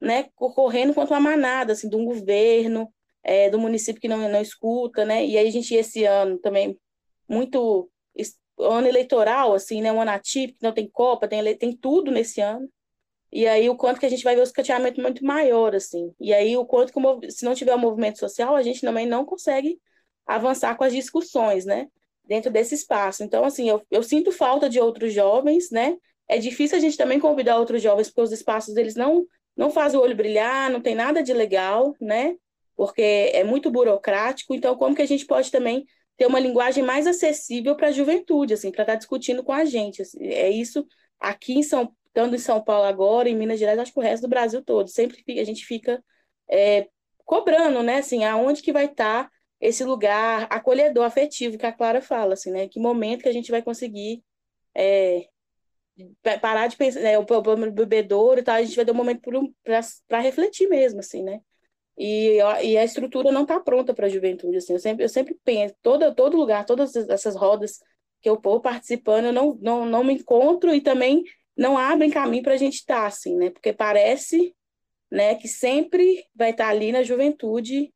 né, 0.00 0.28
correndo 0.36 0.94
contra 0.94 1.14
uma 1.14 1.30
manada, 1.30 1.72
assim, 1.72 1.88
de 1.88 1.96
um 1.96 2.04
governo, 2.04 2.88
é, 3.24 3.50
do 3.50 3.58
município 3.58 4.00
que 4.00 4.06
não, 4.06 4.28
não 4.28 4.40
escuta, 4.40 5.04
né? 5.04 5.26
E 5.26 5.36
aí 5.36 5.48
a 5.48 5.50
gente, 5.50 5.74
esse 5.74 6.04
ano 6.04 6.38
também, 6.38 6.78
muito 7.28 7.90
ano 8.60 8.86
eleitoral, 8.86 9.52
assim, 9.52 9.82
né? 9.82 9.90
Um 9.90 10.00
ano 10.00 10.12
atípico, 10.12 10.60
não 10.62 10.72
tem 10.72 10.88
Copa, 10.88 11.26
tem, 11.26 11.56
tem 11.56 11.76
tudo 11.76 12.12
nesse 12.12 12.40
ano. 12.40 12.68
E 13.34 13.46
aí 13.46 13.68
o 13.68 13.76
quanto 13.76 14.00
que 14.00 14.06
a 14.06 14.08
gente 14.08 14.24
vai 14.24 14.34
ver 14.34 14.40
o 14.40 14.44
escateamento 14.44 15.02
muito 15.02 15.24
maior, 15.24 15.74
assim. 15.74 16.14
E 16.20 16.32
aí 16.32 16.56
o 16.56 16.64
quanto 16.64 16.92
que, 16.92 17.30
se 17.30 17.44
não 17.44 17.54
tiver 17.54 17.74
um 17.74 17.78
movimento 17.78 18.18
social, 18.18 18.56
a 18.56 18.62
gente 18.62 18.80
também 18.80 19.06
não 19.06 19.24
consegue 19.26 19.78
avançar 20.26 20.76
com 20.76 20.84
as 20.84 20.92
discussões, 20.92 21.66
né? 21.66 21.88
dentro 22.26 22.50
desse 22.50 22.74
espaço. 22.74 23.22
Então, 23.22 23.44
assim, 23.44 23.68
eu, 23.68 23.82
eu 23.90 24.02
sinto 24.02 24.32
falta 24.32 24.68
de 24.68 24.80
outros 24.80 25.12
jovens, 25.12 25.70
né? 25.70 25.96
É 26.28 26.38
difícil 26.38 26.78
a 26.78 26.80
gente 26.80 26.96
também 26.96 27.20
convidar 27.20 27.58
outros 27.58 27.82
jovens, 27.82 28.08
porque 28.08 28.22
os 28.22 28.32
espaços 28.32 28.74
deles 28.74 28.94
não, 28.94 29.26
não 29.56 29.70
fazem 29.70 29.98
o 29.98 30.02
olho 30.02 30.16
brilhar, 30.16 30.70
não 30.70 30.80
tem 30.80 30.94
nada 30.94 31.22
de 31.22 31.32
legal, 31.32 31.94
né? 32.00 32.34
Porque 32.76 33.30
é 33.32 33.44
muito 33.44 33.70
burocrático. 33.70 34.54
Então, 34.54 34.74
como 34.76 34.94
que 34.96 35.02
a 35.02 35.06
gente 35.06 35.26
pode 35.26 35.50
também 35.50 35.84
ter 36.16 36.26
uma 36.26 36.40
linguagem 36.40 36.82
mais 36.82 37.06
acessível 37.06 37.76
para 37.76 37.88
a 37.88 37.92
juventude, 37.92 38.54
assim, 38.54 38.70
para 38.70 38.82
estar 38.82 38.92
tá 38.94 38.98
discutindo 38.98 39.44
com 39.44 39.52
a 39.52 39.64
gente? 39.64 40.02
Assim, 40.02 40.24
é 40.26 40.50
isso 40.50 40.86
aqui 41.20 41.54
em 41.54 41.62
São 41.62 41.92
estando 42.14 42.36
em 42.36 42.38
São 42.38 42.62
Paulo 42.62 42.86
agora, 42.86 43.28
em 43.28 43.36
Minas 43.36 43.58
Gerais, 43.58 43.76
acho 43.78 43.92
que 43.92 43.98
o 43.98 44.02
resto 44.02 44.22
do 44.22 44.28
Brasil 44.28 44.62
todo. 44.64 44.88
Sempre 44.88 45.24
a 45.40 45.44
gente 45.44 45.66
fica 45.66 46.02
é, 46.48 46.88
cobrando, 47.24 47.82
né? 47.82 47.96
Assim, 47.98 48.24
aonde 48.24 48.62
que 48.62 48.72
vai 48.72 48.86
estar 48.86 49.24
tá 49.24 49.30
esse 49.60 49.82
lugar 49.82 50.46
acolhedor, 50.48 51.04
afetivo 51.04 51.58
que 51.58 51.66
a 51.66 51.72
Clara 51.72 52.00
fala, 52.00 52.34
assim, 52.34 52.52
né? 52.52 52.68
Que 52.68 52.78
momento 52.78 53.22
que 53.22 53.28
a 53.28 53.32
gente 53.32 53.50
vai 53.50 53.62
conseguir 53.62 54.22
é, 54.74 55.26
parar 56.40 56.68
de 56.68 56.76
pensar, 56.76 57.00
né? 57.00 57.18
O 57.18 57.26
problema 57.26 57.66
do 57.66 57.72
bebedouro 57.74 58.38
e 58.38 58.42
tal, 58.44 58.54
a 58.54 58.62
gente 58.62 58.76
vai 58.76 58.84
ter 58.84 58.92
um 58.92 58.94
momento 58.94 59.20
para 60.06 60.20
refletir 60.20 60.68
mesmo, 60.68 61.00
assim, 61.00 61.22
né? 61.22 61.40
E, 61.98 62.38
e 62.62 62.78
a 62.78 62.84
estrutura 62.84 63.32
não 63.32 63.42
está 63.42 63.58
pronta 63.58 63.92
para 63.92 64.06
a 64.06 64.08
juventude, 64.08 64.58
assim. 64.58 64.74
Eu 64.74 64.78
sempre, 64.78 65.04
eu 65.04 65.08
sempre 65.08 65.36
penso, 65.44 65.74
todo, 65.82 66.14
todo 66.14 66.36
lugar, 66.36 66.64
todas 66.64 66.94
essas 66.94 67.34
rodas 67.34 67.80
que 68.20 68.28
eu 68.28 68.40
vou 68.40 68.60
participando, 68.60 69.26
eu 69.26 69.32
não, 69.32 69.58
não, 69.60 69.86
não 69.86 70.04
me 70.04 70.14
encontro 70.14 70.74
e 70.74 70.80
também 70.80 71.24
não 71.56 71.78
abrem 71.78 72.10
caminho 72.10 72.42
para 72.42 72.54
a 72.54 72.58
gente 72.58 72.74
estar, 72.74 73.02
tá, 73.02 73.06
assim, 73.06 73.36
né? 73.36 73.50
Porque 73.50 73.72
parece 73.72 74.54
né, 75.10 75.34
que 75.36 75.46
sempre 75.46 76.24
vai 76.34 76.50
estar 76.50 76.68
ali 76.68 76.90
na 76.90 77.02
juventude, 77.02 77.92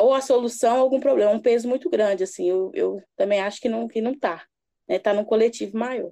ou 0.00 0.12
a 0.12 0.20
solução, 0.20 0.78
algum 0.78 0.98
problema, 0.98 1.30
um 1.30 1.40
peso 1.40 1.68
muito 1.68 1.88
grande, 1.88 2.24
assim, 2.24 2.48
eu, 2.48 2.72
eu 2.74 3.00
também 3.16 3.40
acho 3.40 3.60
que 3.60 3.68
não, 3.68 3.86
que 3.86 4.00
não 4.00 4.18
tá, 4.18 4.44
né, 4.88 4.98
tá 4.98 5.14
num 5.14 5.24
coletivo 5.24 5.78
maior. 5.78 6.10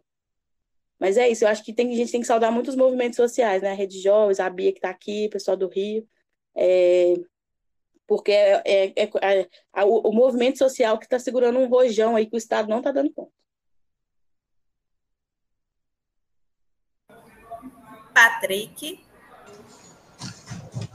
Mas 0.99 1.17
é 1.17 1.29
isso, 1.29 1.45
eu 1.45 1.49
acho 1.49 1.65
que 1.65 1.73
tem, 1.73 1.93
a 1.93 1.97
gente 1.97 2.13
tem 2.13 2.21
que 2.21 2.27
saudar 2.27 2.53
muitos 2.53 2.77
movimentos 2.77 3.17
sociais, 3.17 3.63
né, 3.63 3.73
a 3.73 3.75
Rede 3.75 4.01
Jovens, 4.01 4.39
a 4.39 4.49
Bia 4.49 4.71
que 4.71 4.79
está 4.79 4.91
aqui, 4.91 5.27
o 5.27 5.31
pessoal 5.31 5.57
do 5.57 5.67
Rio, 5.69 6.07
é, 6.57 7.15
porque 8.07 8.31
é, 8.31 8.63
é, 8.65 9.03
é, 9.03 9.49
é 9.77 9.85
o, 9.85 10.13
movimento 10.13 10.59
social 10.59 10.99
que 10.99 11.07
está 11.07 11.19
segurando 11.19 11.59
um 11.59 11.67
rojão 11.67 12.15
aí 12.15 12.27
que 12.27 12.37
o 12.37 12.39
Estado 12.39 12.69
não 12.69 12.79
está 12.79 12.93
dando 12.93 13.13
conta. 13.13 13.33
Patrick. 18.15 19.01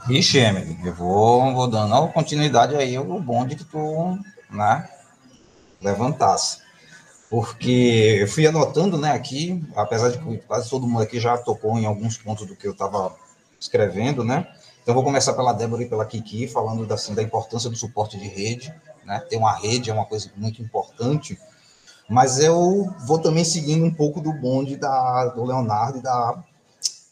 Vixe, 0.08 0.40
Emily, 0.40 0.80
eu 0.84 0.94
vou, 0.96 1.54
vou 1.54 1.68
dando 1.68 2.08
continuidade 2.08 2.76
aí 2.76 2.98
o 2.98 3.20
bonde 3.20 3.56
que 3.56 3.66
tu 3.66 4.18
né, 4.50 4.90
levantasse. 5.82 6.62
Porque 7.30 8.18
eu 8.22 8.28
fui 8.28 8.48
anotando 8.48 8.98
né, 8.98 9.12
aqui, 9.12 9.64
apesar 9.76 10.10
de 10.10 10.18
que 10.18 10.38
quase 10.40 10.70
todo 10.70 10.88
mundo 10.88 11.04
aqui 11.04 11.20
já 11.20 11.38
tocou 11.38 11.78
em 11.78 11.86
alguns 11.86 12.18
pontos 12.18 12.48
do 12.48 12.56
que 12.56 12.66
eu 12.66 12.72
estava 12.72 13.16
escrevendo, 13.60 14.24
né? 14.24 14.48
Então, 14.82 14.96
vou 14.96 15.04
começar 15.04 15.34
pela 15.34 15.54
Débora 15.54 15.84
e 15.84 15.90
pela 15.90 16.06
Kiki, 16.06 16.48
falando 16.48 16.92
assim, 16.92 17.14
da 17.14 17.22
importância 17.22 17.70
do 17.70 17.76
suporte 17.76 18.18
de 18.18 18.28
rede. 18.28 18.74
Né? 19.06 19.20
Ter 19.30 19.38
uma 19.38 19.54
rede 19.54 19.92
é 19.92 19.94
uma 19.94 20.06
coisa 20.06 20.32
muito 20.36 20.64
importante, 20.64 21.38
mas 22.10 22.40
eu 22.40 22.92
vou 23.06 23.20
também 23.20 23.44
seguindo 23.44 23.86
um 23.86 23.94
pouco 23.94 24.20
do 24.20 24.34
bonde 24.34 24.76
da, 24.76 25.26
do 25.28 25.46
Leonardo 25.46 26.00
e 26.00 26.02
da, 26.02 26.44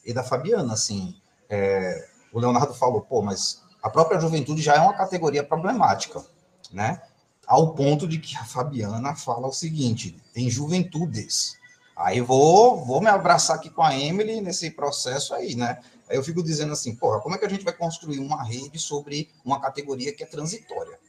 e 0.08 0.14
da 0.14 0.24
Fabiana. 0.24 0.74
Assim, 0.74 1.14
é, 1.50 2.08
o 2.32 2.40
Leonardo 2.40 2.74
falou, 2.74 3.02
pô, 3.02 3.22
mas 3.22 3.62
a 3.84 3.90
própria 3.90 4.20
juventude 4.20 4.62
já 4.62 4.76
é 4.76 4.80
uma 4.80 4.96
categoria 4.96 5.44
problemática, 5.44 6.26
né? 6.72 7.02
Ao 7.46 7.74
ponto 7.74 8.08
de 8.08 8.18
que 8.18 8.36
a 8.36 8.44
Fabiana 8.44 9.16
fala 9.16 9.48
o 9.48 9.54
seguinte: 9.54 10.18
tem 10.34 10.50
juventudes. 10.50 11.56
Aí 11.96 12.22
vou, 12.22 12.84
vou 12.86 13.02
me 13.02 13.08
abraçar 13.08 13.56
aqui 13.56 13.70
com 13.70 13.82
a 13.82 13.98
Emily 13.98 14.40
nesse 14.40 14.70
processo 14.72 15.34
aí, 15.34 15.56
né? 15.56 15.80
Aí 16.10 16.16
eu 16.16 16.24
fico 16.24 16.44
dizendo 16.44 16.74
assim, 16.74 16.96
porra, 16.96 17.20
como 17.20 17.36
é 17.36 17.38
que 17.38 17.46
a 17.46 17.50
gente 17.50 17.64
vai 17.64 17.74
construir 17.74 18.20
uma 18.20 18.44
rede 18.44 18.78
sobre 18.80 19.30
uma 19.44 19.60
categoria 19.60 20.14
que 20.14 20.24
é 20.24 20.26
transitória? 20.26 21.00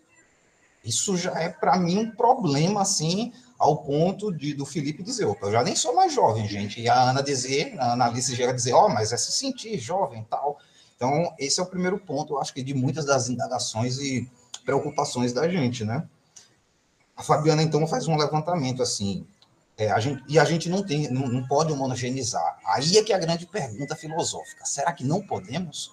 Isso 0.85 1.17
já 1.17 1.39
é, 1.39 1.49
para 1.49 1.77
mim, 1.77 1.99
um 1.99 2.11
problema, 2.11 2.81
assim, 2.81 3.33
ao 3.59 3.79
ponto 3.83 4.33
de 4.33 4.55
do 4.55 4.65
Felipe 4.65 5.03
dizer, 5.03 5.25
opa, 5.25 5.47
eu 5.47 5.53
já 5.53 5.65
nem 5.65 5.75
sou 5.75 5.95
mais 5.95 6.13
jovem, 6.13 6.47
gente. 6.47 6.81
E 6.81 6.89
a 6.89 7.11
Ana 7.11 7.23
dizer, 7.23 7.75
a 7.79 7.93
Analice 7.93 8.35
já 8.35 8.53
dizer, 8.53 8.73
ó, 8.73 8.87
oh, 8.87 8.89
mas 8.89 9.13
é 9.13 9.17
se 9.17 9.33
sentir 9.33 9.79
jovem 9.79 10.25
tal. 10.31 10.59
Então, 10.95 11.35
esse 11.39 11.59
é 11.59 11.63
o 11.63 11.67
primeiro 11.67 11.99
ponto, 11.99 12.35
eu 12.35 12.41
acho 12.41 12.55
que 12.55 12.63
de 12.63 12.73
muitas 12.73 13.05
das 13.05 13.29
indagações 13.29 13.99
e 13.99 14.31
preocupações 14.65 15.33
da 15.33 15.49
gente, 15.49 15.85
né? 15.85 16.07
A 17.17 17.23
Fabiana, 17.23 17.63
então, 17.63 17.85
faz 17.87 18.07
um 18.07 18.17
levantamento, 18.17 18.81
assim, 18.81 19.27
é, 19.77 19.91
a 19.91 19.99
gente, 19.99 20.23
e 20.29 20.39
a 20.39 20.45
gente 20.45 20.69
não 20.69 20.83
tem, 20.83 21.11
não, 21.11 21.27
não 21.27 21.47
pode 21.47 21.73
homogeneizar. 21.73 22.59
Aí 22.65 22.97
é 22.97 23.03
que 23.03 23.13
é 23.13 23.17
a 23.17 23.19
grande 23.19 23.47
pergunta 23.47 23.97
filosófica. 23.97 24.65
Será 24.65 24.93
que 24.93 25.05
não 25.05 25.25
podemos? 25.25 25.93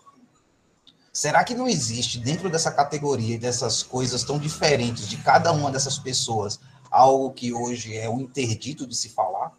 Será 1.13 1.43
que 1.43 1.55
não 1.55 1.67
existe 1.67 2.19
dentro 2.19 2.49
dessa 2.49 2.71
categoria 2.71 3.39
dessas 3.39 3.81
coisas 3.81 4.23
tão 4.23 4.37
diferentes 4.37 5.07
de 5.07 5.17
cada 5.17 5.51
uma 5.51 5.71
dessas 5.71 5.97
pessoas 5.97 6.59
algo 6.95 7.33
que 7.33 7.53
hoje 7.53 7.97
é 7.97 8.09
um 8.09 8.21
interdito 8.21 8.87
de 8.87 8.95
se 8.95 9.09
falar? 9.09 9.51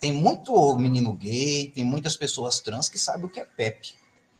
Tem 0.00 0.12
muito 0.12 0.76
menino 0.76 1.12
gay, 1.12 1.70
tem 1.74 1.84
muitas 1.84 2.16
pessoas 2.16 2.60
trans 2.60 2.88
que 2.88 2.98
sabem 2.98 3.26
o 3.26 3.28
que 3.28 3.40
é 3.40 3.44
PEP 3.44 3.94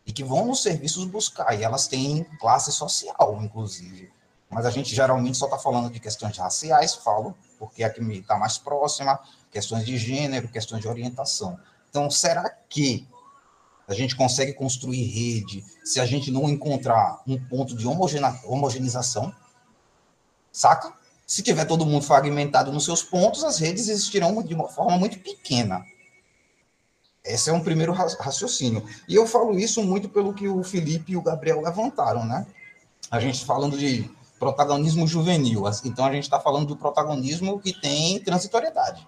e 0.06 0.12
que 0.12 0.24
vão 0.24 0.46
nos 0.46 0.62
serviços 0.62 1.04
buscar, 1.04 1.58
e 1.58 1.62
elas 1.62 1.86
têm 1.86 2.24
classe 2.40 2.72
social, 2.72 3.38
inclusive. 3.42 4.10
Mas 4.48 4.64
a 4.64 4.70
gente 4.70 4.94
geralmente 4.94 5.36
só 5.36 5.44
está 5.44 5.58
falando 5.58 5.90
de 5.90 6.00
questões 6.00 6.38
raciais, 6.38 6.94
falo, 6.94 7.36
porque 7.58 7.82
é 7.82 7.86
a 7.86 7.90
que 7.90 8.00
me 8.00 8.20
está 8.20 8.38
mais 8.38 8.56
próxima, 8.56 9.20
questões 9.50 9.84
de 9.84 9.98
gênero, 9.98 10.48
questões 10.48 10.80
de 10.80 10.88
orientação. 10.88 11.58
Então, 11.90 12.10
será 12.10 12.48
que 12.48 13.06
a 13.86 13.92
gente 13.92 14.16
consegue 14.16 14.54
construir 14.54 15.02
rede 15.02 15.64
se 15.84 16.00
a 16.00 16.06
gente 16.06 16.30
não 16.30 16.48
encontrar 16.48 17.20
um 17.26 17.38
ponto 17.46 17.76
de 17.76 17.86
homogeneização? 17.86 19.34
Saca? 20.50 20.97
Se 21.28 21.42
tiver 21.42 21.66
todo 21.66 21.84
mundo 21.84 22.02
fragmentado 22.02 22.72
nos 22.72 22.86
seus 22.86 23.02
pontos, 23.02 23.44
as 23.44 23.58
redes 23.58 23.86
existirão 23.88 24.42
de 24.42 24.54
uma 24.54 24.66
forma 24.66 24.96
muito 24.96 25.18
pequena. 25.18 25.84
Esse 27.22 27.50
é 27.50 27.52
um 27.52 27.62
primeiro 27.62 27.92
raciocínio. 27.92 28.82
E 29.06 29.14
eu 29.14 29.26
falo 29.26 29.58
isso 29.58 29.82
muito 29.82 30.08
pelo 30.08 30.32
que 30.32 30.48
o 30.48 30.64
Felipe 30.64 31.12
e 31.12 31.16
o 31.18 31.22
Gabriel 31.22 31.60
levantaram, 31.60 32.24
né? 32.24 32.46
A 33.10 33.20
gente 33.20 33.44
falando 33.44 33.76
de 33.76 34.10
protagonismo 34.38 35.06
juvenil. 35.06 35.64
Então 35.84 36.06
a 36.06 36.12
gente 36.12 36.22
está 36.22 36.40
falando 36.40 36.68
do 36.68 36.76
protagonismo 36.76 37.60
que 37.60 37.78
tem 37.78 38.18
transitoriedade. 38.20 39.06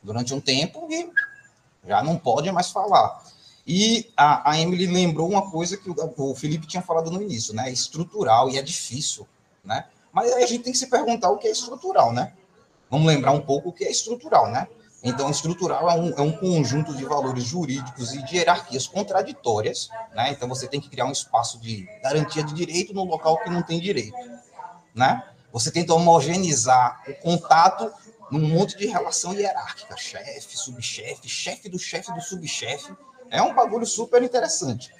Durante 0.00 0.32
um 0.32 0.40
tempo 0.40 0.86
e 0.88 1.10
já 1.88 2.04
não 2.04 2.16
pode 2.16 2.52
mais 2.52 2.70
falar. 2.70 3.20
E 3.66 4.12
a, 4.16 4.52
a 4.52 4.60
Emily 4.60 4.86
lembrou 4.86 5.28
uma 5.28 5.50
coisa 5.50 5.76
que 5.76 5.90
o, 5.90 5.96
o 6.16 6.36
Felipe 6.36 6.68
tinha 6.68 6.82
falado 6.82 7.10
no 7.10 7.20
início, 7.20 7.52
né? 7.52 7.68
É 7.68 7.72
estrutural 7.72 8.48
e 8.48 8.58
é 8.58 8.62
difícil, 8.62 9.26
né? 9.64 9.86
Mas 10.12 10.32
aí 10.32 10.42
a 10.42 10.46
gente 10.46 10.64
tem 10.64 10.72
que 10.72 10.78
se 10.78 10.88
perguntar 10.88 11.30
o 11.30 11.38
que 11.38 11.48
é 11.48 11.50
estrutural, 11.50 12.12
né? 12.12 12.32
Vamos 12.90 13.06
lembrar 13.06 13.32
um 13.32 13.40
pouco 13.40 13.68
o 13.68 13.72
que 13.72 13.84
é 13.84 13.90
estrutural, 13.90 14.50
né? 14.50 14.66
Então, 15.02 15.30
estrutural 15.30 15.88
é 15.88 15.94
um, 15.94 16.10
é 16.10 16.20
um 16.20 16.32
conjunto 16.32 16.94
de 16.94 17.04
valores 17.06 17.44
jurídicos 17.44 18.12
e 18.12 18.22
de 18.22 18.36
hierarquias 18.36 18.86
contraditórias, 18.86 19.88
né? 20.14 20.30
Então, 20.30 20.48
você 20.48 20.68
tem 20.68 20.80
que 20.80 20.90
criar 20.90 21.06
um 21.06 21.12
espaço 21.12 21.58
de 21.58 21.88
garantia 22.02 22.42
de 22.42 22.52
direito 22.52 22.92
no 22.92 23.04
local 23.04 23.38
que 23.42 23.48
não 23.48 23.62
tem 23.62 23.80
direito, 23.80 24.16
né? 24.94 25.22
Você 25.52 25.70
tenta 25.70 25.94
homogeneizar 25.94 27.02
o 27.08 27.14
contato 27.14 27.90
num 28.30 28.46
monte 28.46 28.76
de 28.76 28.86
relação 28.86 29.32
hierárquica, 29.32 29.96
chefe, 29.96 30.56
subchefe, 30.56 31.28
chefe 31.28 31.68
do 31.68 31.78
chefe 31.78 32.12
do 32.12 32.20
subchefe. 32.20 32.94
É 33.30 33.40
um 33.42 33.54
bagulho 33.54 33.86
super 33.86 34.22
interessante. 34.22 34.92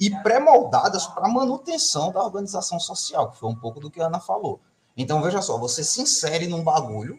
E 0.00 0.10
pré-moldadas 0.22 1.06
para 1.06 1.28
manutenção 1.28 2.12
da 2.12 2.22
organização 2.22 2.78
social, 2.78 3.30
que 3.30 3.38
foi 3.38 3.48
um 3.48 3.54
pouco 3.54 3.80
do 3.80 3.90
que 3.90 4.00
a 4.00 4.06
Ana 4.06 4.20
falou. 4.20 4.60
Então, 4.96 5.22
veja 5.22 5.42
só, 5.42 5.58
você 5.58 5.84
se 5.84 6.00
insere 6.00 6.46
num 6.46 6.62
bagulho 6.62 7.18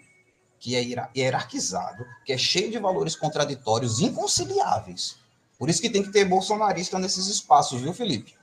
que 0.60 0.76
é 0.76 1.10
hierarquizado, 1.16 2.06
que 2.26 2.34
é 2.34 2.38
cheio 2.38 2.72
de 2.72 2.80
valores 2.80 3.16
contraditórios 3.16 4.00
inconciliáveis. 4.00 5.18
Por 5.58 5.70
isso 5.70 5.82
que 5.82 5.90
tem 5.90 6.04
que 6.04 6.12
ter 6.12 6.26
bolsonarista 6.26 6.98
nesses 6.98 7.28
espaços, 7.28 7.82
viu, 7.82 7.94
Felipe? 7.94 8.36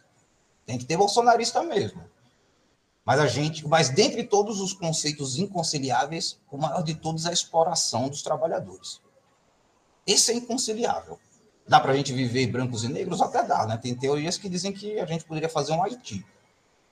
Tem 0.66 0.78
que 0.78 0.84
ter 0.84 0.96
bolsonarista 0.96 1.62
mesmo. 1.62 2.02
Mas 3.04 3.20
a 3.20 3.26
gente, 3.26 3.66
mas 3.68 3.90
dentre 3.90 4.24
todos 4.24 4.60
os 4.60 4.72
conceitos 4.72 5.36
inconciliáveis, 5.38 6.38
o 6.50 6.56
maior 6.56 6.82
de 6.82 6.94
todos 6.94 7.26
é 7.26 7.30
a 7.30 7.32
exploração 7.32 8.08
dos 8.08 8.22
trabalhadores. 8.22 9.00
Esse 10.06 10.32
é 10.32 10.34
inconciliável. 10.34 11.18
Dá 11.66 11.80
para 11.80 11.92
a 11.92 11.96
gente 11.96 12.12
viver 12.12 12.46
brancos 12.46 12.84
e 12.84 12.88
negros? 12.88 13.22
Até 13.22 13.42
dá, 13.42 13.66
né? 13.66 13.78
Tem 13.78 13.94
teorias 13.94 14.36
que 14.36 14.48
dizem 14.48 14.72
que 14.72 14.98
a 14.98 15.06
gente 15.06 15.24
poderia 15.24 15.48
fazer 15.48 15.72
um 15.72 15.82
Haiti. 15.82 16.24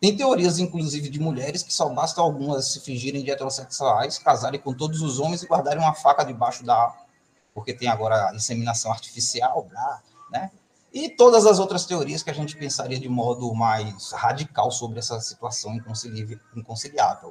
Tem 0.01 0.17
teorias, 0.17 0.59
inclusive, 0.59 1.09
de 1.09 1.21
mulheres 1.21 1.63
que 1.63 1.73
só 1.73 1.89
basta 1.89 2.21
algumas 2.21 2.73
se 2.73 2.81
fingirem 2.81 3.23
de 3.23 3.31
heterossexuais, 3.31 4.19
casarem 4.19 4.59
com 4.59 4.75
todos 4.75 5.01
os 5.01 5.21
homens 5.21 5.43
e 5.43 5.47
guardarem 5.47 5.81
uma 5.81 5.95
faca 5.95 6.25
debaixo 6.25 6.65
da. 6.65 6.93
Porque 7.55 7.73
tem 7.73 7.87
agora 7.87 8.31
a 8.31 8.35
inseminação 8.35 8.91
artificial, 8.91 9.69
né? 10.31 10.51
E 10.93 11.09
todas 11.09 11.47
as 11.47 11.59
outras 11.59 11.87
teorias 11.87 12.23
que 12.23 12.31
a 12.31 12.35
gente 12.35 12.57
pensaria 12.57 12.99
de 12.99 13.09
modo 13.09 13.55
mais 13.55 14.11
radical 14.13 14.71
sobre 14.71 14.99
essa 14.99 15.21
situação 15.21 15.75
inconciliável. 16.55 17.31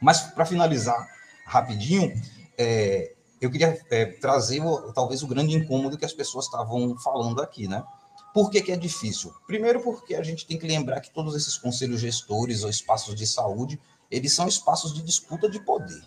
Mas, 0.00 0.20
para 0.20 0.44
finalizar 0.44 1.08
rapidinho, 1.46 2.12
é, 2.58 3.15
eu 3.40 3.50
queria 3.50 3.78
é, 3.90 4.06
trazer 4.06 4.62
talvez 4.94 5.22
o 5.22 5.26
grande 5.26 5.54
incômodo 5.54 5.98
que 5.98 6.04
as 6.04 6.12
pessoas 6.12 6.46
estavam 6.46 6.96
falando 6.98 7.42
aqui, 7.42 7.68
né? 7.68 7.84
Por 8.32 8.50
que, 8.50 8.60
que 8.60 8.72
é 8.72 8.76
difícil? 8.76 9.32
Primeiro, 9.46 9.80
porque 9.80 10.14
a 10.14 10.22
gente 10.22 10.46
tem 10.46 10.58
que 10.58 10.66
lembrar 10.66 11.00
que 11.00 11.10
todos 11.10 11.34
esses 11.34 11.56
conselhos 11.56 12.00
gestores 12.00 12.62
ou 12.62 12.70
espaços 12.70 13.14
de 13.14 13.26
saúde, 13.26 13.80
eles 14.10 14.32
são 14.32 14.46
espaços 14.46 14.92
de 14.92 15.02
disputa 15.02 15.48
de 15.48 15.58
poder. 15.60 16.02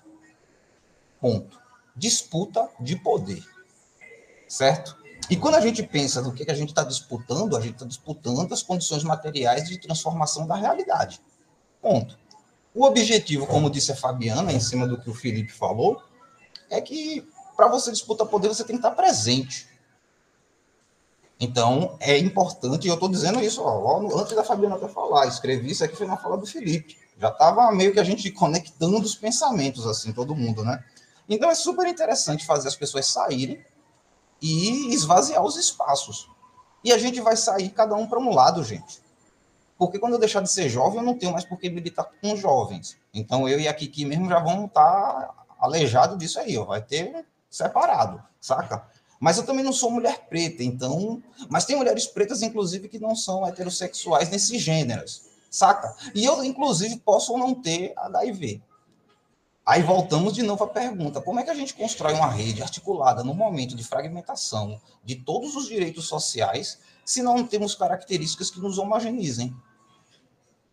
Ponto. 1.19 1.59
Disputa 1.95 2.69
de 2.79 2.95
poder. 2.95 3.43
Certo? 4.47 4.95
E 5.29 5.35
quando 5.35 5.55
a 5.55 5.61
gente 5.61 5.83
pensa 5.83 6.21
no 6.21 6.31
que, 6.31 6.45
que 6.45 6.51
a 6.51 6.55
gente 6.55 6.69
está 6.69 6.83
disputando, 6.83 7.55
a 7.55 7.61
gente 7.61 7.73
está 7.73 7.85
disputando 7.85 8.51
as 8.53 8.63
condições 8.63 9.03
materiais 9.03 9.67
de 9.67 9.79
transformação 9.79 10.47
da 10.47 10.55
realidade. 10.55 11.19
Ponto. 11.81 12.17
O 12.73 12.85
objetivo, 12.85 13.47
como 13.47 13.69
disse 13.69 13.91
a 13.91 13.95
Fabiana, 13.95 14.53
em 14.53 14.59
cima 14.59 14.87
do 14.87 14.99
que 14.99 15.09
o 15.09 15.13
Felipe 15.13 15.51
falou, 15.51 16.01
é 16.69 16.81
que 16.81 17.27
para 17.55 17.67
você 17.67 17.91
disputar 17.91 18.25
poder, 18.27 18.47
você 18.47 18.63
tem 18.63 18.77
que 18.77 18.85
estar 18.85 18.91
presente. 18.91 19.67
Então, 21.39 21.97
é 21.99 22.17
importante, 22.17 22.85
e 22.85 22.87
eu 22.89 22.95
estou 22.95 23.09
dizendo 23.09 23.41
isso 23.41 23.61
ó, 23.61 24.19
antes 24.19 24.35
da 24.35 24.43
Fabiana 24.43 24.75
até 24.75 24.87
falar, 24.87 25.27
escrevi 25.27 25.71
isso 25.71 25.83
aqui, 25.83 25.95
foi 25.95 26.07
na 26.07 26.17
fala 26.17 26.37
do 26.37 26.45
Felipe. 26.45 26.97
Já 27.17 27.29
estava 27.29 27.71
meio 27.71 27.93
que 27.93 27.99
a 27.99 28.03
gente 28.03 28.31
conectando 28.31 28.97
os 28.99 29.15
pensamentos, 29.15 29.85
assim, 29.85 30.13
todo 30.13 30.35
mundo, 30.35 30.63
né? 30.63 30.83
Então, 31.27 31.49
é 31.49 31.55
super 31.55 31.85
interessante 31.87 32.45
fazer 32.45 32.67
as 32.67 32.75
pessoas 32.75 33.07
saírem 33.07 33.63
e 34.41 34.93
esvaziar 34.93 35.43
os 35.43 35.57
espaços. 35.57 36.29
E 36.83 36.93
a 36.93 36.97
gente 36.97 37.19
vai 37.19 37.35
sair 37.35 37.69
cada 37.69 37.95
um 37.95 38.07
para 38.07 38.19
um 38.19 38.33
lado, 38.33 38.63
gente. 38.63 39.01
Porque 39.77 39.99
quando 39.99 40.13
eu 40.13 40.19
deixar 40.19 40.41
de 40.41 40.51
ser 40.51 40.67
jovem, 40.67 40.99
eu 40.99 41.05
não 41.05 41.17
tenho 41.17 41.31
mais 41.31 41.45
por 41.45 41.57
que 41.57 41.69
militar 41.69 42.09
com 42.21 42.35
jovens. 42.35 42.97
Então 43.13 43.47
eu 43.47 43.59
e 43.59 43.67
a 43.67 43.73
Kiki 43.73 44.05
mesmo 44.05 44.27
já 44.27 44.39
vamos 44.39 44.65
estar 44.65 44.83
tá 44.83 45.38
aleijado 45.59 46.17
disso 46.17 46.39
aí, 46.39 46.57
ó. 46.57 46.65
vai 46.65 46.81
ter 46.81 47.25
separado, 47.49 48.23
saca? 48.39 48.87
Mas 49.19 49.37
eu 49.37 49.45
também 49.45 49.65
não 49.65 49.73
sou 49.73 49.91
mulher 49.91 50.27
preta, 50.29 50.63
então. 50.63 51.21
Mas 51.49 51.65
tem 51.65 51.75
mulheres 51.75 52.07
pretas, 52.07 52.41
inclusive, 52.41 52.87
que 52.87 52.97
não 52.97 53.15
são 53.15 53.45
heterossexuais 53.45 54.29
nesses 54.29 54.61
gêneros, 54.61 55.23
saca? 55.51 55.93
E 56.15 56.23
eu, 56.23 56.41
inclusive, 56.43 56.97
posso 56.97 57.37
não 57.37 57.53
ter 57.53 57.93
HIV. 57.97 58.61
Aí 59.65 59.83
voltamos 59.83 60.33
de 60.33 60.41
novo 60.41 60.63
à 60.63 60.67
pergunta: 60.67 61.21
como 61.21 61.39
é 61.39 61.43
que 61.43 61.49
a 61.51 61.53
gente 61.53 61.73
constrói 61.73 62.13
uma 62.13 62.31
rede 62.31 62.63
articulada 62.63 63.23
no 63.23 63.33
momento 63.33 63.75
de 63.75 63.83
fragmentação 63.83 64.81
de 65.03 65.15
todos 65.15 65.55
os 65.55 65.67
direitos 65.67 66.07
sociais 66.07 66.79
se 67.05 67.21
não 67.21 67.45
temos 67.45 67.75
características 67.75 68.49
que 68.49 68.59
nos 68.59 68.77
homogeneizem? 68.77 69.55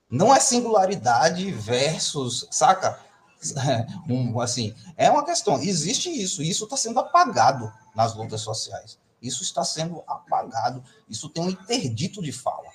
Não 0.09 0.35
é 0.35 0.39
singularidade 0.39 1.51
versus, 1.51 2.47
saca? 2.51 3.01
Um, 4.09 4.41
assim, 4.41 4.75
é 4.97 5.11
uma 5.11 5.25
questão. 5.25 5.61
Existe 5.61 6.11
isso, 6.11 6.43
isso 6.43 6.65
está 6.65 6.77
sendo 6.77 6.99
apagado 7.01 7.73
nas 7.95 8.15
lutas 8.15 8.41
sociais. 8.41 8.99
Isso 9.21 9.43
está 9.43 9.65
sendo 9.65 10.03
apagado. 10.07 10.83
Isso 11.09 11.29
tem 11.29 11.43
um 11.43 11.51
interdito 11.51 12.23
de 12.23 12.33
fala. 12.33 12.71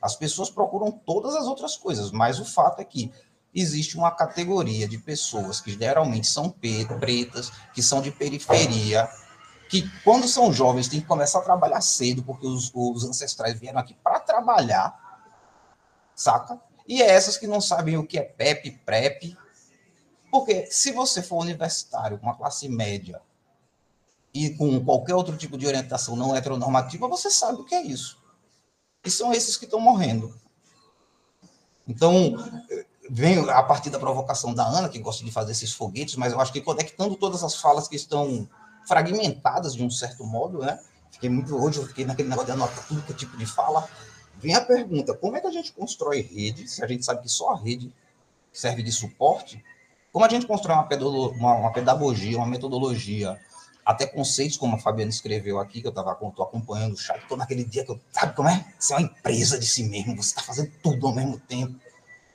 As 0.00 0.14
pessoas 0.14 0.50
procuram 0.50 0.90
todas 0.90 1.34
as 1.34 1.46
outras 1.46 1.76
coisas, 1.76 2.10
mas 2.10 2.38
o 2.38 2.44
fato 2.44 2.80
é 2.80 2.84
que 2.84 3.12
existe 3.54 3.96
uma 3.96 4.10
categoria 4.10 4.86
de 4.86 4.98
pessoas 4.98 5.60
que 5.60 5.72
geralmente 5.72 6.26
são 6.26 6.50
pretas, 6.50 7.50
que 7.72 7.82
são 7.82 8.02
de 8.02 8.10
periferia, 8.10 9.08
que 9.68 9.88
quando 10.04 10.28
são 10.28 10.52
jovens 10.52 10.88
têm 10.88 11.00
que 11.00 11.06
começar 11.06 11.38
a 11.38 11.42
trabalhar 11.42 11.80
cedo, 11.80 12.22
porque 12.22 12.46
os, 12.46 12.70
os 12.74 13.04
ancestrais 13.04 13.58
vieram 13.58 13.80
aqui 13.80 13.94
para 13.94 14.20
trabalhar, 14.20 14.94
saca? 16.14 16.60
E 16.86 17.02
é 17.02 17.10
essas 17.10 17.36
que 17.36 17.46
não 17.46 17.60
sabem 17.60 17.96
o 17.96 18.06
que 18.06 18.18
é 18.18 18.22
PEP, 18.22 18.82
PrEP. 18.84 19.36
Porque 20.38 20.66
se 20.70 20.92
você 20.92 21.22
for 21.22 21.38
universitário, 21.38 22.18
com 22.18 22.26
uma 22.26 22.36
classe 22.36 22.68
média, 22.68 23.20
e 24.34 24.50
com 24.50 24.84
qualquer 24.84 25.14
outro 25.14 25.36
tipo 25.36 25.56
de 25.56 25.66
orientação 25.66 26.14
não 26.14 26.36
heteronormativa, 26.36 27.08
você 27.08 27.30
sabe 27.30 27.60
o 27.60 27.64
que 27.64 27.74
é 27.74 27.82
isso. 27.82 28.18
E 29.04 29.10
são 29.10 29.32
esses 29.32 29.56
que 29.56 29.64
estão 29.64 29.80
morrendo. 29.80 30.34
Então, 31.88 32.36
vem 33.08 33.38
a 33.48 33.62
partir 33.62 33.88
da 33.88 33.98
provocação 33.98 34.52
da 34.52 34.66
Ana, 34.66 34.88
que 34.88 34.98
gosta 34.98 35.24
de 35.24 35.30
fazer 35.30 35.52
esses 35.52 35.72
foguetes, 35.72 36.16
mas 36.16 36.32
eu 36.32 36.40
acho 36.40 36.52
que 36.52 36.60
conectando 36.60 37.16
todas 37.16 37.42
as 37.42 37.54
falas 37.54 37.88
que 37.88 37.96
estão 37.96 38.48
fragmentadas 38.86 39.74
de 39.74 39.82
um 39.82 39.90
certo 39.90 40.24
modo, 40.24 40.58
né? 40.58 40.78
Fiquei 41.10 41.30
muito 41.30 41.56
hoje, 41.56 41.78
eu 41.78 41.86
fiquei 41.86 42.04
naquele 42.04 42.28
negócio 42.28 42.46
de 42.46 42.52
anotar 42.52 42.86
tudo 42.86 43.02
que 43.02 43.12
é 43.12 43.16
tipo 43.16 43.36
de 43.38 43.46
fala, 43.46 43.88
Vem 44.38 44.54
a 44.54 44.60
pergunta: 44.60 45.14
como 45.14 45.36
é 45.36 45.40
que 45.40 45.46
a 45.46 45.50
gente 45.50 45.72
constrói 45.72 46.20
rede, 46.20 46.68
se 46.68 46.84
a 46.84 46.86
gente 46.86 47.04
sabe 47.04 47.22
que 47.22 47.28
só 47.28 47.52
a 47.52 47.56
rede 47.56 47.92
serve 48.52 48.82
de 48.82 48.92
suporte? 48.92 49.64
Como 50.16 50.24
a 50.24 50.30
gente 50.30 50.46
constrói 50.46 50.74
uma, 50.74 51.52
uma, 51.56 51.70
pedagogia, 51.70 52.38
uma 52.38 52.46
metodologia, 52.46 53.38
até 53.84 54.06
conceitos 54.06 54.56
como 54.56 54.74
a 54.74 54.78
Fabiana 54.78 55.10
escreveu 55.10 55.60
aqui, 55.60 55.82
que 55.82 55.86
eu 55.86 55.90
estava 55.90 56.10
acompanhando 56.10 56.94
o 56.94 56.96
chat, 56.96 57.18
estou 57.18 57.36
naquele 57.36 57.62
dia 57.62 57.84
que 57.84 57.90
eu, 57.90 58.00
sabe 58.10 58.34
como 58.34 58.48
é? 58.48 58.64
Você 58.78 58.94
é 58.94 58.96
uma 58.96 59.02
empresa 59.02 59.58
de 59.58 59.66
si 59.66 59.84
mesmo, 59.84 60.16
você 60.16 60.30
está 60.30 60.40
fazendo 60.40 60.72
tudo 60.82 61.06
ao 61.06 61.14
mesmo 61.14 61.38
tempo. 61.40 61.78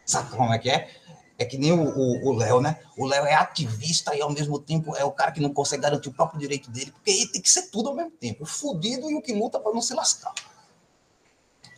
Sabe 0.05 0.29
como 0.29 0.53
é 0.53 0.59
que 0.59 0.69
é? 0.69 0.91
É 1.39 1.43
que 1.43 1.57
nem 1.57 1.71
o 1.71 2.31
Léo, 2.33 2.61
né? 2.61 2.77
O 2.95 3.07
Léo 3.07 3.25
é 3.25 3.33
ativista 3.33 4.15
e 4.15 4.21
ao 4.21 4.31
mesmo 4.31 4.59
tempo 4.59 4.95
é 4.95 5.03
o 5.03 5.11
cara 5.11 5.31
que 5.31 5.41
não 5.41 5.51
consegue 5.51 5.81
garantir 5.81 6.09
o 6.09 6.13
próprio 6.13 6.39
direito 6.39 6.69
dele, 6.69 6.91
porque 6.91 7.09
ele 7.09 7.31
tem 7.31 7.41
que 7.41 7.49
ser 7.49 7.71
tudo 7.71 7.89
ao 7.89 7.95
mesmo 7.95 8.11
tempo. 8.11 8.43
O 8.43 8.45
fudido 8.45 9.09
e 9.09 9.15
o 9.15 9.23
que 9.23 9.33
luta 9.33 9.59
para 9.59 9.73
não 9.73 9.81
se 9.81 9.95
lascar. 9.95 10.35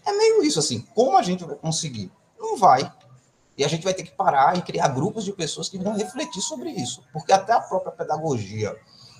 É 0.06 0.12
meio 0.12 0.44
isso, 0.44 0.60
assim. 0.60 0.82
Como 0.94 1.18
a 1.18 1.22
gente 1.22 1.46
vai 1.46 1.56
conseguir? 1.56 2.12
Não 2.38 2.58
vai. 2.58 2.92
E 3.58 3.64
a 3.64 3.68
gente 3.68 3.84
vai 3.84 3.94
ter 3.94 4.04
que 4.04 4.12
parar 4.12 4.58
e 4.58 4.62
criar 4.62 4.88
grupos 4.90 5.24
de 5.24 5.32
pessoas 5.32 5.70
que 5.70 5.78
vão 5.78 5.96
refletir 5.96 6.42
sobre 6.42 6.70
isso. 6.72 7.04
Porque 7.14 7.32
até 7.32 7.54
a 7.54 7.60
própria 7.60 7.92
pedagogia 7.92 8.76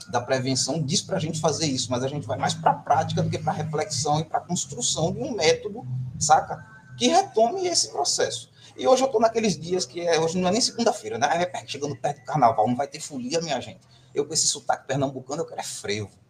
da 0.10 0.20
prevenção 0.20 0.82
diz 0.82 1.02
para 1.02 1.18
a 1.18 1.20
gente 1.20 1.40
fazer 1.40 1.68
isso, 1.68 1.90
mas 1.92 2.04
a 2.04 2.08
gente 2.08 2.26
vai 2.26 2.38
mais 2.38 2.54
para 2.54 2.72
a 2.72 2.76
prática 2.76 3.22
do 3.22 3.30
que 3.30 3.38
para 3.38 3.54
a 3.54 3.56
reflexão 3.56 4.20
e 4.20 4.26
para 4.26 4.40
a 4.40 4.42
construção 4.42 5.12
de 5.12 5.20
um 5.20 5.34
método, 5.34 5.86
saca? 6.20 6.66
Que 6.98 7.08
retome 7.08 7.68
esse 7.68 7.92
processo. 7.92 8.52
E 8.76 8.88
hoje 8.88 9.04
eu 9.04 9.06
estou 9.06 9.22
naqueles 9.22 9.58
dias 9.58 9.86
que 9.86 10.02
é, 10.02 10.20
hoje 10.20 10.38
não 10.38 10.50
é 10.50 10.52
nem 10.52 10.62
segunda-feira, 10.62 11.18
né? 11.18 11.28
É 11.32 11.68
chegando 11.68 11.96
perto 11.96 12.20
do 12.20 12.26
carnaval, 12.26 12.68
não 12.68 12.76
vai 12.76 12.88
ter 12.88 13.00
folia, 13.00 13.40
minha 13.40 13.60
gente. 13.62 13.82
Eu 14.14 14.26
com 14.26 14.34
esse 14.34 14.48
sotaque 14.48 14.88
pernambucano, 14.88 15.44
eu 15.44 15.46
quero 15.46 15.62
é 15.62 15.64
frevo. 15.64 16.23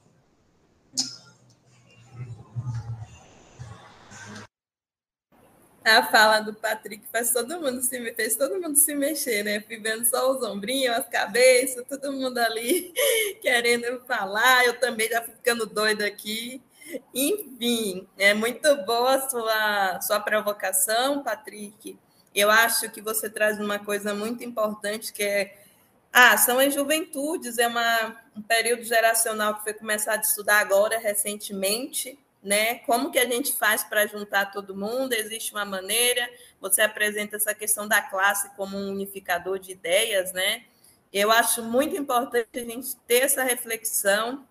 A 5.86 6.04
fala 6.04 6.40
do 6.40 6.54
Patrick 6.54 7.06
faz 7.12 7.32
todo 7.32 7.60
mundo 7.60 7.82
se 7.82 8.14
fez 8.14 8.36
todo 8.36 8.62
mundo 8.62 8.78
se 8.78 8.96
mexer, 8.96 9.44
né? 9.44 9.60
Fui 9.62 9.78
vendo 9.78 10.06
só 10.06 10.32
os 10.32 10.42
ombrinhos, 10.42 10.96
as 10.96 11.10
cabeças, 11.10 11.86
todo 11.88 12.14
mundo 12.14 12.38
ali 12.38 12.94
querendo 13.42 14.02
falar. 14.06 14.66
Eu 14.66 14.80
também 14.80 15.10
já 15.10 15.22
ficando 15.22 15.66
doida 15.66 16.06
aqui. 16.06 16.62
Enfim, 17.14 18.08
é 18.18 18.34
muito 18.34 18.76
boa 18.86 19.16
a 19.16 19.30
sua, 19.30 20.02
sua 20.02 20.20
provocação, 20.20 21.22
Patrick. 21.22 21.98
Eu 22.34 22.50
acho 22.50 22.90
que 22.90 23.02
você 23.02 23.30
traz 23.30 23.60
uma 23.60 23.78
coisa 23.78 24.14
muito 24.14 24.44
importante 24.44 25.12
que 25.12 25.24
é 25.24 25.64
ah, 26.14 26.38
são 26.38 26.60
as 26.60 26.72
juventudes, 26.74 27.58
é 27.58 27.68
uma, 27.68 28.16
um 28.38 28.42
período 28.44 28.84
geracional 28.84 29.56
que 29.56 29.64
foi 29.64 29.74
começado 29.74 30.20
a 30.20 30.22
estudar 30.22 30.60
agora, 30.60 31.00
recentemente, 31.00 32.20
né? 32.44 32.76
Como 32.80 33.12
que 33.12 33.18
a 33.18 33.26
gente 33.26 33.54
faz 33.54 33.84
para 33.84 34.06
juntar 34.06 34.52
todo 34.52 34.76
mundo? 34.76 35.14
Existe 35.14 35.54
uma 35.54 35.64
maneira? 35.64 36.30
Você 36.60 36.82
apresenta 36.82 37.38
essa 37.38 37.56
questão 37.56 37.88
da 37.88 38.02
classe 38.02 38.54
como 38.56 38.78
um 38.78 38.90
unificador 38.90 39.58
de 39.58 39.72
ideias, 39.72 40.34
né? 40.34 40.66
Eu 41.12 41.32
acho 41.32 41.64
muito 41.64 41.96
importante 41.96 42.50
a 42.56 42.60
gente 42.60 42.96
ter 43.08 43.24
essa 43.24 43.44
reflexão, 43.44 44.46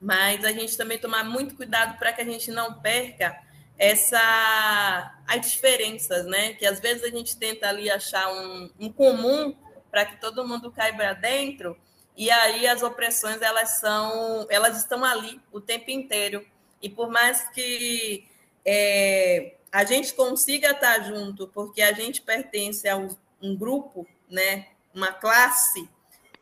mas 0.00 0.44
a 0.44 0.52
gente 0.52 0.76
também 0.76 0.98
tomar 0.98 1.24
muito 1.24 1.54
cuidado 1.54 1.98
para 1.98 2.12
que 2.12 2.20
a 2.20 2.24
gente 2.24 2.50
não 2.50 2.74
perca 2.80 3.40
essa 3.78 5.14
as 5.26 5.50
diferenças, 5.50 6.26
né? 6.26 6.52
Que 6.54 6.66
às 6.66 6.78
vezes 6.78 7.02
a 7.04 7.08
gente 7.08 7.36
tenta 7.36 7.68
ali 7.68 7.90
achar 7.90 8.30
um, 8.32 8.70
um 8.78 8.92
comum 8.92 9.56
para 9.90 10.04
que 10.04 10.20
todo 10.20 10.46
mundo 10.46 10.70
caiba 10.70 11.14
dentro, 11.14 11.76
e 12.16 12.30
aí 12.30 12.66
as 12.66 12.82
opressões 12.82 13.40
elas 13.40 13.78
são, 13.78 14.46
elas 14.50 14.76
estão 14.76 15.04
ali 15.04 15.40
o 15.50 15.60
tempo 15.60 15.90
inteiro. 15.90 16.44
E 16.82 16.88
por 16.88 17.10
mais 17.10 17.48
que 17.50 18.26
é, 18.64 19.56
a 19.70 19.84
gente 19.84 20.14
consiga 20.14 20.70
estar 20.70 21.04
junto, 21.04 21.46
porque 21.48 21.82
a 21.82 21.92
gente 21.92 22.22
pertence 22.22 22.88
a 22.88 22.96
um, 22.96 23.08
um 23.40 23.56
grupo, 23.56 24.06
né, 24.28 24.68
uma 24.94 25.12
classe, 25.12 25.88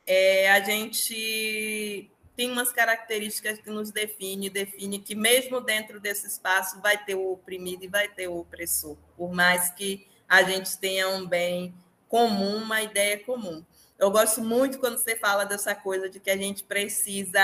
é, 0.07 0.51
a 0.51 0.61
gente 0.61 2.11
tem 2.35 2.51
umas 2.51 2.73
características 2.73 3.59
que 3.59 3.69
nos 3.69 3.91
define, 3.91 4.49
define 4.49 5.01
que 5.01 5.15
mesmo 5.15 5.61
dentro 5.61 5.99
desse 5.99 6.27
espaço 6.27 6.81
vai 6.81 6.97
ter 6.97 7.17
o 7.17 7.33
oprimido 7.33 7.85
e 7.85 7.89
vai 7.89 8.09
ter 8.09 8.29
o 8.29 8.39
opressor, 8.39 8.97
por 9.17 9.33
mais 9.33 9.71
que 9.71 10.07
a 10.29 10.43
gente 10.43 10.79
tenha 10.79 11.09
um 11.09 11.27
bem 11.27 11.75
comum, 12.09 12.59
uma 12.59 12.81
ideia 12.81 13.19
comum. 13.19 13.65
Eu 13.99 14.11
gosto 14.11 14.41
muito 14.41 14.79
quando 14.79 14.99
você 14.99 15.17
fala 15.17 15.45
dessa 15.45 15.75
coisa 15.75 16.09
de 16.09 16.21
que 16.21 16.31
a 16.31 16.37
gente 16.37 16.63
precisa 16.63 17.43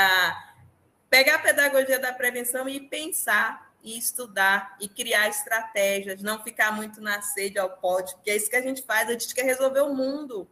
pegar 1.14 1.36
a 1.36 1.38
pedagogia 1.38 1.96
da 1.96 2.12
prevenção 2.12 2.68
e 2.68 2.80
pensar 2.80 3.72
e 3.84 3.96
estudar 3.96 4.76
e 4.80 4.88
criar 4.88 5.28
estratégias, 5.28 6.20
não 6.20 6.42
ficar 6.42 6.72
muito 6.72 7.00
na 7.00 7.22
sede 7.22 7.56
ao 7.56 7.70
pote, 7.70 8.16
porque 8.16 8.32
é 8.32 8.36
isso 8.36 8.50
que 8.50 8.56
a 8.56 8.60
gente 8.60 8.82
faz, 8.82 9.08
a 9.08 9.12
gente 9.12 9.32
quer 9.32 9.44
resolver 9.44 9.82
o 9.82 9.94
mundo. 9.94 10.48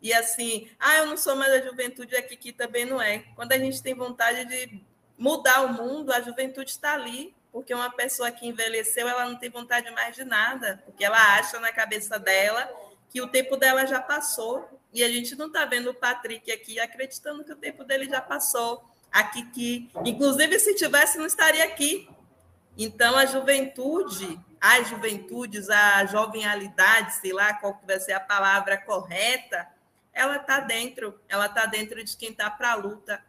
E 0.00 0.14
assim, 0.14 0.70
ah, 0.80 0.96
eu 0.96 1.06
não 1.06 1.18
sou 1.18 1.36
mais 1.36 1.52
a 1.52 1.60
juventude 1.60 2.16
aqui, 2.16 2.34
que 2.34 2.50
também 2.50 2.86
não 2.86 2.98
é. 2.98 3.24
Quando 3.34 3.52
a 3.52 3.58
gente 3.58 3.82
tem 3.82 3.92
vontade 3.92 4.46
de 4.46 4.80
mudar 5.18 5.60
o 5.66 5.74
mundo, 5.74 6.10
a 6.10 6.22
juventude 6.22 6.70
está 6.70 6.94
ali, 6.94 7.34
porque 7.52 7.74
uma 7.74 7.90
pessoa 7.90 8.30
que 8.30 8.46
envelheceu, 8.46 9.06
ela 9.06 9.26
não 9.26 9.36
tem 9.36 9.50
vontade 9.50 9.90
mais 9.90 10.16
de 10.16 10.24
nada, 10.24 10.82
porque 10.86 11.04
ela 11.04 11.36
acha 11.36 11.60
na 11.60 11.70
cabeça 11.72 12.18
dela 12.18 12.66
que 13.10 13.20
o 13.20 13.28
tempo 13.28 13.54
dela 13.54 13.84
já 13.84 14.00
passou. 14.00 14.66
E 14.94 15.04
a 15.04 15.08
gente 15.10 15.36
não 15.36 15.48
está 15.48 15.66
vendo 15.66 15.90
o 15.90 15.94
Patrick 15.94 16.50
aqui 16.50 16.80
acreditando 16.80 17.44
que 17.44 17.52
o 17.52 17.56
tempo 17.56 17.84
dele 17.84 18.06
já 18.06 18.22
passou 18.22 18.95
a 19.16 19.24
Kiki. 19.24 19.90
Inclusive, 20.04 20.58
se 20.58 20.74
tivesse, 20.74 21.16
não 21.16 21.24
estaria 21.24 21.64
aqui. 21.64 22.06
Então, 22.76 23.16
a 23.16 23.24
juventude, 23.24 24.38
as 24.60 24.88
juventudes, 24.88 25.70
a 25.70 26.04
jovialidade, 26.04 27.14
sei 27.14 27.32
lá 27.32 27.54
qual 27.54 27.74
que 27.74 27.86
vai 27.86 27.98
ser 27.98 28.12
a 28.12 28.20
palavra 28.20 28.76
correta, 28.76 29.66
ela 30.12 30.36
está 30.36 30.60
dentro, 30.60 31.18
ela 31.30 31.46
está 31.46 31.64
dentro 31.64 32.04
de 32.04 32.14
quem 32.14 32.30
está 32.30 32.50
para 32.50 32.72
a 32.72 32.74
luta. 32.74 33.24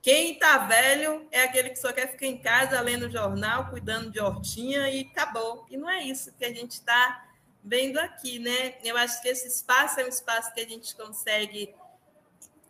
Quem 0.00 0.32
está 0.32 0.56
velho 0.56 1.28
é 1.30 1.42
aquele 1.42 1.68
que 1.68 1.78
só 1.78 1.92
quer 1.92 2.10
ficar 2.10 2.24
em 2.24 2.38
casa 2.38 2.80
lendo 2.80 3.10
jornal, 3.10 3.68
cuidando 3.68 4.10
de 4.10 4.18
hortinha 4.18 4.88
e 4.88 5.02
acabou. 5.02 5.66
E 5.68 5.76
não 5.76 5.90
é 5.90 6.02
isso 6.02 6.32
que 6.38 6.46
a 6.46 6.54
gente 6.54 6.72
está 6.72 7.26
vendo 7.62 7.98
aqui, 7.98 8.38
né? 8.38 8.76
Eu 8.82 8.96
acho 8.96 9.20
que 9.20 9.28
esse 9.28 9.46
espaço 9.46 10.00
é 10.00 10.04
um 10.06 10.08
espaço 10.08 10.54
que 10.54 10.60
a 10.62 10.66
gente 10.66 10.96
consegue 10.96 11.74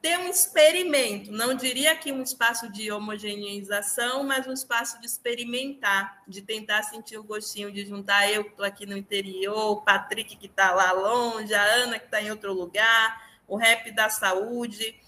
ter 0.00 0.18
um 0.18 0.28
experimento, 0.28 1.30
não 1.30 1.54
diria 1.54 1.94
que 1.94 2.10
um 2.10 2.22
espaço 2.22 2.70
de 2.72 2.90
homogeneização, 2.90 4.24
mas 4.24 4.46
um 4.46 4.52
espaço 4.52 4.98
de 4.98 5.06
experimentar, 5.06 6.22
de 6.26 6.40
tentar 6.40 6.82
sentir 6.84 7.18
o 7.18 7.22
gostinho 7.22 7.70
de 7.70 7.84
juntar 7.84 8.30
eu 8.30 8.44
que 8.44 8.50
estou 8.50 8.64
aqui 8.64 8.86
no 8.86 8.96
interior, 8.96 9.72
o 9.72 9.82
Patrick 9.82 10.36
que 10.36 10.46
está 10.46 10.72
lá 10.72 10.92
longe, 10.92 11.52
a 11.52 11.62
Ana 11.62 11.98
que 11.98 12.06
está 12.06 12.22
em 12.22 12.30
outro 12.30 12.54
lugar, 12.54 13.30
o 13.46 13.56
rap 13.56 13.90
da 13.92 14.08
saúde. 14.08 14.98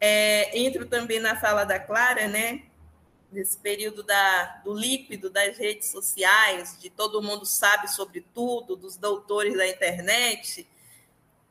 É, 0.00 0.58
entro 0.58 0.86
também 0.86 1.20
na 1.20 1.38
fala 1.38 1.64
da 1.64 1.78
Clara, 1.78 2.26
né? 2.28 2.62
Nesse 3.30 3.58
período 3.58 4.02
da, 4.02 4.62
do 4.64 4.72
líquido 4.72 5.28
das 5.28 5.58
redes 5.58 5.90
sociais, 5.90 6.78
de 6.80 6.88
todo 6.88 7.20
mundo 7.20 7.44
sabe 7.44 7.88
sobre 7.88 8.24
tudo, 8.32 8.76
dos 8.76 8.96
doutores 8.96 9.54
da 9.56 9.68
internet 9.68 10.66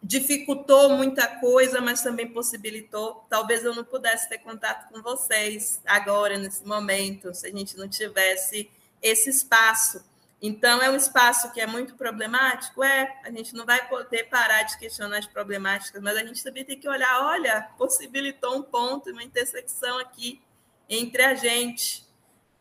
dificultou 0.02 0.92
muita 0.92 1.28
coisa, 1.28 1.82
mas 1.82 2.02
também 2.02 2.28
possibilitou. 2.28 3.26
Talvez 3.30 3.64
eu 3.64 3.76
não 3.76 3.84
pudesse 3.84 4.30
ter 4.30 4.38
contato 4.40 4.90
com 4.90 5.02
vocês 5.02 5.82
agora, 5.86 6.38
nesse 6.38 6.66
momento, 6.66 7.34
se 7.34 7.48
a 7.48 7.52
gente 7.52 7.78
não 7.78 7.88
tivesse 7.88 8.70
esse 9.02 9.30
espaço. 9.30 10.04
Então, 10.42 10.82
é 10.82 10.90
um 10.90 10.96
espaço 10.96 11.52
que 11.52 11.60
é 11.60 11.66
muito 11.66 11.96
problemático? 11.96 12.84
É, 12.84 13.20
a 13.24 13.32
gente 13.32 13.56
não 13.56 13.66
vai 13.66 13.88
poder 13.90 14.26
parar 14.26 14.64
de 14.64 14.78
questionar 14.78 15.18
as 15.18 15.26
problemáticas, 15.26 16.02
mas 16.02 16.16
a 16.16 16.24
gente 16.24 16.44
também 16.44 16.64
tem 16.64 16.80
que 16.80 16.88
olhar: 16.88 17.26
olha, 17.26 17.70
possibilitou 17.78 18.56
um 18.56 18.62
ponto, 18.62 19.10
uma 19.10 19.24
intersecção 19.24 19.98
aqui 19.98 20.40
entre 20.88 21.24
a 21.24 21.34
gente. 21.34 22.06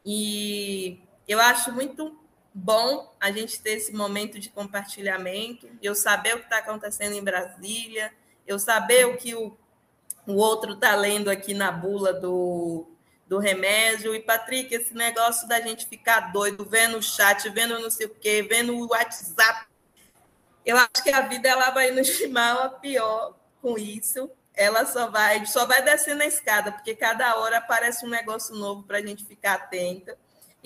E 0.04 1.00
eu 1.28 1.38
acho 1.38 1.70
muito 1.70 2.18
bom 2.58 3.14
a 3.20 3.30
gente 3.30 3.60
ter 3.60 3.72
esse 3.72 3.92
momento 3.92 4.38
de 4.38 4.48
compartilhamento, 4.48 5.68
eu 5.82 5.94
saber 5.94 6.34
o 6.34 6.38
que 6.38 6.44
está 6.44 6.58
acontecendo 6.58 7.12
em 7.12 7.22
Brasília, 7.22 8.10
eu 8.46 8.58
saber 8.58 9.06
o 9.06 9.18
que 9.18 9.34
o, 9.34 9.54
o 10.26 10.32
outro 10.36 10.72
está 10.72 10.94
lendo 10.96 11.28
aqui 11.28 11.52
na 11.52 11.70
bula 11.70 12.14
do, 12.14 12.86
do 13.26 13.38
remédio. 13.38 14.14
E, 14.14 14.22
Patrick, 14.22 14.74
esse 14.74 14.94
negócio 14.94 15.46
da 15.46 15.60
gente 15.60 15.86
ficar 15.86 16.32
doido, 16.32 16.64
vendo 16.64 16.96
o 16.96 17.02
chat, 17.02 17.46
vendo 17.50 17.78
não 17.78 17.90
sei 17.90 18.06
o 18.06 18.14
quê, 18.14 18.42
vendo 18.42 18.74
o 18.74 18.88
WhatsApp. 18.88 19.66
Eu 20.64 20.78
acho 20.78 21.04
que 21.04 21.10
a 21.10 21.20
vida 21.20 21.50
ela 21.50 21.70
vai 21.70 21.90
nos 21.90 22.08
chamar 22.08 22.54
a 22.64 22.68
pior 22.70 23.36
com 23.60 23.76
isso. 23.76 24.30
Ela 24.54 24.86
só 24.86 25.10
vai, 25.10 25.44
só 25.44 25.66
vai 25.66 25.82
descendo 25.82 26.22
a 26.22 26.26
escada, 26.26 26.72
porque 26.72 26.94
cada 26.94 27.36
hora 27.36 27.58
aparece 27.58 28.06
um 28.06 28.08
negócio 28.08 28.54
novo 28.54 28.82
para 28.82 28.96
a 28.96 29.02
gente 29.02 29.26
ficar 29.26 29.52
atenta 29.56 30.16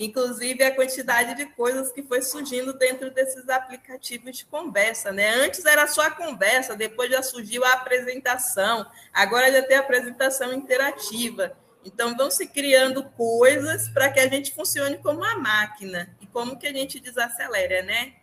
inclusive 0.05 0.63
a 0.63 0.75
quantidade 0.75 1.35
de 1.35 1.45
coisas 1.47 1.91
que 1.91 2.01
foi 2.01 2.21
surgindo 2.21 2.73
dentro 2.73 3.11
desses 3.11 3.47
aplicativos 3.47 4.37
de 4.37 4.45
conversa, 4.45 5.11
né? 5.11 5.29
Antes 5.35 5.65
era 5.65 5.87
só 5.87 6.01
a 6.01 6.11
conversa, 6.11 6.75
depois 6.75 7.11
já 7.11 7.21
surgiu 7.21 7.63
a 7.63 7.73
apresentação, 7.73 8.85
agora 9.13 9.51
já 9.51 9.61
tem 9.61 9.77
a 9.77 9.81
apresentação 9.81 10.53
interativa. 10.53 11.55
Então 11.83 12.15
vão 12.15 12.29
se 12.29 12.47
criando 12.47 13.03
coisas 13.11 13.89
para 13.89 14.09
que 14.09 14.19
a 14.19 14.27
gente 14.27 14.53
funcione 14.53 14.97
como 14.97 15.19
uma 15.19 15.35
máquina 15.35 16.15
e 16.19 16.27
como 16.27 16.57
que 16.57 16.67
a 16.67 16.73
gente 16.73 16.99
desacelera, 16.99 17.81
né? 17.81 18.13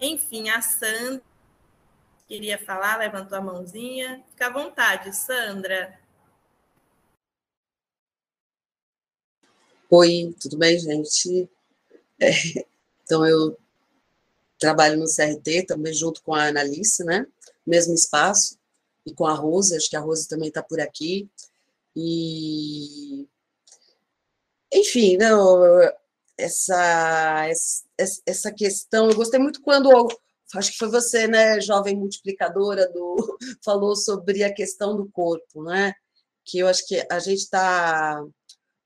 Enfim, 0.00 0.48
a 0.50 0.62
Sandra 0.62 1.22
queria 2.28 2.58
falar, 2.58 2.98
levantou 2.98 3.38
a 3.38 3.40
mãozinha. 3.40 4.22
Fica 4.30 4.46
à 4.46 4.50
vontade, 4.50 5.16
Sandra. 5.16 5.98
Oi, 9.90 10.34
tudo 10.38 10.58
bem, 10.58 10.78
gente? 10.78 11.48
É, 12.20 12.30
então, 13.04 13.26
eu 13.26 13.56
trabalho 14.58 14.98
no 14.98 15.06
CRT 15.06 15.64
também 15.66 15.94
junto 15.94 16.22
com 16.22 16.34
a 16.34 16.48
Analice, 16.48 17.04
né? 17.04 17.26
Mesmo 17.66 17.94
espaço, 17.94 18.58
e 19.06 19.14
com 19.14 19.24
a 19.26 19.32
Rose, 19.32 19.74
acho 19.74 19.88
que 19.88 19.96
a 19.96 20.00
Rose 20.00 20.28
também 20.28 20.48
está 20.48 20.62
por 20.62 20.80
aqui. 20.80 21.26
E. 21.96 23.26
Enfim, 24.72 25.16
não, 25.16 25.62
essa, 26.36 27.46
essa 28.26 28.52
questão, 28.52 29.08
eu 29.08 29.16
gostei 29.16 29.40
muito 29.40 29.62
quando 29.62 29.90
acho 30.54 30.72
que 30.72 30.78
foi 30.78 30.90
você, 30.90 31.26
né, 31.26 31.60
jovem 31.60 31.96
multiplicadora, 31.96 32.88
do, 32.92 33.38
falou 33.64 33.96
sobre 33.96 34.44
a 34.44 34.52
questão 34.52 34.96
do 34.96 35.08
corpo, 35.10 35.62
né? 35.64 35.94
Que 36.44 36.58
eu 36.58 36.68
acho 36.68 36.86
que 36.86 37.06
a 37.10 37.18
gente 37.20 37.40
está 37.40 38.22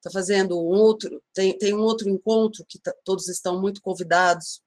está 0.03 0.11
fazendo 0.11 0.59
um 0.59 0.67
outro, 0.67 1.23
tem, 1.33 1.57
tem 1.57 1.73
um 1.73 1.81
outro 1.81 2.09
encontro 2.09 2.65
que 2.69 2.79
tá, 2.81 2.93
todos 3.05 3.29
estão 3.29 3.61
muito 3.61 3.81
convidados, 3.81 4.61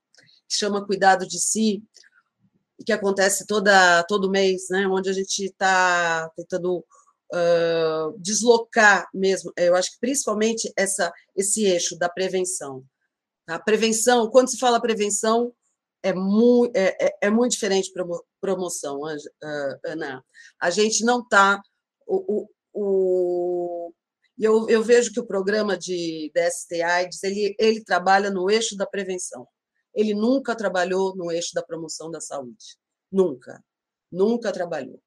que 0.48 0.56
chama 0.56 0.86
Cuidado 0.86 1.28
de 1.28 1.40
Si, 1.40 1.84
que 2.86 2.94
acontece 2.94 3.46
toda, 3.46 4.04
todo 4.04 4.30
mês, 4.30 4.68
né, 4.70 4.88
onde 4.88 5.10
a 5.10 5.14
gente 5.14 5.46
está 5.46 6.30
tentando 6.36 6.78
uh, 6.78 8.18
deslocar 8.18 9.10
mesmo, 9.14 9.52
eu 9.58 9.76
acho 9.76 9.92
que 9.92 10.00
principalmente 10.00 10.72
essa, 10.78 11.12
esse 11.36 11.66
eixo 11.66 11.98
da 11.98 12.08
prevenção. 12.08 12.84
A 13.48 13.60
prevenção, 13.60 14.30
quando 14.30 14.50
se 14.50 14.58
fala 14.58 14.82
prevenção, 14.82 15.54
é 16.02 16.14
muito, 16.14 16.76
é, 16.76 16.96
é, 17.00 17.18
é 17.24 17.30
muito 17.30 17.54
diferente 17.54 17.92
para 17.92 18.06
promoção, 18.40 19.02
Ana. 19.84 20.24
A 20.60 20.70
gente 20.70 21.04
não 21.04 21.20
está. 21.20 21.62
O, 22.08 22.48
o, 22.74 23.92
e 24.38 24.44
eu, 24.44 24.68
eu 24.70 24.84
vejo 24.84 25.12
que 25.12 25.20
o 25.20 25.26
programa 25.26 25.78
de 25.78 26.32
DST 26.36 26.82
AIDS 26.82 27.24
ele, 27.24 27.56
ele 27.58 27.84
trabalha 27.84 28.30
no 28.30 28.50
eixo 28.50 28.76
da 28.76 28.86
prevenção. 28.86 29.48
Ele 29.94 30.14
nunca 30.14 30.56
trabalhou 30.56 31.16
no 31.16 31.32
eixo 31.32 31.52
da 31.54 31.64
promoção 31.64 32.12
da 32.12 32.20
saúde. 32.20 32.78
Nunca. 33.12 33.64
Nunca 34.12 34.52
trabalhou. 34.52 35.02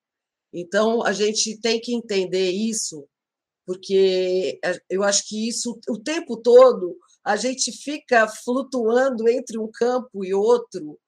Então, 0.53 1.05
a 1.05 1.13
gente 1.13 1.61
tem 1.61 1.79
que 1.79 1.95
entender 1.95 2.51
isso, 2.51 3.07
porque 3.67 4.59
eu 4.89 5.03
acho 5.03 5.29
que 5.29 5.47
isso, 5.47 5.79
o 5.91 5.99
tempo 5.99 6.39
todo, 6.39 6.97
a 7.23 7.37
gente 7.37 7.71
fica 7.71 8.27
flutuando 8.27 9.29
entre 9.29 9.59
um 9.59 9.71
campo 9.71 10.25
e 10.25 10.33
outro, 10.33 10.99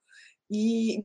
e 0.51 1.03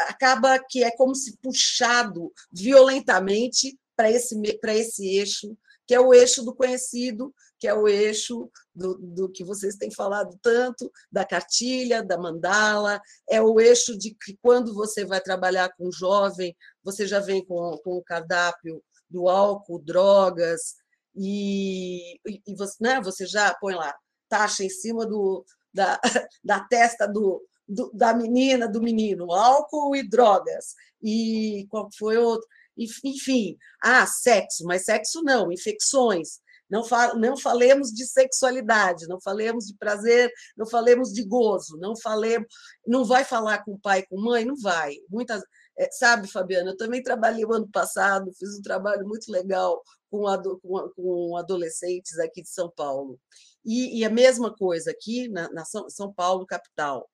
acaba 0.00 0.58
que 0.58 0.82
é 0.82 0.90
como 0.96 1.14
se 1.14 1.36
puxado 1.36 2.32
violentamente 2.50 3.78
para 3.94 4.10
esse, 4.10 4.34
esse 4.64 5.06
eixo 5.18 5.56
que 5.86 5.94
é 5.94 6.00
o 6.00 6.12
eixo 6.12 6.42
do 6.44 6.54
conhecido, 6.54 7.32
que 7.58 7.68
é 7.68 7.74
o 7.74 7.86
eixo 7.86 8.50
do, 8.74 8.98
do, 8.98 9.28
que 9.30 9.44
vocês 9.44 9.76
têm 9.76 9.90
falado 9.90 10.38
tanto, 10.42 10.90
da 11.10 11.24
cartilha, 11.24 12.02
da 12.02 12.18
mandala, 12.18 13.00
é 13.28 13.40
o 13.40 13.60
eixo 13.60 13.96
de 13.96 14.14
que 14.14 14.36
quando 14.42 14.74
você 14.74 15.04
vai 15.04 15.20
trabalhar 15.20 15.70
com 15.76 15.90
jovem, 15.90 16.54
você 16.82 17.06
já 17.06 17.20
vem 17.20 17.44
com, 17.44 17.78
com 17.84 17.92
o 17.96 18.04
cardápio 18.04 18.82
do 19.08 19.28
álcool, 19.28 19.78
drogas, 19.78 20.74
e, 21.14 22.20
e 22.26 22.54
você, 22.56 22.76
né, 22.80 23.00
você 23.00 23.24
já 23.26 23.54
põe 23.54 23.74
lá 23.74 23.94
taxa 24.28 24.64
em 24.64 24.68
cima 24.68 25.06
do, 25.06 25.44
da, 25.72 25.98
da 26.44 26.60
testa 26.60 27.06
do, 27.06 27.42
do, 27.66 27.90
da 27.94 28.12
menina, 28.12 28.68
do 28.68 28.82
menino, 28.82 29.32
álcool 29.32 29.96
e 29.96 30.06
drogas. 30.06 30.74
E 31.02 31.66
qual 31.70 31.88
foi 31.96 32.16
outro? 32.16 32.46
Enfim, 32.76 33.56
ah, 33.82 34.06
sexo, 34.06 34.64
mas 34.64 34.84
sexo 34.84 35.22
não, 35.22 35.50
infecções. 35.52 36.40
Não, 36.68 36.82
fa 36.82 37.14
não 37.14 37.36
falemos 37.36 37.92
de 37.92 38.04
sexualidade, 38.04 39.06
não 39.06 39.20
falemos 39.20 39.66
de 39.66 39.76
prazer, 39.76 40.32
não 40.56 40.66
falemos 40.66 41.12
de 41.12 41.24
gozo, 41.24 41.78
não 41.78 41.94
falemos, 41.96 42.48
não 42.84 43.04
vai 43.04 43.24
falar 43.24 43.64
com 43.64 43.78
pai, 43.78 44.04
com 44.04 44.20
mãe, 44.20 44.44
não 44.44 44.56
vai. 44.56 44.96
Muitas, 45.08 45.42
é, 45.78 45.88
sabe, 45.92 46.26
Fabiana, 46.26 46.70
eu 46.70 46.76
também 46.76 47.02
trabalhei 47.02 47.44
o 47.44 47.52
ano 47.52 47.68
passado, 47.70 48.32
fiz 48.36 48.58
um 48.58 48.62
trabalho 48.62 49.06
muito 49.06 49.30
legal 49.30 49.80
com, 50.10 50.26
ado 50.26 50.58
com, 50.60 50.88
com 50.96 51.36
adolescentes 51.36 52.18
aqui 52.18 52.42
de 52.42 52.50
São 52.50 52.70
Paulo. 52.70 53.18
E, 53.64 54.00
e 54.00 54.04
a 54.04 54.10
mesma 54.10 54.54
coisa 54.54 54.90
aqui 54.90 55.28
na, 55.28 55.50
na 55.52 55.64
São, 55.64 55.88
São 55.88 56.12
Paulo, 56.12 56.46
capital. 56.46 57.08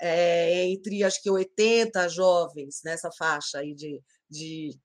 É, 0.00 0.64
entre 0.66 1.04
acho 1.04 1.22
que 1.22 1.30
80 1.30 2.08
jovens 2.08 2.80
nessa 2.84 3.10
faixa 3.12 3.58
aí 3.58 3.72
de 3.72 4.02
de, 4.32 4.78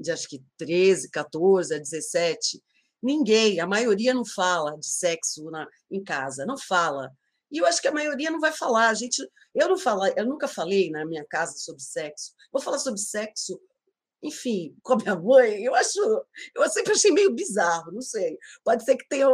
de 0.00 0.10
acho 0.10 0.28
que 0.28 0.42
13, 0.56 1.10
14 1.10 1.74
a 1.74 1.78
17, 1.78 2.62
ninguém, 3.02 3.60
a 3.60 3.66
maioria 3.66 4.14
não 4.14 4.24
fala 4.24 4.78
de 4.78 4.86
sexo 4.86 5.50
na, 5.50 5.66
em 5.90 6.02
casa, 6.02 6.46
não 6.46 6.56
fala. 6.56 7.10
E 7.50 7.58
eu 7.58 7.66
acho 7.66 7.80
que 7.82 7.88
a 7.88 7.92
maioria 7.92 8.30
não 8.30 8.40
vai 8.40 8.52
falar. 8.52 8.88
A 8.88 8.94
gente, 8.94 9.18
eu 9.54 9.68
não 9.68 9.78
falo, 9.78 10.06
eu 10.16 10.26
nunca 10.26 10.48
falei 10.48 10.90
na 10.90 11.04
minha 11.04 11.24
casa 11.24 11.54
sobre 11.56 11.82
sexo. 11.82 12.32
Vou 12.52 12.62
falar 12.62 12.78
sobre 12.78 13.00
sexo 13.00 13.60
enfim, 14.24 14.74
com 14.82 14.94
a 14.94 14.96
minha 14.96 15.16
mãe, 15.16 15.62
eu 15.62 15.74
acho, 15.74 16.00
eu 16.56 16.68
sempre 16.70 16.92
achei 16.92 17.10
meio 17.12 17.34
bizarro, 17.34 17.92
não 17.92 18.00
sei. 18.00 18.38
Pode 18.64 18.84
ser 18.84 18.96
que 18.96 19.06
tenha, 19.06 19.28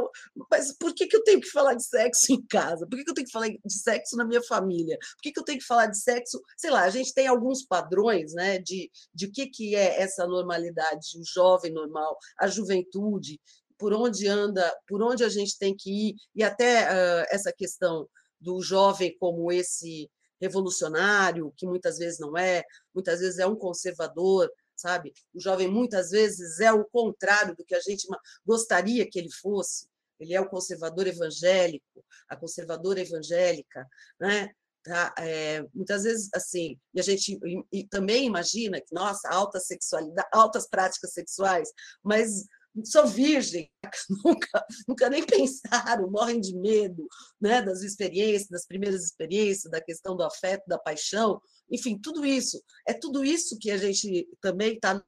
mas 0.51 0.77
por 0.77 0.93
que, 0.93 1.07
que 1.07 1.17
eu 1.17 1.23
tenho 1.23 1.41
que 1.41 1.49
falar 1.49 1.75
de 1.75 1.85
sexo 1.85 2.33
em 2.33 2.45
casa? 2.47 2.87
Por 2.87 2.97
que, 2.97 3.05
que 3.05 3.11
eu 3.11 3.15
tenho 3.15 3.27
que 3.27 3.33
falar 3.33 3.49
de 3.49 3.73
sexo 3.73 4.17
na 4.17 4.25
minha 4.25 4.43
família? 4.43 4.99
Por 4.99 5.23
que, 5.23 5.33
que 5.33 5.41
eu 5.41 5.45
tenho 5.45 5.59
que 5.59 5.65
falar 5.65 5.87
de 5.87 5.99
sexo? 5.99 6.41
Sei 6.57 6.71
lá, 6.71 6.83
a 6.83 6.91
gente 6.91 7.15
tem 7.15 7.27
alguns 7.27 7.65
padrões, 7.65 8.35
né, 8.35 8.59
de 8.59 8.91
de 9.15 9.27
o 9.27 9.33
que 9.33 9.47
que 9.47 9.75
é 9.75 10.01
essa 10.01 10.27
normalidade, 10.27 11.19
o 11.19 11.25
jovem 11.25 11.73
normal, 11.73 12.17
a 12.39 12.47
juventude, 12.47 13.41
por 13.79 13.93
onde 13.93 14.27
anda, 14.29 14.75
por 14.89 15.03
onde 15.03 15.25
a 15.25 15.29
gente 15.29 15.59
tem 15.59 15.75
que 15.77 16.09
ir 16.09 16.15
e 16.35 16.43
até 16.43 16.85
uh, 16.85 17.27
essa 17.31 17.53
questão 17.53 18.09
do 18.41 18.61
jovem 18.63 19.17
como 19.19 19.53
esse 19.53 20.11
revolucionário, 20.41 21.53
que 21.57 21.67
muitas 21.67 21.99
vezes 21.99 22.19
não 22.19 22.37
é, 22.37 22.65
muitas 22.95 23.21
vezes 23.21 23.39
é 23.39 23.47
um 23.47 23.57
conservador, 23.57 24.51
sabe? 24.81 25.13
O 25.35 25.41
jovem 25.41 25.69
muitas 25.69 26.11
vezes 26.11 26.61
é 26.61 26.73
o 26.73 26.85
contrário 26.85 27.55
do 27.55 27.65
que 27.65 27.75
a 27.75 27.81
gente 27.81 28.07
gostaria 28.45 29.09
que 29.09 29.19
ele 29.19 29.31
fosse. 29.31 29.89
Ele 30.19 30.35
é 30.35 30.41
o 30.41 30.49
conservador 30.49 31.07
evangélico, 31.07 32.05
a 32.29 32.37
conservadora 32.37 33.01
evangélica, 33.01 33.87
né? 34.21 34.51
Tá? 34.83 35.15
É, 35.19 35.63
muitas 35.75 36.05
vezes 36.05 36.31
assim 36.35 36.81
e 36.95 37.01
a 37.01 37.03
gente 37.03 37.39
e, 37.45 37.81
e 37.81 37.87
também 37.89 38.25
imagina 38.25 38.81
que 38.81 38.95
nossa 38.95 39.29
alta 39.29 39.61
sexualidade 39.61 40.27
altas 40.33 40.67
práticas 40.67 41.13
sexuais 41.13 41.69
mas 42.03 42.47
sou 42.85 43.07
virgem, 43.07 43.71
nunca, 44.25 44.67
nunca 44.87 45.11
nem 45.11 45.25
pensaram, 45.25 46.11
morrem 46.11 46.41
de 46.41 46.57
medo 46.57 47.07
né, 47.41 47.63
das 47.63 47.83
experiências, 47.83 48.49
das 48.49 48.67
primeiras 48.67 49.05
experiências, 49.05 49.71
da 49.71 49.81
questão 49.81 50.17
do 50.17 50.23
afeto, 50.23 50.65
da 50.67 50.79
paixão, 50.79 51.41
enfim, 51.71 51.99
tudo 51.99 52.25
isso. 52.25 52.63
É 52.87 52.93
tudo 52.93 53.25
isso 53.25 53.59
que 53.59 53.71
a 53.71 53.77
gente 53.77 54.29
também 54.41 54.75
está, 54.75 55.03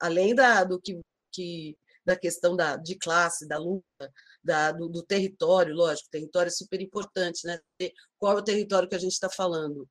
além 0.00 0.34
da, 0.34 0.64
do 0.64 0.80
que, 0.80 1.00
que, 1.32 1.76
da 2.04 2.16
questão 2.16 2.56
da, 2.56 2.76
de 2.76 2.96
classe, 2.96 3.46
da 3.46 3.58
luta, 3.58 4.12
da, 4.42 4.72
do, 4.72 4.88
do 4.88 5.02
território, 5.02 5.74
lógico, 5.74 6.08
território 6.10 6.48
é 6.48 6.52
super 6.52 6.80
importante, 6.80 7.46
né? 7.46 7.58
Qual 8.18 8.36
é 8.36 8.40
o 8.40 8.44
território 8.44 8.88
que 8.88 8.94
a 8.94 9.00
gente 9.00 9.12
está 9.12 9.28
falando? 9.28 9.88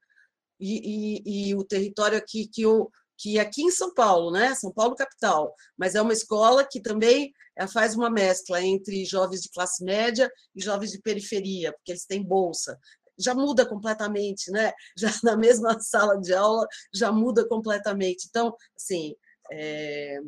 E, 0.60 1.20
e, 1.26 1.50
e, 1.50 1.56
o 1.56 1.66
território 1.66 2.18
aqui 2.18 2.48
que 2.48 2.62
eu 2.62 2.90
que 3.18 3.40
aqui 3.40 3.64
em 3.64 3.72
São 3.72 3.94
Paulo, 3.94 4.32
né? 4.32 4.54
São 4.56 4.72
Paulo 4.72 4.96
capital, 4.96 5.54
mas 5.78 5.96
é 5.96 6.02
uma 6.02 6.14
escola 6.14 6.66
que 6.66 6.82
também 6.82 7.34
eh, 7.58 7.68
faz 7.68 7.96
uma 7.96 8.10
mescla 8.10 8.62
entre 8.62 9.06
jovens 9.06 9.42
de 9.42 9.50
classe 9.50 9.84
média 9.84 10.32
e 10.56 10.62
jovens 10.62 10.92
de 10.92 11.02
periferia, 11.02 11.72
porque 11.74 11.92
eles 11.92 12.06
têm 12.06 12.24
bolsa. 12.24 12.78
Já 13.18 13.34
muda 13.34 13.66
completamente, 13.66 14.52
né? 14.52 14.74
Já 14.98 15.10
na 15.24 15.38
mesma 15.38 15.80
sala 15.80 16.20
de 16.20 16.34
aula 16.34 16.68
já 16.94 17.12
muda 17.12 17.48
completamente. 17.48 18.28
Então, 18.30 18.56
assim, 18.76 19.16
é... 19.52 20.20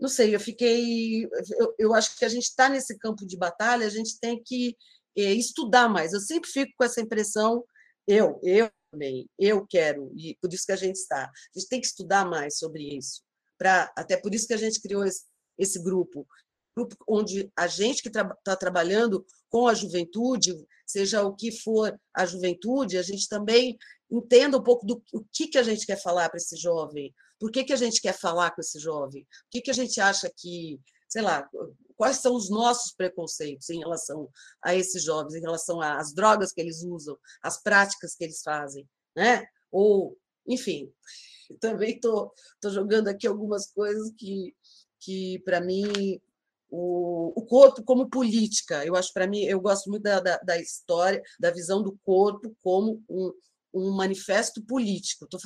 não 0.00 0.08
sei, 0.08 0.34
eu 0.34 0.40
fiquei, 0.40 1.24
eu, 1.58 1.74
eu 1.78 1.94
acho 1.94 2.16
que 2.16 2.24
a 2.24 2.28
gente 2.28 2.44
está 2.44 2.68
nesse 2.68 2.98
campo 2.98 3.26
de 3.26 3.36
batalha, 3.36 3.86
a 3.86 3.90
gente 3.90 4.18
tem 4.20 4.42
que 4.42 4.76
é, 5.16 5.32
estudar 5.32 5.88
mais. 5.88 6.12
Eu 6.12 6.20
sempre 6.20 6.50
fico 6.50 6.72
com 6.76 6.84
essa 6.84 7.00
impressão, 7.00 7.64
eu, 8.06 8.38
eu 8.42 8.70
também. 8.96 9.28
Eu 9.38 9.66
quero, 9.66 10.10
e 10.16 10.34
por 10.40 10.52
isso 10.52 10.64
que 10.64 10.72
a 10.72 10.76
gente 10.76 10.96
está. 10.96 11.24
A 11.24 11.58
gente 11.58 11.68
tem 11.68 11.80
que 11.80 11.86
estudar 11.86 12.24
mais 12.24 12.58
sobre 12.58 12.96
isso. 12.96 13.22
Pra, 13.58 13.92
até 13.96 14.16
por 14.16 14.34
isso 14.34 14.46
que 14.46 14.54
a 14.54 14.58
gente 14.58 14.80
criou 14.80 15.04
esse, 15.04 15.24
esse 15.58 15.82
grupo, 15.82 16.26
grupo 16.74 16.96
onde 17.08 17.50
a 17.56 17.66
gente 17.66 18.02
que 18.02 18.08
está 18.08 18.24
tra 18.44 18.56
trabalhando 18.56 19.24
com 19.48 19.68
a 19.68 19.74
juventude, 19.74 20.54
seja 20.86 21.22
o 21.22 21.34
que 21.34 21.50
for 21.50 21.98
a 22.14 22.26
juventude, 22.26 22.98
a 22.98 23.02
gente 23.02 23.28
também 23.28 23.76
entenda 24.10 24.58
um 24.58 24.62
pouco 24.62 24.86
do 24.86 25.02
o 25.12 25.24
que, 25.32 25.48
que 25.48 25.58
a 25.58 25.62
gente 25.62 25.86
quer 25.86 26.00
falar 26.00 26.28
para 26.28 26.36
esse 26.36 26.56
jovem, 26.56 27.14
por 27.38 27.50
que, 27.50 27.64
que 27.64 27.72
a 27.72 27.76
gente 27.76 28.00
quer 28.00 28.12
falar 28.12 28.50
com 28.50 28.60
esse 28.60 28.78
jovem, 28.78 29.22
o 29.22 29.50
que, 29.50 29.62
que 29.62 29.70
a 29.70 29.74
gente 29.74 30.00
acha 30.00 30.30
que, 30.36 30.78
sei 31.08 31.22
lá, 31.22 31.48
quais 31.96 32.18
são 32.18 32.34
os 32.34 32.50
nossos 32.50 32.92
preconceitos 32.92 33.70
em 33.70 33.78
relação 33.78 34.28
a 34.62 34.74
esses 34.74 35.02
jovens, 35.02 35.34
em 35.34 35.40
relação 35.40 35.80
às 35.80 36.12
drogas 36.12 36.52
que 36.52 36.60
eles 36.60 36.82
usam, 36.82 37.16
às 37.42 37.62
práticas 37.62 38.14
que 38.14 38.24
eles 38.24 38.42
fazem, 38.42 38.88
né? 39.16 39.46
Ou, 39.70 40.16
enfim, 40.46 40.92
também 41.60 41.98
tô, 41.98 42.32
tô 42.60 42.70
jogando 42.70 43.08
aqui 43.08 43.26
algumas 43.26 43.70
coisas 43.70 44.12
que, 44.16 44.54
que 45.00 45.38
para 45.40 45.60
mim, 45.60 46.20
o, 46.68 47.32
o 47.36 47.46
corpo 47.46 47.82
como 47.82 48.10
política, 48.10 48.84
eu 48.84 48.94
acho 48.96 49.12
para 49.12 49.26
mim, 49.26 49.44
eu 49.44 49.60
gosto 49.60 49.88
muito 49.88 50.02
da, 50.02 50.20
da, 50.20 50.36
da, 50.38 50.58
história, 50.58 51.22
da 51.38 51.50
visão 51.50 51.82
do 51.82 51.96
corpo 52.04 52.54
como 52.62 53.02
um, 53.08 53.32
um 53.72 53.90
manifesto 53.92 54.62
político. 54.62 55.26
Tô, 55.26 55.38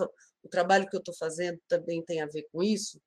o 0.42 0.48
trabalho 0.48 0.88
que 0.88 0.96
eu 0.96 1.00
estou 1.00 1.14
fazendo 1.14 1.60
também 1.68 2.02
tem 2.02 2.22
a 2.22 2.26
ver 2.26 2.46
com 2.50 2.62
isso. 2.62 3.00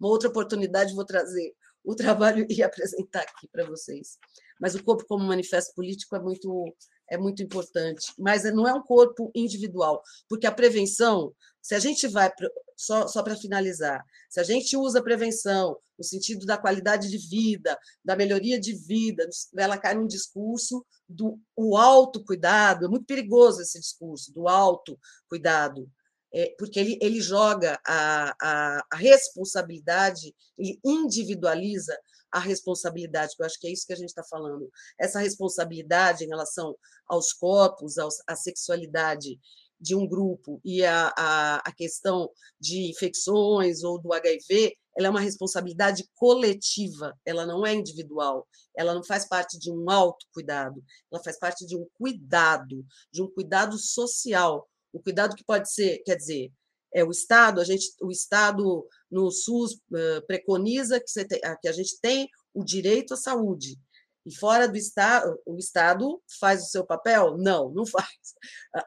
Uma 0.00 0.08
outra 0.08 0.28
oportunidade 0.28 0.94
vou 0.94 1.04
trazer 1.04 1.54
o 1.88 1.96
trabalho 1.96 2.46
e 2.50 2.62
apresentar 2.62 3.22
aqui 3.22 3.48
para 3.50 3.64
vocês. 3.64 4.18
Mas 4.60 4.74
o 4.74 4.84
corpo 4.84 5.06
como 5.08 5.24
manifesto 5.24 5.74
político 5.74 6.14
é 6.14 6.20
muito 6.20 6.74
é 7.10 7.16
muito 7.16 7.42
importante, 7.42 8.12
mas 8.18 8.44
não 8.52 8.68
é 8.68 8.74
um 8.74 8.82
corpo 8.82 9.30
individual, 9.34 10.02
porque 10.28 10.46
a 10.46 10.52
prevenção, 10.52 11.32
se 11.62 11.74
a 11.74 11.78
gente 11.78 12.06
vai 12.06 12.30
só, 12.76 13.08
só 13.08 13.22
para 13.22 13.34
finalizar, 13.34 14.04
se 14.28 14.38
a 14.38 14.42
gente 14.42 14.76
usa 14.76 14.98
a 14.98 15.02
prevenção 15.02 15.78
no 15.98 16.04
sentido 16.04 16.44
da 16.44 16.58
qualidade 16.58 17.08
de 17.08 17.16
vida, 17.16 17.78
da 18.04 18.14
melhoria 18.14 18.60
de 18.60 18.74
vida, 18.74 19.26
ela 19.56 19.78
cai 19.78 19.94
num 19.94 20.06
discurso 20.06 20.84
do 21.08 21.40
o 21.56 21.78
autocuidado, 21.78 22.84
é 22.84 22.88
muito 22.88 23.06
perigoso 23.06 23.62
esse 23.62 23.80
discurso 23.80 24.30
do 24.34 24.46
autocuidado, 24.46 25.90
é, 26.32 26.54
porque 26.58 26.78
ele, 26.78 26.98
ele 27.00 27.20
joga 27.20 27.80
a, 27.86 28.34
a, 28.40 28.84
a, 28.90 28.96
responsabilidade, 28.96 30.34
ele 30.56 30.78
individualiza 30.84 31.96
a 32.30 32.38
responsabilidade, 32.38 33.34
que 33.34 33.42
eu 33.42 33.46
acho 33.46 33.58
que 33.58 33.66
é 33.66 33.72
isso 33.72 33.86
que 33.86 33.92
a 33.92 33.96
gente 33.96 34.10
está 34.10 34.22
falando. 34.22 34.70
Essa 35.00 35.20
responsabilidade 35.20 36.24
em 36.24 36.28
relação 36.28 36.76
aos 37.08 37.32
corpos, 37.32 37.96
aos, 37.96 38.16
à 38.26 38.36
sexualidade 38.36 39.38
de 39.80 39.94
um 39.94 40.06
grupo 40.06 40.60
e 40.64 40.84
a, 40.84 41.12
a, 41.16 41.56
a 41.58 41.72
questão 41.72 42.28
de 42.60 42.90
infecções 42.90 43.82
ou 43.82 44.00
do 44.00 44.12
HIV, 44.12 44.76
ela 44.96 45.06
é 45.06 45.10
uma 45.10 45.20
responsabilidade 45.20 46.04
coletiva, 46.16 47.16
ela 47.24 47.46
não 47.46 47.64
é 47.64 47.72
individual, 47.72 48.46
ela 48.76 48.92
não 48.92 49.04
faz 49.04 49.28
parte 49.28 49.56
de 49.56 49.70
um 49.70 49.88
autocuidado, 49.88 50.82
ela 51.10 51.22
faz 51.22 51.38
parte 51.38 51.64
de 51.64 51.76
um 51.76 51.86
cuidado, 51.94 52.84
de 53.12 53.22
um 53.22 53.30
cuidado 53.30 53.78
social, 53.78 54.68
o 54.92 55.00
cuidado 55.00 55.36
que 55.36 55.44
pode 55.44 55.72
ser, 55.72 55.98
quer 56.04 56.16
dizer, 56.16 56.52
é 56.94 57.04
o 57.04 57.10
Estado, 57.10 57.60
a 57.60 57.64
gente, 57.64 57.92
o 58.00 58.10
Estado 58.10 58.86
no 59.10 59.30
SUS 59.30 59.74
uh, 59.74 60.26
preconiza 60.26 61.00
que, 61.00 61.24
tem, 61.26 61.40
que 61.60 61.68
a 61.68 61.72
gente 61.72 62.00
tem 62.00 62.28
o 62.54 62.64
direito 62.64 63.14
à 63.14 63.16
saúde. 63.16 63.78
E 64.24 64.34
fora 64.34 64.68
do 64.68 64.76
Estado, 64.76 65.40
o 65.46 65.56
Estado 65.56 66.22
faz 66.38 66.62
o 66.62 66.66
seu 66.66 66.84
papel? 66.84 67.38
Não, 67.38 67.70
não 67.70 67.86
faz. 67.86 68.08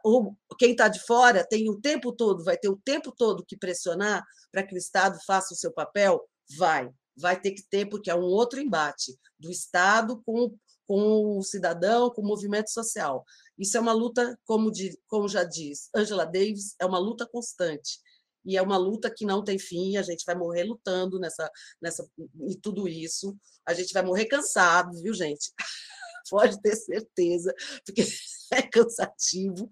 O, 0.05 0.35
quem 0.59 0.71
está 0.71 0.87
de 0.87 0.99
fora 0.99 1.43
tem 1.43 1.69
o 1.69 1.79
tempo 1.79 2.11
todo, 2.11 2.43
vai 2.43 2.57
ter 2.57 2.69
o 2.69 2.79
tempo 2.83 3.11
todo 3.11 3.45
que 3.45 3.57
pressionar 3.57 4.23
para 4.51 4.61
que 4.61 4.75
o 4.75 4.77
Estado 4.77 5.17
faça 5.25 5.53
o 5.53 5.57
seu 5.57 5.71
papel? 5.71 6.21
Vai, 6.57 6.91
vai 7.17 7.39
ter 7.39 7.51
que 7.51 7.63
ter, 7.63 7.87
porque 7.87 8.11
é 8.11 8.15
um 8.15 8.23
outro 8.23 8.59
embate 8.59 9.17
do 9.39 9.49
Estado 9.49 10.21
com, 10.23 10.55
com 10.91 11.37
o 11.37 11.41
cidadão, 11.41 12.09
com 12.09 12.21
o 12.21 12.27
movimento 12.27 12.69
social. 12.69 13.23
Isso 13.57 13.77
é 13.77 13.79
uma 13.79 13.93
luta, 13.93 14.37
como, 14.43 14.69
de, 14.69 14.99
como 15.07 15.25
já 15.25 15.45
diz 15.45 15.89
Angela 15.95 16.25
Davis, 16.25 16.75
é 16.77 16.85
uma 16.85 16.99
luta 16.99 17.25
constante. 17.25 17.97
E 18.43 18.57
é 18.57 18.61
uma 18.61 18.75
luta 18.75 19.09
que 19.09 19.25
não 19.25 19.41
tem 19.41 19.57
fim, 19.57 19.95
a 19.95 20.01
gente 20.01 20.25
vai 20.25 20.35
morrer 20.35 20.65
lutando 20.65 21.17
nessa, 21.17 21.49
nessa, 21.81 22.05
e 22.45 22.57
tudo 22.57 22.89
isso. 22.89 23.37
A 23.65 23.73
gente 23.73 23.93
vai 23.93 24.03
morrer 24.03 24.25
cansado, 24.25 25.01
viu, 25.01 25.13
gente? 25.13 25.53
Pode 26.29 26.61
ter 26.61 26.75
certeza, 26.75 27.53
porque 27.85 28.03
é 28.53 28.61
cansativo. 28.61 29.69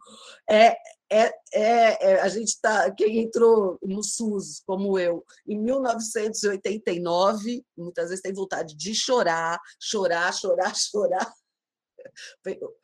É, 0.49 0.75
é, 1.11 1.33
é, 1.53 2.11
é 2.11 2.21
a 2.21 2.29
gente 2.29 2.49
está. 2.49 2.89
Quem 2.91 3.19
entrou 3.19 3.77
no 3.81 4.03
SUS, 4.03 4.61
como 4.65 4.97
eu, 4.97 5.23
em 5.47 5.59
1989, 5.59 7.63
muitas 7.77 8.09
vezes 8.09 8.21
tem 8.21 8.33
vontade 8.33 8.75
de 8.75 8.95
chorar, 8.95 9.59
chorar, 9.79 10.33
chorar, 10.33 10.73
chorar 10.75 11.31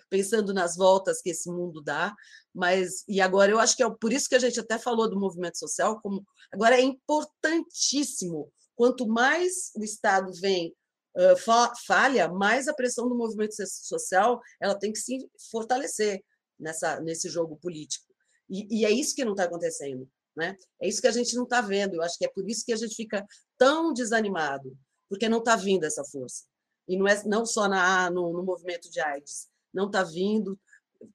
pensando 0.10 0.54
nas 0.54 0.76
voltas 0.76 1.22
que 1.22 1.30
esse 1.30 1.50
mundo 1.50 1.82
dá, 1.82 2.14
mas 2.54 3.04
e 3.08 3.20
agora 3.20 3.52
eu 3.52 3.60
acho 3.60 3.76
que 3.76 3.84
é 3.84 3.90
por 3.90 4.14
isso 4.14 4.30
que 4.30 4.36
a 4.36 4.40
gente 4.40 4.60
até 4.60 4.78
falou 4.78 5.10
do 5.10 5.20
movimento 5.20 5.58
social, 5.58 6.00
como 6.02 6.24
agora 6.52 6.76
é 6.76 6.82
importantíssimo. 6.82 8.52
Quanto 8.76 9.08
mais 9.08 9.72
o 9.76 9.84
Estado 9.84 10.32
vem 10.40 10.76
uh, 11.18 11.76
falha, 11.86 12.28
mais 12.28 12.68
a 12.68 12.74
pressão 12.74 13.08
do 13.08 13.16
movimento 13.16 13.56
social 13.68 14.40
ela 14.62 14.78
tem 14.78 14.92
que 14.92 15.00
se 15.00 15.18
fortalecer 15.52 16.24
nessa 16.60 17.00
nesse 17.02 17.30
jogo 17.30 17.58
político. 17.58 18.06
E, 18.50 18.82
e 18.82 18.86
é 18.86 18.92
isso 18.92 19.16
que 19.16 19.26
não 19.26 19.34
está 19.34 19.46
acontecendo, 19.46 20.08
né? 20.36 20.56
É 20.82 20.88
isso 20.88 21.02
que 21.02 21.08
a 21.08 21.12
gente 21.12 21.36
não 21.36 21.44
está 21.44 21.62
vendo. 21.62 21.96
Eu 21.96 22.02
acho 22.02 22.18
que 22.18 22.26
é 22.26 22.30
por 22.30 22.48
isso 22.50 22.64
que 22.66 22.74
a 22.74 22.78
gente 22.78 22.96
fica 22.96 23.26
tão 23.58 23.94
desanimado, 23.94 24.78
porque 25.10 25.28
não 25.30 25.40
está 25.40 25.56
vindo 25.56 25.86
essa 25.86 26.04
força. 26.04 26.44
E 26.88 26.98
não 26.98 27.08
é 27.08 27.24
não 27.26 27.46
só 27.46 27.68
na, 27.68 28.10
no, 28.12 28.32
no 28.32 28.44
movimento 28.44 28.90
de 28.92 29.00
AIDS, 29.00 29.48
não 29.74 29.88
está 29.88 30.04
vindo, 30.04 30.60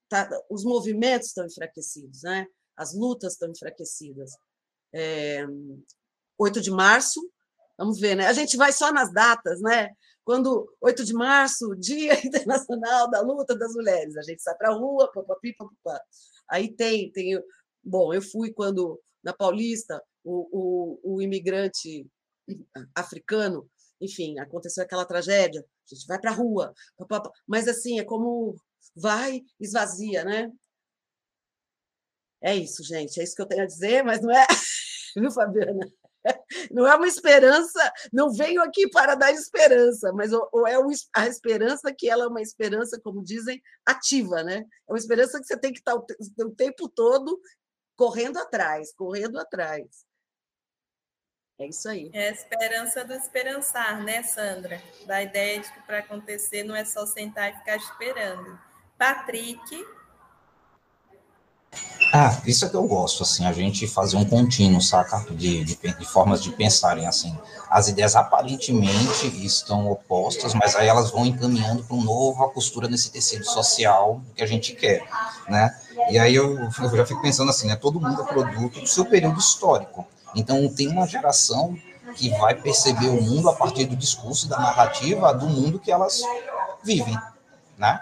tá, 0.09 0.29
os 0.51 0.65
movimentos 0.65 1.29
estão 1.29 1.47
enfraquecidos, 1.47 2.23
né? 2.23 2.47
as 2.81 2.95
lutas 2.95 3.35
estão 3.35 3.51
enfraquecidas. 3.51 4.33
É, 4.91 5.45
8 6.39 6.63
de 6.63 6.71
março, 6.71 7.21
vamos 7.81 7.99
ver, 7.99 8.15
né? 8.15 8.27
A 8.27 8.33
gente 8.35 8.57
vai 8.59 8.73
só 8.73 8.93
nas 8.93 9.11
datas, 9.11 9.61
né? 9.63 9.89
Quando 10.23 10.71
8 10.83 11.03
de 11.05 11.15
março, 11.15 11.75
Dia 11.81 12.15
Internacional 12.25 13.11
da 13.11 13.23
Luta 13.23 13.57
das 13.57 13.73
Mulheres, 13.73 14.17
a 14.17 14.23
gente 14.23 14.43
sai 14.43 14.55
para 14.57 14.69
a 14.69 14.75
rua, 14.75 15.11
papapi, 15.13 15.55
papapá. 15.57 16.01
Aí 16.51 16.71
tem, 16.73 17.11
tem. 17.11 17.43
Bom, 17.83 18.13
eu 18.13 18.21
fui 18.21 18.53
quando 18.53 19.01
na 19.25 19.33
Paulista 19.33 20.03
o, 20.23 20.99
o, 21.03 21.15
o 21.17 21.23
imigrante 21.23 22.07
africano 22.95 23.69
enfim, 24.01 24.39
aconteceu 24.39 24.83
aquela 24.83 25.05
tragédia, 25.05 25.61
a 25.61 25.95
gente 25.95 26.07
vai 26.07 26.19
para 26.19 26.31
a 26.31 26.35
rua, 26.35 26.73
mas 27.47 27.69
assim, 27.69 28.01
é 28.01 28.05
como 28.05 28.57
vai, 28.97 29.43
esvazia, 29.61 30.25
né? 30.25 30.51
É 32.43 32.57
isso, 32.57 32.83
gente, 32.83 33.21
é 33.21 33.25
isso 33.25 33.37
que 33.37 33.43
eu 33.43 33.47
tenho 33.47 33.63
a 33.63 33.67
dizer, 33.67 34.03
mas 34.03 34.23
não 34.23 34.31
é. 34.31 34.47
viu, 35.15 35.31
Fabiana? 35.31 35.87
Não 36.71 36.87
é 36.87 36.95
uma 36.95 37.07
esperança, 37.07 37.93
não 38.13 38.33
venho 38.33 38.63
aqui 38.63 38.89
para 38.91 39.15
dar 39.15 39.33
esperança, 39.33 40.13
mas 40.13 40.33
ou 40.33 40.67
é 40.67 40.77
a 41.15 41.27
esperança 41.27 41.95
que 41.97 42.11
ela 42.11 42.25
é 42.25 42.29
uma 42.29 42.43
esperança, 42.43 43.01
como 43.03 43.25
dizem, 43.25 43.63
ativa, 43.87 44.43
né? 44.43 44.59
É 44.89 44.93
uma 44.93 44.99
esperança 44.99 45.39
que 45.39 45.47
você 45.47 45.57
tem 45.57 45.73
que 45.73 45.79
estar 45.79 45.95
o 45.95 46.55
tempo 46.55 46.89
todo 46.89 47.41
correndo 47.97 48.39
atrás, 48.39 48.93
correndo 48.93 49.39
atrás. 49.39 50.05
É 51.59 51.67
isso 51.67 51.89
aí. 51.91 52.11
É 52.15 52.29
a 52.29 52.33
esperança 52.33 53.05
do 53.05 53.13
esperançar, 53.13 54.03
né, 54.03 54.23
Sandra? 54.23 54.83
Da 55.07 55.23
ideia 55.23 55.61
de 55.61 55.71
que 55.71 55.81
para 55.83 55.99
acontecer 55.99 56.63
não 56.63 56.75
é 56.75 56.87
só 56.87 57.05
sentar 57.05 57.53
e 57.53 57.59
ficar 57.59 57.77
esperando. 57.77 58.59
Patrick, 58.97 59.87
ah, 62.13 62.37
isso 62.45 62.65
é 62.65 62.69
que 62.69 62.75
eu 62.75 62.83
gosto, 62.89 63.23
assim, 63.23 63.47
a 63.47 63.53
gente 63.53 63.87
fazer 63.87 64.17
um 64.17 64.25
contínuo, 64.25 64.81
saca? 64.81 65.25
De, 65.31 65.65
de, 65.65 65.77
de, 65.77 66.05
formas 66.05 66.43
de 66.43 66.51
pensarem, 66.51 67.07
assim. 67.07 67.39
As 67.71 67.87
ideias 67.87 68.17
aparentemente 68.17 69.29
estão 69.45 69.89
opostas, 69.89 70.53
mas 70.53 70.75
aí 70.75 70.89
elas 70.89 71.13
vão 71.13 71.25
encaminhando 71.25 71.85
para 71.85 71.95
uma 71.95 72.05
nova 72.05 72.49
costura 72.49 72.89
nesse 72.89 73.13
tecido 73.13 73.45
social 73.45 74.21
que 74.35 74.43
a 74.43 74.47
gente 74.47 74.75
quer, 74.75 75.05
né? 75.49 75.73
E 76.11 76.19
aí 76.19 76.35
eu, 76.35 76.59
eu 76.59 76.97
já 76.97 77.07
fico 77.07 77.23
pensando 77.23 77.51
assim, 77.51 77.69
né? 77.69 77.77
Todo 77.77 78.01
mundo 78.01 78.23
é 78.23 78.25
produto 78.25 78.81
do 78.81 78.89
seu 78.89 79.05
período 79.05 79.39
histórico. 79.39 80.05
Então 80.35 80.69
tem 80.75 80.89
uma 80.89 81.07
geração 81.07 81.77
que 82.17 82.29
vai 82.31 82.57
perceber 82.57 83.07
o 83.07 83.23
mundo 83.23 83.49
a 83.49 83.53
partir 83.53 83.85
do 83.85 83.95
discurso, 83.95 84.49
da 84.49 84.59
narrativa 84.59 85.33
do 85.33 85.47
mundo 85.47 85.79
que 85.79 85.93
elas 85.93 86.21
vivem, 86.83 87.17
né? 87.79 88.01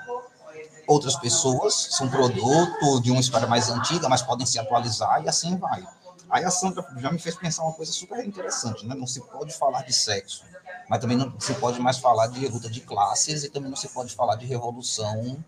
Outras 0.89 1.15
pessoas 1.17 1.75
são 1.91 2.09
produto 2.09 3.01
de 3.01 3.11
uma 3.13 3.21
história 3.21 3.47
mais 3.47 3.69
antiga, 3.69 4.09
mas 4.09 4.23
podem 4.23 4.47
se 4.47 4.59
atualizar 4.59 5.23
e 5.23 5.29
assim 5.29 5.57
vai. 5.57 5.87
Aí 6.31 6.45
a 6.45 6.51
Sandra 6.51 6.85
já 6.97 7.13
me 7.13 7.19
fez 7.19 7.37
pensar 7.37 7.63
uma 7.63 7.75
coisa 7.75 7.93
super 7.93 8.25
interessante, 8.25 8.87
né? 8.87 8.95
Não 8.95 9.07
se 9.07 9.21
pode 9.21 9.53
falar 9.53 9.83
de 9.83 9.93
sexo, 9.93 10.45
mas 10.89 10.99
também 10.99 11.17
não 11.17 11.39
se 11.39 11.55
pode 11.55 11.79
mais 11.79 11.99
falar 11.99 12.29
de 12.29 12.49
luta 12.49 12.71
de 12.71 12.81
classes 12.81 13.45
e 13.45 13.51
também 13.51 13.69
não 13.69 13.77
se 13.77 13.89
pode 13.89 14.15
falar 14.15 14.37
de 14.37 14.47
revolução 14.47 15.43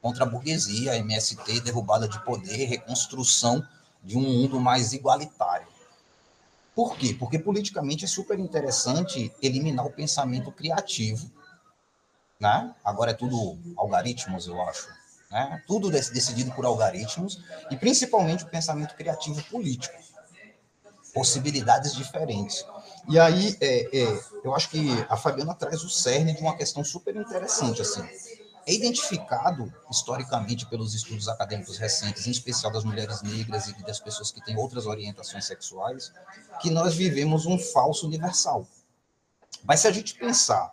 contra 0.00 0.24
a 0.24 0.26
burguesia, 0.26 0.96
MST, 0.96 1.60
derrubada 1.60 2.08
de 2.08 2.22
poder, 2.24 2.64
reconstrução 2.64 3.62
de 4.02 4.16
um 4.16 4.22
mundo 4.22 4.58
mais 4.58 4.92
igualitário. 4.92 5.66
Por 6.74 6.96
quê? 6.96 7.14
Porque 7.18 7.38
politicamente 7.38 8.04
é 8.04 8.08
super 8.08 8.38
interessante 8.38 9.32
eliminar 9.42 9.84
o 9.84 9.90
pensamento 9.90 10.50
criativo 10.52 11.30
né? 12.38 12.74
Agora 12.84 13.10
é 13.10 13.14
tudo 13.14 13.58
algoritmos, 13.76 14.46
eu 14.46 14.60
acho. 14.62 14.88
Né? 15.30 15.62
Tudo 15.66 15.90
decidido 15.90 16.52
por 16.52 16.64
algoritmos 16.64 17.42
e 17.70 17.76
principalmente 17.76 18.44
o 18.44 18.48
pensamento 18.48 18.94
criativo 18.94 19.42
político. 19.44 19.96
Possibilidades 21.12 21.94
diferentes. 21.94 22.64
E 23.08 23.18
aí, 23.18 23.56
é, 23.60 23.98
é, 23.98 24.22
eu 24.44 24.54
acho 24.54 24.68
que 24.70 24.88
a 25.08 25.16
Fabiana 25.16 25.54
traz 25.54 25.82
o 25.82 25.90
cerne 25.90 26.34
de 26.34 26.40
uma 26.40 26.56
questão 26.56 26.84
super 26.84 27.16
interessante. 27.16 27.82
Assim. 27.82 28.06
É 28.66 28.72
identificado, 28.72 29.72
historicamente, 29.90 30.66
pelos 30.66 30.94
estudos 30.94 31.26
acadêmicos 31.26 31.78
recentes, 31.78 32.26
em 32.26 32.30
especial 32.30 32.70
das 32.70 32.84
mulheres 32.84 33.22
negras 33.22 33.66
e 33.66 33.82
das 33.82 33.98
pessoas 33.98 34.30
que 34.30 34.44
têm 34.44 34.58
outras 34.58 34.86
orientações 34.86 35.46
sexuais, 35.46 36.12
que 36.60 36.70
nós 36.70 36.94
vivemos 36.94 37.46
um 37.46 37.58
falso 37.58 38.06
universal. 38.06 38.68
Mas 39.64 39.80
se 39.80 39.88
a 39.88 39.90
gente 39.90 40.14
pensar 40.14 40.70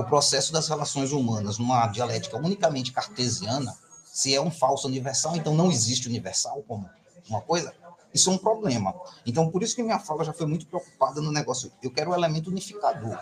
o 0.00 0.04
processo 0.04 0.52
das 0.52 0.68
relações 0.68 1.12
humanas 1.12 1.58
numa 1.58 1.86
dialética 1.86 2.36
unicamente 2.36 2.92
cartesiana, 2.92 3.76
se 4.04 4.34
é 4.34 4.40
um 4.40 4.50
falso 4.50 4.88
universal, 4.88 5.36
então 5.36 5.54
não 5.54 5.70
existe 5.70 6.08
universal 6.08 6.64
como 6.66 6.88
uma 7.28 7.40
coisa, 7.40 7.72
isso 8.12 8.30
é 8.30 8.32
um 8.32 8.38
problema. 8.38 8.94
Então, 9.24 9.50
por 9.50 9.62
isso 9.62 9.76
que 9.76 9.82
minha 9.82 9.98
fala 9.98 10.24
já 10.24 10.32
foi 10.32 10.46
muito 10.46 10.66
preocupada 10.66 11.20
no 11.20 11.30
negócio. 11.30 11.70
Eu 11.82 11.92
quero 11.92 12.10
o 12.10 12.14
elemento 12.14 12.50
unificador. 12.50 13.16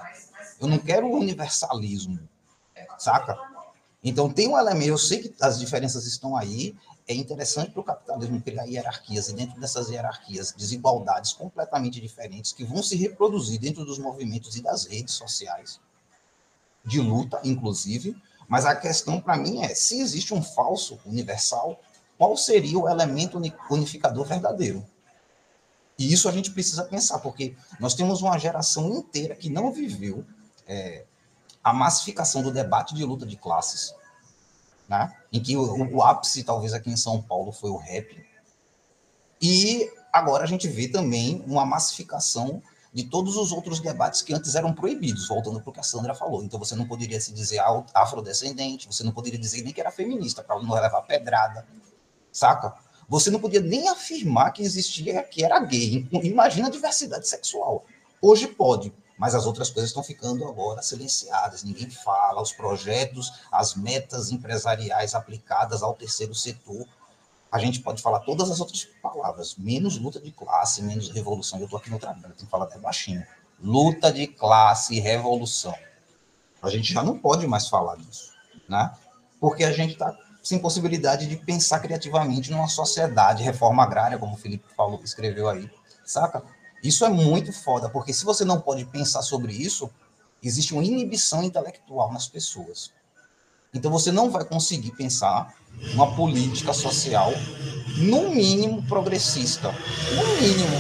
Eu 0.58 0.66
não 0.66 0.78
quero 0.78 1.06
o 1.06 1.18
universalismo, 1.18 2.18
saca? 2.96 3.36
Então, 4.02 4.30
tem 4.30 4.48
um 4.48 4.56
elemento, 4.56 4.88
eu 4.88 4.98
sei 4.98 5.22
que 5.22 5.34
as 5.42 5.58
diferenças 5.58 6.06
estão 6.06 6.36
aí, 6.36 6.74
é 7.06 7.14
interessante 7.14 7.72
para 7.72 7.80
o 7.80 7.84
capitalismo 7.84 8.40
criar 8.40 8.64
hierarquias, 8.64 9.28
e 9.28 9.34
dentro 9.34 9.60
dessas 9.60 9.90
hierarquias, 9.90 10.52
desigualdades 10.52 11.32
completamente 11.32 12.00
diferentes 12.00 12.52
que 12.52 12.64
vão 12.64 12.82
se 12.82 12.96
reproduzir 12.96 13.58
dentro 13.60 13.84
dos 13.84 13.98
movimentos 13.98 14.56
e 14.56 14.62
das 14.62 14.84
redes 14.86 15.14
sociais 15.14 15.80
de 16.88 17.00
luta, 17.00 17.38
inclusive, 17.44 18.16
mas 18.48 18.64
a 18.64 18.74
questão 18.74 19.20
para 19.20 19.36
mim 19.36 19.62
é: 19.62 19.74
se 19.74 20.00
existe 20.00 20.32
um 20.32 20.42
falso 20.42 20.98
universal, 21.04 21.78
qual 22.16 22.36
seria 22.36 22.78
o 22.78 22.88
elemento 22.88 23.40
unificador 23.70 24.24
verdadeiro? 24.24 24.84
E 25.98 26.12
isso 26.12 26.28
a 26.28 26.32
gente 26.32 26.50
precisa 26.52 26.84
pensar, 26.84 27.18
porque 27.18 27.54
nós 27.78 27.94
temos 27.94 28.22
uma 28.22 28.38
geração 28.38 28.88
inteira 28.90 29.34
que 29.34 29.50
não 29.50 29.72
viveu 29.72 30.24
é, 30.66 31.04
a 31.62 31.72
massificação 31.72 32.42
do 32.42 32.52
debate 32.52 32.94
de 32.94 33.04
luta 33.04 33.26
de 33.26 33.36
classes, 33.36 33.94
né? 34.88 35.14
em 35.32 35.42
que 35.42 35.56
o, 35.56 35.94
o 35.94 36.02
ápice, 36.02 36.44
talvez 36.44 36.72
aqui 36.72 36.90
em 36.90 36.96
São 36.96 37.20
Paulo, 37.20 37.52
foi 37.52 37.70
o 37.70 37.76
rap. 37.76 38.24
E 39.42 39.90
agora 40.12 40.44
a 40.44 40.46
gente 40.46 40.68
vê 40.68 40.88
também 40.88 41.44
uma 41.46 41.66
massificação 41.66 42.62
de 42.92 43.04
todos 43.04 43.36
os 43.36 43.52
outros 43.52 43.80
debates 43.80 44.22
que 44.22 44.32
antes 44.34 44.54
eram 44.54 44.72
proibidos, 44.72 45.28
voltando 45.28 45.60
para 45.60 45.70
o 45.70 45.72
que 45.72 45.80
a 45.80 45.82
Sandra 45.82 46.14
falou. 46.14 46.42
Então 46.42 46.58
você 46.58 46.74
não 46.74 46.86
poderia 46.86 47.20
se 47.20 47.32
dizer 47.32 47.60
afrodescendente, 47.94 48.86
você 48.86 49.04
não 49.04 49.12
poderia 49.12 49.38
dizer 49.38 49.62
nem 49.62 49.72
que 49.72 49.80
era 49.80 49.90
feminista, 49.90 50.42
para 50.42 50.60
não 50.60 50.74
levar 50.74 51.02
pedrada, 51.02 51.66
saca? 52.32 52.74
Você 53.08 53.30
não 53.30 53.40
podia 53.40 53.60
nem 53.60 53.88
afirmar 53.88 54.52
que 54.52 54.62
existia, 54.62 55.22
que 55.22 55.42
era 55.44 55.58
gay. 55.60 56.06
Imagina 56.12 56.68
a 56.68 56.70
diversidade 56.70 57.26
sexual. 57.26 57.84
Hoje 58.20 58.46
pode, 58.46 58.92
mas 59.16 59.34
as 59.34 59.46
outras 59.46 59.70
coisas 59.70 59.90
estão 59.90 60.02
ficando 60.02 60.46
agora 60.46 60.82
silenciadas. 60.82 61.64
Ninguém 61.64 61.88
fala, 61.88 62.42
os 62.42 62.52
projetos, 62.52 63.32
as 63.50 63.74
metas 63.74 64.30
empresariais 64.30 65.14
aplicadas 65.14 65.82
ao 65.82 65.94
terceiro 65.94 66.34
setor 66.34 66.86
a 67.50 67.58
gente 67.58 67.80
pode 67.80 68.02
falar 68.02 68.20
todas 68.20 68.50
as 68.50 68.60
outras 68.60 68.86
palavras, 69.02 69.56
menos 69.56 69.98
luta 69.98 70.20
de 70.20 70.30
classe, 70.30 70.82
menos 70.82 71.10
revolução. 71.10 71.58
Eu 71.58 71.64
estou 71.64 71.78
aqui 71.78 71.90
no 71.90 71.98
trabalho, 71.98 72.22
tenho 72.34 72.36
que 72.36 72.46
falar 72.46 72.64
até 72.64 72.78
baixinho. 72.78 73.26
Luta 73.60 74.12
de 74.12 74.26
classe 74.26 74.94
e 74.94 75.00
revolução. 75.00 75.74
A 76.62 76.68
gente 76.70 76.92
já 76.92 77.02
não 77.02 77.18
pode 77.18 77.46
mais 77.46 77.68
falar 77.68 77.96
disso, 77.96 78.32
né? 78.68 78.92
Porque 79.40 79.64
a 79.64 79.72
gente 79.72 79.92
está 79.92 80.14
sem 80.42 80.58
possibilidade 80.58 81.26
de 81.26 81.36
pensar 81.36 81.80
criativamente 81.80 82.50
numa 82.50 82.68
sociedade, 82.68 83.42
reforma 83.42 83.82
agrária, 83.82 84.18
como 84.18 84.34
o 84.34 84.38
Felipe 84.38 84.64
falou, 84.76 85.00
escreveu 85.02 85.48
aí, 85.48 85.70
saca? 86.04 86.42
Isso 86.82 87.04
é 87.04 87.08
muito 87.08 87.52
foda, 87.52 87.88
porque 87.88 88.12
se 88.12 88.24
você 88.24 88.44
não 88.44 88.60
pode 88.60 88.84
pensar 88.84 89.22
sobre 89.22 89.52
isso, 89.52 89.90
existe 90.42 90.72
uma 90.72 90.84
inibição 90.84 91.42
intelectual 91.42 92.12
nas 92.12 92.28
pessoas. 92.28 92.92
Então 93.74 93.90
você 93.90 94.10
não 94.12 94.30
vai 94.30 94.44
conseguir 94.44 94.92
pensar 94.92 95.54
uma 95.94 96.14
política 96.14 96.72
social, 96.72 97.32
no 97.96 98.30
mínimo, 98.30 98.82
progressista. 98.84 99.72
No 100.14 100.40
mínimo. 100.40 100.76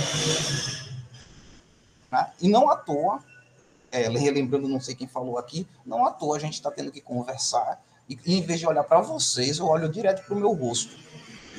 Né? 2.10 2.30
E 2.40 2.48
não 2.48 2.70
à 2.70 2.76
toa, 2.76 3.20
é, 3.90 4.08
relembrando, 4.08 4.68
não 4.68 4.80
sei 4.80 4.94
quem 4.94 5.06
falou 5.06 5.38
aqui, 5.38 5.66
não 5.84 6.06
à 6.06 6.10
toa 6.10 6.36
a 6.36 6.40
gente 6.40 6.54
está 6.54 6.70
tendo 6.70 6.92
que 6.92 7.00
conversar, 7.00 7.80
e, 8.08 8.18
em 8.26 8.42
vez 8.42 8.60
de 8.60 8.66
olhar 8.66 8.84
para 8.84 9.00
vocês, 9.00 9.58
eu 9.58 9.66
olho 9.66 9.88
direto 9.88 10.24
para 10.24 10.34
o 10.34 10.38
meu 10.38 10.52
rosto. 10.52 10.96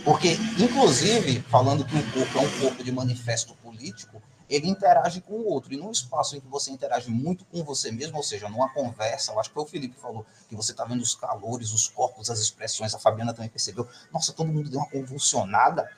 Porque, 0.03 0.37
inclusive, 0.57 1.41
falando 1.41 1.85
que 1.85 1.95
o 1.95 2.11
corpo 2.11 2.37
é 2.37 2.41
um 2.41 2.59
corpo 2.59 2.83
de 2.83 2.91
manifesto 2.91 3.53
político, 3.55 4.21
ele 4.49 4.67
interage 4.67 5.21
com 5.21 5.33
o 5.33 5.47
outro. 5.47 5.73
E 5.73 5.77
num 5.77 5.91
espaço 5.91 6.35
em 6.35 6.39
que 6.39 6.47
você 6.47 6.71
interage 6.71 7.11
muito 7.11 7.45
com 7.45 7.63
você 7.63 7.91
mesmo, 7.91 8.17
ou 8.17 8.23
seja, 8.23 8.49
numa 8.49 8.69
conversa, 8.73 9.31
eu 9.31 9.39
acho 9.39 9.49
que 9.49 9.53
foi 9.53 9.63
o 9.63 9.67
Felipe 9.67 9.95
que 9.95 10.01
falou, 10.01 10.25
que 10.47 10.55
você 10.55 10.71
está 10.71 10.83
vendo 10.83 11.01
os 11.01 11.13
calores, 11.13 11.71
os 11.71 11.87
corpos, 11.87 12.29
as 12.29 12.39
expressões, 12.39 12.93
a 12.95 12.99
Fabiana 12.99 13.33
também 13.33 13.49
percebeu. 13.49 13.87
Nossa, 14.11 14.33
todo 14.33 14.51
mundo 14.51 14.69
deu 14.69 14.79
uma 14.79 14.89
convulsionada. 14.89 15.89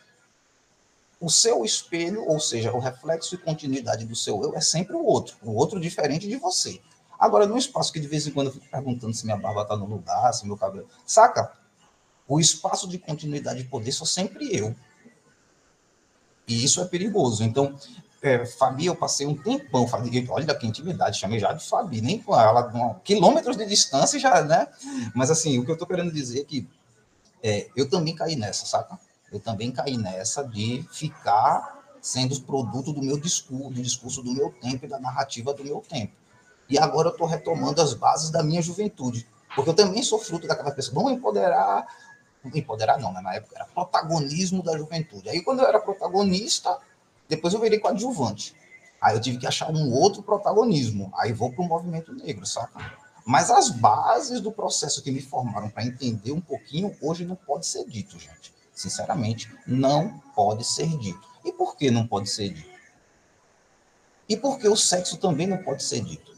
O 1.20 1.30
seu 1.30 1.64
espelho, 1.64 2.28
ou 2.28 2.39
seja, 2.39 2.74
o 2.74 2.80
reflexo 2.80 3.36
e 3.36 3.38
continuidade 3.38 4.06
do 4.06 4.16
seu 4.16 4.43
eu, 4.43 4.56
é 4.56 4.62
sempre 4.62 4.95
o 4.95 5.06
outro, 5.06 5.38
o 5.43 5.54
outro 5.54 5.80
diferente 5.80 6.28
de 6.28 6.36
você. 6.36 6.82
Agora, 7.18 7.45
num 7.45 7.58
espaço 7.58 7.93
que 7.93 7.99
de 7.99 8.08
vez 8.08 8.26
em 8.26 8.32
quando 8.32 8.47
eu 8.47 8.54
fico 8.54 8.68
perguntando 8.70 9.14
se 9.14 9.24
minha 9.24 9.38
barba 9.38 9.62
está 9.62 9.78
no 9.78 9.86
lugar, 9.86 10.34
se 10.34 10.45
meu 10.45 10.58
cabelo. 10.58 10.89
Saca? 11.06 11.54
O 12.28 12.39
espaço 12.39 12.88
de 12.88 12.97
continuidade 12.97 13.62
de 13.62 13.70
poder 13.70 13.91
sou 13.91 14.08
sempre 14.08 14.49
eu. 14.56 14.76
E 16.47 16.64
isso 16.64 16.82
é 16.82 16.86
perigoso. 16.86 17.43
Então, 17.43 17.78
é, 18.22 18.45
Fabi, 18.45 18.86
eu 18.86 18.95
passei 18.95 19.26
um 19.26 19.36
tempão, 19.36 19.88
Fabi, 19.88 20.28
olha 20.30 20.53
que 20.53 20.67
intimidade, 20.67 21.19
chamei 21.19 21.39
já 21.39 21.53
de 21.53 21.67
Fabi, 21.67 22.01
nem 22.01 22.22
com 22.22 22.39
ela, 22.39 22.99
quilômetros 23.03 23.57
de 23.57 23.65
distância 23.65 24.19
já, 24.19 24.43
né? 24.43 24.67
Mas 25.15 25.32
assim, 25.32 25.57
o 25.57 25.65
que 25.65 25.72
eu 25.72 25.78
tô 25.78 25.88
querendo 25.88 26.11
dizer 26.11 26.41
é 26.41 26.43
que 26.43 26.69
é, 27.41 27.67
eu 27.76 27.89
também 27.89 28.15
caí 28.15 28.36
nessa, 28.36 28.65
saca? 28.65 28.99
Eu 29.32 29.39
também 29.39 29.72
caí 29.72 29.97
nessa 29.97 30.43
de 30.43 30.86
ficar 30.91 31.82
sendo 31.99 32.39
produto 32.41 32.93
do 32.93 33.01
meu 33.01 33.17
discurso, 33.17 33.69
do 33.69 33.82
discurso 33.82 34.22
do 34.22 34.32
meu 34.32 34.51
tempo 34.51 34.86
e 34.86 34.89
da 34.89 34.99
narrativa 34.99 35.53
do 35.53 35.63
meu 35.63 35.84
tempo. 35.88 36.13
E 36.69 36.78
agora 36.78 37.09
eu 37.09 37.13
estou 37.13 37.28
retomando 37.28 37.82
as 37.82 37.93
bases 37.93 38.30
da 38.30 38.43
minha 38.43 38.61
juventude, 38.61 39.28
porque 39.55 39.69
eu 39.69 39.74
também 39.74 40.03
sou 40.03 40.19
fruto 40.19 40.47
daquela 40.47 40.72
pessoa, 40.72 40.95
vamos 40.95 41.17
empoderar, 41.17 41.88
empoderar 42.53 42.99
não, 42.99 43.11
né? 43.11 43.22
na 43.22 43.34
época 43.34 43.55
era 43.55 43.65
protagonismo 43.65 44.61
da 44.61 44.78
juventude. 44.78 45.30
Aí 45.30 45.41
quando 45.41 45.61
eu 45.61 45.67
era 45.67 45.80
protagonista, 45.80 46.78
Depois 47.32 47.54
eu 47.54 47.62
virei 47.62 47.80
coadjuvante. 47.80 48.54
Aí 49.00 49.16
eu 49.16 49.22
tive 49.22 49.38
que 49.38 49.48
achar 49.48 49.72
um 49.72 49.94
outro 49.94 50.22
protagonismo. 50.22 51.10
Aí 51.16 51.32
vou 51.32 51.50
para 51.50 51.64
o 51.64 51.68
movimento 51.68 52.14
negro, 52.14 52.46
saca? 52.46 52.94
Mas 53.26 53.50
as 53.50 53.70
bases 53.70 54.42
do 54.42 54.52
processo 54.52 55.02
que 55.02 55.10
me 55.10 55.22
formaram 55.22 55.70
para 55.70 55.86
entender 55.86 56.34
um 56.34 56.42
pouquinho, 56.42 56.94
hoje 57.02 57.24
não 57.24 57.38
pode 57.38 57.66
ser 57.66 57.86
dito, 57.86 58.20
gente. 58.20 58.54
Sinceramente, 58.74 59.50
não 59.66 60.22
pode 60.36 60.66
ser 60.66 60.90
dito. 60.98 61.26
E 61.46 61.54
por 61.54 61.78
que 61.78 61.90
não 61.90 62.06
pode 62.06 62.30
ser 62.30 62.50
dito? 62.50 62.70
E 64.28 64.36
por 64.36 64.60
que 64.60 64.68
o 64.68 64.76
sexo 64.76 65.16
também 65.16 65.48
não 65.48 65.64
pode 65.64 65.84
ser 65.84 66.02
dito? 66.02 66.36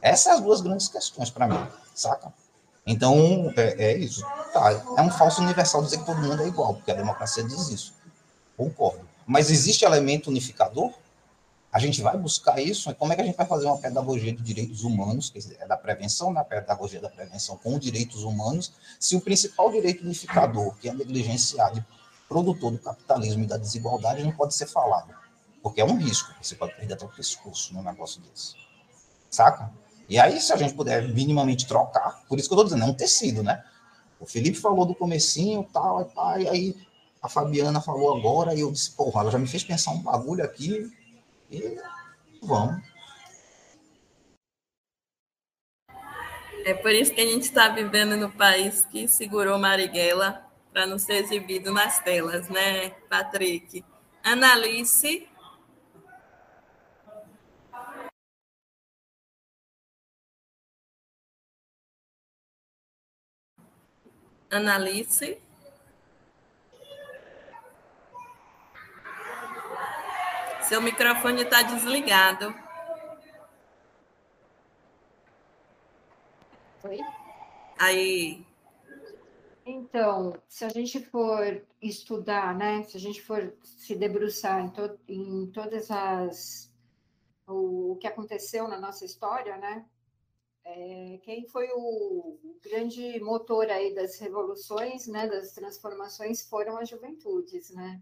Essas 0.00 0.20
são 0.20 0.32
as 0.34 0.40
duas 0.40 0.60
grandes 0.60 0.86
questões 0.86 1.28
para 1.28 1.48
mim, 1.48 1.66
saca? 1.92 2.32
Então, 2.86 3.52
é, 3.56 3.90
é, 3.90 3.98
isso. 3.98 4.24
Tá, 4.52 4.70
é 4.96 5.02
um 5.02 5.10
falso 5.10 5.42
universal 5.42 5.82
dizer 5.82 5.98
que 5.98 6.06
todo 6.06 6.22
mundo 6.22 6.40
é 6.40 6.46
igual, 6.46 6.74
porque 6.74 6.92
a 6.92 6.94
democracia 6.94 7.42
diz 7.42 7.68
isso. 7.68 7.94
Concordo. 8.56 9.09
Mas 9.30 9.48
existe 9.48 9.84
elemento 9.84 10.28
unificador? 10.28 10.92
A 11.72 11.78
gente 11.78 12.02
vai 12.02 12.18
buscar 12.18 12.60
isso? 12.60 12.92
Como 12.96 13.12
é 13.12 13.14
que 13.14 13.22
a 13.22 13.24
gente 13.24 13.36
vai 13.36 13.46
fazer 13.46 13.66
uma 13.66 13.78
pedagogia 13.78 14.32
de 14.32 14.42
direitos 14.42 14.82
humanos, 14.82 15.30
que 15.30 15.38
é 15.60 15.68
da 15.68 15.76
prevenção, 15.76 16.32
na 16.32 16.40
né? 16.40 16.46
pedagogia 16.46 17.00
da 17.00 17.08
prevenção 17.08 17.56
com 17.56 17.78
direitos 17.78 18.24
humanos, 18.24 18.72
se 18.98 19.14
o 19.14 19.20
principal 19.20 19.70
direito 19.70 20.02
unificador, 20.02 20.74
que 20.78 20.88
é 20.88 20.92
negligenciado, 20.92 21.84
produtor 22.28 22.72
do 22.72 22.78
capitalismo 22.78 23.44
e 23.44 23.46
da 23.46 23.56
desigualdade, 23.56 24.24
não 24.24 24.32
pode 24.32 24.52
ser 24.52 24.66
falado? 24.66 25.14
Porque 25.62 25.80
é 25.80 25.84
um 25.84 25.96
risco, 25.96 26.34
você 26.42 26.56
pode 26.56 26.74
perder 26.74 26.94
até 26.94 27.04
o 27.04 27.08
pescoço 27.08 27.72
num 27.72 27.84
negócio 27.84 28.20
desse. 28.22 28.56
Saca? 29.30 29.70
E 30.08 30.18
aí, 30.18 30.40
se 30.40 30.52
a 30.52 30.56
gente 30.56 30.74
puder 30.74 31.06
minimamente 31.06 31.68
trocar, 31.68 32.20
por 32.28 32.36
isso 32.36 32.48
que 32.48 32.54
eu 32.54 32.56
estou 32.56 32.64
dizendo, 32.64 32.82
é 32.82 32.92
um 32.92 32.94
tecido, 32.94 33.44
né? 33.44 33.62
O 34.18 34.26
Felipe 34.26 34.58
falou 34.58 34.84
do 34.84 34.92
comecinho, 34.92 35.64
tal, 35.72 36.10
e 36.40 36.48
aí 36.48 36.89
a 37.22 37.28
Fabiana 37.28 37.80
falou 37.80 38.16
agora, 38.16 38.54
e 38.54 38.60
eu 38.60 38.72
disse, 38.72 38.92
porra, 38.92 39.22
ela 39.22 39.30
já 39.30 39.38
me 39.38 39.46
fez 39.46 39.62
pensar 39.62 39.92
um 39.92 40.02
bagulho 40.02 40.42
aqui, 40.42 40.90
e 41.50 41.78
vamos. 42.42 42.82
É 46.64 46.74
por 46.74 46.92
isso 46.92 47.12
que 47.14 47.20
a 47.20 47.26
gente 47.26 47.42
está 47.42 47.68
vivendo 47.68 48.16
no 48.16 48.30
país 48.30 48.84
que 48.84 49.08
segurou 49.08 49.58
Marighella 49.58 50.46
para 50.72 50.86
não 50.86 50.98
ser 50.98 51.24
exibido 51.24 51.72
nas 51.72 52.00
telas, 52.00 52.48
né, 52.48 52.90
Patrick? 53.08 53.84
Analice. 54.22 55.28
Analice. 64.50 65.40
Seu 70.70 70.80
microfone 70.80 71.42
está 71.42 71.62
desligado. 71.62 72.54
Oi? 76.84 76.98
Aí. 77.76 78.46
Então, 79.66 80.40
se 80.46 80.64
a 80.64 80.68
gente 80.68 81.04
for 81.06 81.60
estudar, 81.82 82.56
né, 82.56 82.84
se 82.84 82.96
a 82.96 83.00
gente 83.00 83.20
for 83.20 83.52
se 83.64 83.96
debruçar 83.96 84.64
em, 84.64 84.70
to 84.70 84.96
em 85.08 85.50
todas 85.50 85.90
as 85.90 86.72
o, 87.48 87.90
o, 87.90 87.96
que 87.96 88.06
aconteceu 88.06 88.68
na 88.68 88.78
nossa 88.78 89.04
história, 89.04 89.56
né, 89.56 89.84
é, 90.64 91.18
quem 91.24 91.48
foi 91.48 91.66
o 91.74 92.38
grande 92.62 93.18
motor 93.18 93.68
aí 93.68 93.92
das 93.92 94.20
revoluções, 94.20 95.08
né, 95.08 95.26
das 95.26 95.50
transformações 95.50 96.48
foram 96.48 96.76
as 96.76 96.88
juventudes, 96.88 97.70
né. 97.72 98.00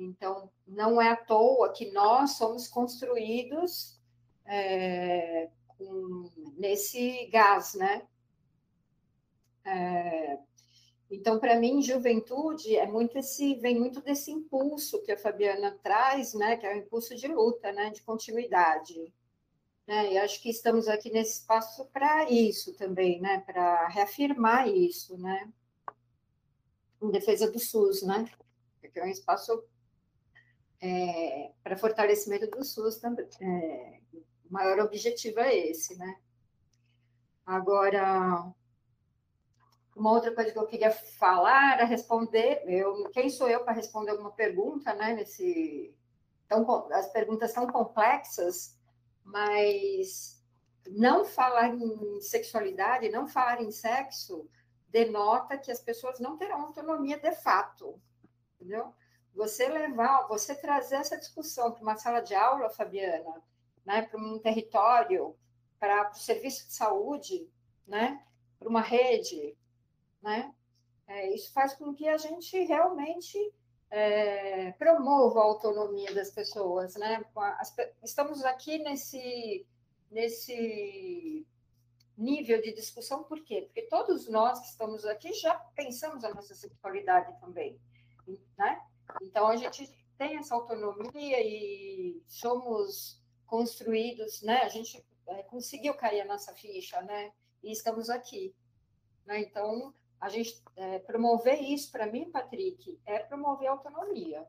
Então, 0.00 0.50
não 0.66 1.00
é 1.00 1.10
à 1.10 1.16
toa 1.16 1.72
que 1.72 1.92
nós 1.92 2.32
somos 2.32 2.66
construídos 2.66 4.00
é, 4.46 5.50
com, 5.66 6.30
nesse 6.56 7.26
gás, 7.26 7.74
né? 7.74 8.06
É, 9.64 10.38
então, 11.10 11.38
para 11.38 11.58
mim, 11.60 11.82
juventude 11.82 12.76
é 12.76 12.86
muito 12.86 13.18
esse, 13.18 13.56
vem 13.56 13.78
muito 13.78 14.00
desse 14.00 14.30
impulso 14.30 15.02
que 15.02 15.12
a 15.12 15.18
Fabiana 15.18 15.78
traz, 15.82 16.32
né? 16.32 16.56
Que 16.56 16.66
é 16.66 16.74
o 16.74 16.78
impulso 16.78 17.14
de 17.14 17.28
luta, 17.28 17.70
né? 17.70 17.90
De 17.90 18.00
continuidade. 18.02 19.12
Né? 19.86 20.12
E 20.12 20.18
acho 20.18 20.40
que 20.40 20.48
estamos 20.48 20.88
aqui 20.88 21.10
nesse 21.10 21.40
espaço 21.40 21.84
para 21.86 22.30
isso 22.30 22.72
também, 22.74 23.20
né? 23.20 23.40
Para 23.40 23.88
reafirmar 23.88 24.66
isso, 24.68 25.18
né? 25.18 25.52
Em 27.02 27.10
defesa 27.10 27.50
do 27.50 27.58
SUS, 27.58 28.02
né? 28.02 28.24
Porque 28.80 28.98
é 28.98 29.04
um 29.04 29.08
espaço 29.08 29.62
é, 30.80 31.52
para 31.62 31.76
fortalecimento 31.76 32.48
do 32.48 32.64
SUS 32.64 32.98
também. 32.98 33.28
É, 33.40 34.00
o 34.12 34.52
maior 34.52 34.78
objetivo 34.80 35.40
é 35.40 35.54
esse, 35.54 35.96
né? 35.96 36.16
Agora, 37.44 38.52
uma 39.94 40.12
outra 40.12 40.34
coisa 40.34 40.52
que 40.52 40.58
eu 40.58 40.66
queria 40.66 40.90
falar 40.90 41.74
era 41.74 41.84
responder, 41.84 42.62
eu, 42.66 43.10
quem 43.10 43.28
sou 43.28 43.48
eu 43.48 43.64
para 43.64 43.74
responder 43.74 44.12
alguma 44.12 44.32
pergunta, 44.32 44.94
né? 44.94 45.14
Nesse, 45.14 45.94
tão, 46.48 46.66
as 46.92 47.08
perguntas 47.12 47.52
tão 47.52 47.66
complexas, 47.66 48.78
mas 49.24 50.42
não 50.88 51.24
falar 51.24 51.68
em 51.74 52.20
sexualidade, 52.20 53.10
não 53.10 53.28
falar 53.28 53.62
em 53.62 53.70
sexo, 53.70 54.48
denota 54.88 55.58
que 55.58 55.70
as 55.70 55.80
pessoas 55.80 56.18
não 56.18 56.36
terão 56.36 56.62
autonomia 56.62 57.18
de 57.18 57.32
fato, 57.32 58.00
entendeu? 58.56 58.92
Você 59.34 59.68
levar, 59.68 60.26
você 60.28 60.54
trazer 60.54 60.96
essa 60.96 61.16
discussão 61.16 61.72
para 61.72 61.82
uma 61.82 61.96
sala 61.96 62.20
de 62.20 62.34
aula, 62.34 62.70
Fabiana, 62.70 63.42
né, 63.84 64.02
para 64.02 64.20
um 64.20 64.38
território, 64.38 65.36
para 65.78 66.10
o 66.10 66.14
serviço 66.14 66.66
de 66.66 66.74
saúde, 66.74 67.48
né, 67.86 68.24
para 68.58 68.68
uma 68.68 68.82
rede, 68.82 69.56
né, 70.22 70.52
é, 71.06 71.34
isso 71.34 71.52
faz 71.52 71.74
com 71.74 71.92
que 71.92 72.08
a 72.08 72.16
gente 72.16 72.56
realmente 72.64 73.36
é, 73.90 74.70
promova 74.72 75.40
a 75.40 75.44
autonomia 75.44 76.14
das 76.14 76.30
pessoas, 76.30 76.94
né? 76.94 77.24
As, 77.58 77.74
estamos 78.04 78.44
aqui 78.44 78.78
nesse 78.78 79.66
nesse 80.08 81.46
nível 82.16 82.60
de 82.60 82.72
discussão, 82.72 83.24
por 83.24 83.42
quê? 83.44 83.62
Porque 83.62 83.82
todos 83.82 84.28
nós 84.28 84.60
que 84.60 84.66
estamos 84.66 85.04
aqui 85.04 85.32
já 85.32 85.54
pensamos 85.74 86.24
a 86.24 86.34
nossa 86.34 86.54
sexualidade 86.54 87.38
também, 87.40 87.80
né? 88.58 88.80
Então, 89.22 89.46
a 89.46 89.56
gente 89.56 89.86
tem 90.16 90.36
essa 90.36 90.54
autonomia 90.54 91.40
e 91.40 92.22
somos 92.26 93.22
construídos, 93.46 94.42
né? 94.42 94.62
A 94.62 94.68
gente 94.68 95.04
é, 95.26 95.42
conseguiu 95.44 95.94
cair 95.94 96.20
a 96.20 96.26
nossa 96.26 96.54
ficha, 96.54 97.00
né? 97.02 97.32
E 97.62 97.72
estamos 97.72 98.10
aqui. 98.10 98.54
Né? 99.26 99.40
Então, 99.40 99.94
a 100.20 100.28
gente 100.28 100.62
é, 100.76 100.98
promover 101.00 101.60
isso, 101.60 101.90
para 101.90 102.06
mim, 102.06 102.30
Patrick, 102.30 103.00
é 103.06 103.18
promover 103.20 103.68
autonomia. 103.68 104.46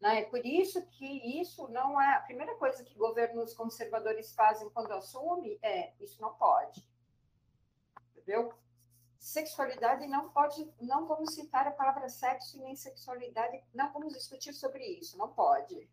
Né? 0.00 0.24
Por 0.24 0.44
isso 0.44 0.84
que 0.90 1.40
isso 1.40 1.68
não 1.68 2.00
é... 2.00 2.16
A 2.16 2.20
primeira 2.20 2.56
coisa 2.56 2.82
que 2.82 2.94
governos 2.96 3.54
conservadores 3.54 4.34
fazem 4.34 4.68
quando 4.70 4.92
assumem 4.92 5.58
é 5.62 5.92
isso 6.00 6.20
não 6.20 6.34
pode. 6.34 6.84
Entendeu? 8.10 8.52
Sexualidade 9.22 10.04
não 10.08 10.30
pode, 10.30 10.68
não 10.80 11.06
vamos 11.06 11.34
citar 11.34 11.64
a 11.68 11.70
palavra 11.70 12.08
sexo 12.08 12.60
nem 12.60 12.74
sexualidade, 12.74 13.62
não 13.72 13.92
vamos 13.92 14.12
discutir 14.12 14.52
sobre 14.52 14.84
isso, 14.84 15.16
não 15.16 15.32
pode. 15.32 15.88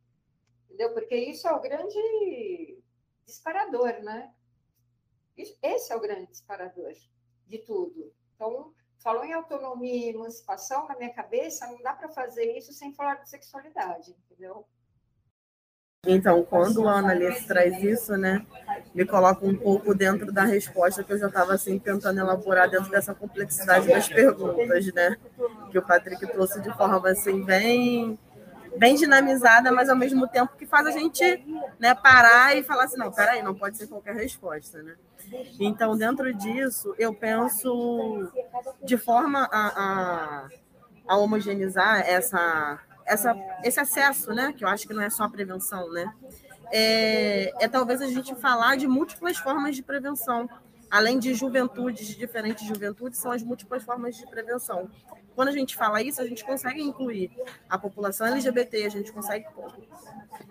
Entendeu? 0.66 0.92
Porque 0.96 1.16
isso 1.16 1.48
é 1.48 1.54
o 1.54 1.62
grande 1.62 2.82
disparador, 3.24 4.02
né? 4.02 4.34
Esse 5.38 5.94
é 5.94 5.96
o 5.96 6.02
grande 6.02 6.26
disparador 6.32 6.92
de 7.46 7.60
tudo. 7.60 8.12
Então, 8.34 8.74
falou 8.98 9.24
em 9.24 9.34
autonomia 9.34 10.08
e 10.08 10.10
emancipação, 10.10 10.88
na 10.88 10.98
minha 10.98 11.14
cabeça, 11.14 11.68
não 11.68 11.82
dá 11.84 11.94
para 11.94 12.10
fazer 12.10 12.58
isso 12.58 12.74
sem 12.74 12.96
falar 12.96 13.16
de 13.16 13.30
sexualidade, 13.30 14.12
entendeu? 14.12 14.68
Então, 16.08 16.44
quando 16.44 16.88
a 16.88 17.00
Annalise 17.00 17.46
traz 17.46 17.84
isso, 17.84 18.16
né, 18.16 18.46
me 18.96 19.06
coloca 19.06 19.46
um 19.46 19.54
pouco 19.54 19.94
dentro 19.94 20.32
da 20.32 20.46
resposta 20.46 21.04
que 21.04 21.12
eu 21.12 21.20
já 21.20 21.28
estava 21.28 21.54
assim 21.54 21.78
tentando 21.78 22.18
elaborar 22.22 22.70
dentro 22.70 22.90
dessa 22.90 23.14
complexidade 23.14 23.86
das 23.86 24.08
perguntas, 24.08 24.94
né, 24.94 25.18
que 25.70 25.78
o 25.78 25.82
Patrick 25.82 26.26
trouxe 26.28 26.62
de 26.62 26.72
forma 26.78 27.10
assim 27.10 27.44
bem 27.44 28.18
bem 28.78 28.96
dinamizada, 28.96 29.74
mas 29.74 29.90
ao 29.90 29.96
mesmo 29.96 30.26
tempo 30.26 30.56
que 30.56 30.66
faz 30.66 30.88
a 30.88 30.92
gente 30.92 31.22
né, 31.78 31.94
parar 31.94 32.56
e 32.56 32.64
falar 32.64 32.86
assim, 32.86 32.98
não, 32.98 33.12
peraí, 33.12 33.42
não 33.42 33.54
pode 33.54 33.76
ser 33.76 33.88
qualquer 33.88 34.16
resposta, 34.16 34.82
né? 34.82 34.96
Então, 35.60 35.98
dentro 35.98 36.34
disso, 36.34 36.96
eu 36.98 37.14
penso 37.14 38.32
de 38.82 38.96
forma 38.96 39.50
a, 39.52 39.68
a, 39.68 40.48
a 41.08 41.18
homogeneizar 41.18 42.08
essa 42.08 42.80
essa, 43.10 43.36
esse 43.64 43.80
acesso, 43.80 44.34
né? 44.34 44.54
Que 44.54 44.64
eu 44.64 44.68
acho 44.68 44.88
que 44.88 44.94
não 44.94 45.02
é 45.02 45.10
só 45.10 45.24
a 45.24 45.30
prevenção, 45.30 45.92
né? 45.92 46.14
É, 46.72 47.52
é 47.64 47.68
talvez 47.68 48.02
a 48.02 48.08
gente 48.08 48.36
falar 48.36 48.78
de 48.78 48.88
múltiplas 48.88 49.38
formas 49.38 49.76
de 49.76 49.82
prevenção. 49.82 50.48
além 50.92 51.20
de 51.20 51.34
juventudes, 51.36 52.08
de 52.08 52.16
diferentes 52.16 52.66
juventudes, 52.66 53.20
são 53.20 53.32
as 53.32 53.44
múltiplas 53.44 53.84
formas 53.84 54.16
de 54.16 54.26
prevenção. 54.26 54.90
Quando 55.36 55.50
a 55.50 55.52
gente 55.52 55.76
fala 55.76 56.02
isso, 56.02 56.20
a 56.22 56.26
gente 56.26 56.44
consegue 56.44 56.82
incluir 56.82 57.32
a 57.70 57.78
população 57.78 58.28
LGBT, 58.28 58.86
a 58.86 58.90
gente 58.90 59.12
consegue 59.12 59.46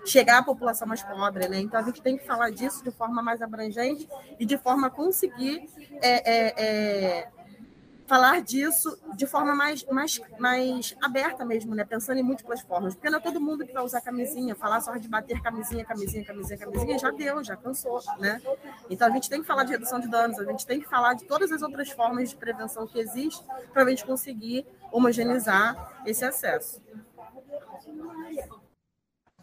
chegar 0.04 0.38
à 0.38 0.42
população 0.42 0.86
mais 0.86 1.02
pobre, 1.02 1.48
né? 1.48 1.58
Então 1.60 1.78
a 1.80 1.82
gente 1.82 2.00
tem 2.00 2.16
que 2.16 2.24
falar 2.24 2.50
disso 2.50 2.82
de 2.82 2.90
forma 2.90 3.22
mais 3.22 3.42
abrangente 3.42 4.08
e 4.38 4.46
de 4.46 4.56
forma 4.56 4.86
a 4.86 4.90
conseguir 4.90 5.68
é, 6.00 6.32
é, 6.32 6.54
é, 6.56 7.28
falar 8.08 8.40
disso 8.40 8.98
de 9.14 9.26
forma 9.26 9.54
mais, 9.54 9.84
mais, 9.84 10.20
mais 10.38 10.96
aberta 11.00 11.44
mesmo, 11.44 11.74
né? 11.74 11.84
Pensando 11.84 12.18
em 12.18 12.22
múltiplas 12.22 12.62
formas. 12.62 12.94
Porque 12.94 13.10
não 13.10 13.18
é 13.18 13.20
todo 13.20 13.40
mundo 13.40 13.66
que 13.66 13.72
vai 13.72 13.84
usar 13.84 14.00
camisinha, 14.00 14.54
falar 14.54 14.80
só 14.80 14.96
de 14.96 15.06
bater 15.06 15.40
camisinha, 15.42 15.84
camisinha, 15.84 16.24
camisinha, 16.24 16.58
camisinha, 16.58 16.98
já 16.98 17.10
deu, 17.10 17.44
já 17.44 17.54
cansou, 17.54 18.00
né? 18.18 18.40
Então 18.88 19.06
a 19.06 19.10
gente 19.10 19.28
tem 19.28 19.42
que 19.42 19.46
falar 19.46 19.64
de 19.64 19.72
redução 19.72 20.00
de 20.00 20.08
danos, 20.08 20.38
a 20.38 20.44
gente 20.44 20.66
tem 20.66 20.80
que 20.80 20.88
falar 20.88 21.14
de 21.14 21.24
todas 21.26 21.52
as 21.52 21.60
outras 21.60 21.90
formas 21.90 22.30
de 22.30 22.36
prevenção 22.36 22.86
que 22.86 22.98
existem 22.98 23.46
para 23.72 23.82
a 23.82 23.88
gente 23.88 24.04
conseguir 24.04 24.66
homogeneizar 24.90 26.02
esse 26.06 26.24
acesso. 26.24 26.80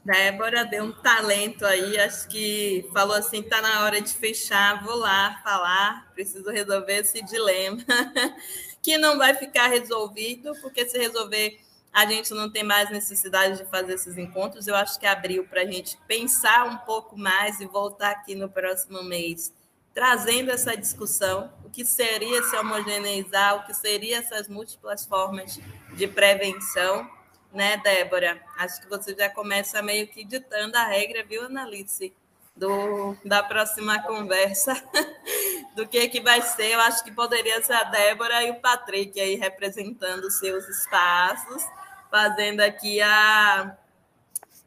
Débora 0.06 0.64
deu 0.64 0.84
um 0.84 0.92
talento 0.92 1.66
aí, 1.66 1.98
acho 2.00 2.28
que 2.28 2.88
falou 2.94 3.16
assim, 3.16 3.42
tá 3.42 3.60
na 3.60 3.84
hora 3.84 4.00
de 4.00 4.14
fechar, 4.14 4.84
vou 4.84 4.96
lá 4.96 5.42
falar, 5.44 6.12
preciso 6.14 6.48
resolver 6.52 6.98
esse 6.98 7.26
dilema, 7.26 7.84
que 8.84 9.00
não 9.00 9.18
vai 9.18 9.34
ficar 9.34 9.68
resolvido, 9.68 10.54
porque 10.62 10.88
se 10.88 10.96
resolver 11.00 11.60
a 11.92 12.06
gente 12.06 12.32
não 12.36 12.52
tem 12.52 12.62
mais 12.62 12.92
necessidade 12.92 13.58
de 13.58 13.66
fazer 13.66 13.94
esses 13.94 14.18
encontros. 14.18 14.68
Eu 14.68 14.76
acho 14.76 15.00
que 15.00 15.08
abriu 15.08 15.46
para 15.48 15.62
a 15.62 15.66
gente 15.66 15.98
pensar 16.06 16.66
um 16.66 16.78
pouco 16.80 17.18
mais 17.18 17.62
e 17.62 17.66
voltar 17.66 18.12
aqui 18.12 18.36
no 18.36 18.50
próximo 18.50 19.02
mês, 19.02 19.54
trazendo 19.94 20.52
essa 20.52 20.76
discussão, 20.76 21.52
o 21.64 21.70
que 21.70 21.86
seria 21.86 22.44
se 22.44 22.56
homogeneizar, 22.58 23.56
o 23.56 23.66
que 23.66 23.74
seriam 23.74 24.20
essas 24.20 24.50
múltiplas 24.50 25.06
formas 25.06 25.58
de 25.94 26.06
prevenção 26.06 27.10
né, 27.56 27.78
Débora? 27.78 28.40
Acho 28.58 28.82
que 28.82 28.90
você 28.90 29.16
já 29.16 29.30
começa 29.30 29.82
meio 29.82 30.08
que 30.08 30.24
ditando 30.24 30.76
a 30.76 30.84
regra, 30.84 31.24
viu, 31.24 31.46
Analice? 31.46 32.14
Do, 32.56 33.18
da 33.26 33.44
próxima 33.44 34.02
conversa, 34.04 34.82
do 35.76 35.86
que, 35.88 36.08
que 36.08 36.22
vai 36.22 36.42
ser. 36.42 36.68
Eu 36.68 36.80
acho 36.82 37.04
que 37.04 37.12
poderia 37.12 37.62
ser 37.62 37.74
a 37.74 37.84
Débora 37.84 38.44
e 38.44 38.52
o 38.52 38.62
Patrick 38.62 39.20
aí 39.20 39.36
representando 39.36 40.32
seus 40.32 40.66
espaços, 40.70 41.66
fazendo 42.10 42.62
aqui 42.62 43.02
a, 43.02 43.76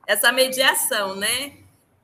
essa 0.06 0.30
mediação, 0.32 1.16
né? 1.16 1.58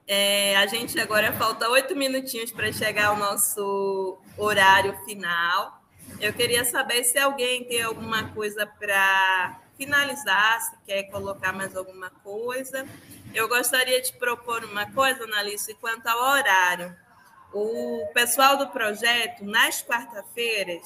É, 0.07 0.57
a 0.57 0.67
gente 0.67 0.99
agora 1.01 1.33
falta 1.35 1.69
oito 1.71 1.97
minutinhos 1.97 2.51
para 2.51 2.73
chegar 2.73 3.07
ao 3.07 3.17
nosso 3.17 4.19
horário 4.39 4.99
final. 5.05 5.83
Eu 6.21 6.33
queria 6.33 6.65
saber 6.65 7.05
se 7.05 7.19
alguém 7.19 7.65
tem 7.65 7.83
alguma 7.83 8.31
coisa 8.31 8.67
para 8.67 9.64
finalizar, 9.77 10.61
se 10.61 10.77
quer 10.87 11.05
colocar 11.05 11.53
mais 11.53 11.77
alguma 11.77 12.11
coisa. 12.11 12.87
Eu 13.35 13.49
gostaria 13.49 14.01
de 14.01 14.13
propor 14.15 14.65
uma 14.65 14.91
coisa, 14.93 15.25
Analice, 15.25 15.75
quanto 15.75 16.07
ao 16.07 16.33
horário. 16.33 16.97
O 17.53 18.07
pessoal 18.13 18.57
do 18.57 18.69
projeto, 18.69 19.45
nas 19.45 19.83
quarta-feiras, 19.83 20.85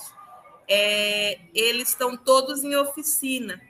é, 0.67 1.39
eles 1.55 1.89
estão 1.89 2.17
todos 2.17 2.63
em 2.63 2.77
oficina. 2.77 3.61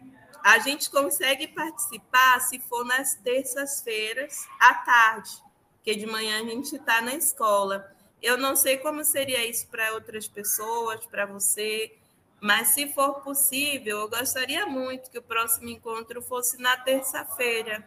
A 0.43 0.59
gente 0.59 0.91
consegue 0.91 1.49
participar 1.49 2.41
se 2.41 2.59
for 2.59 2.85
nas 2.85 3.15
terças-feiras 3.15 4.47
à 4.59 4.75
tarde, 4.75 5.31
porque 5.77 5.95
de 5.95 6.07
manhã 6.07 6.41
a 6.41 6.45
gente 6.45 6.77
está 6.77 7.01
na 7.01 7.15
escola. 7.15 7.93
Eu 8.21 8.37
não 8.37 8.57
sei 8.57 8.79
como 8.79 9.05
seria 9.05 9.47
isso 9.47 9.67
para 9.69 9.93
outras 9.95 10.27
pessoas, 10.27 11.05
para 11.07 11.27
você. 11.27 11.98
Mas, 12.41 12.69
se 12.69 12.93
for 12.93 13.21
possível, 13.21 14.01
eu 14.01 14.09
gostaria 14.09 14.65
muito 14.67 15.11
que 15.11 15.19
o 15.19 15.23
próximo 15.23 15.69
encontro 15.69 16.23
fosse 16.23 16.61
na 16.61 16.77
terça-feira. 16.77 17.85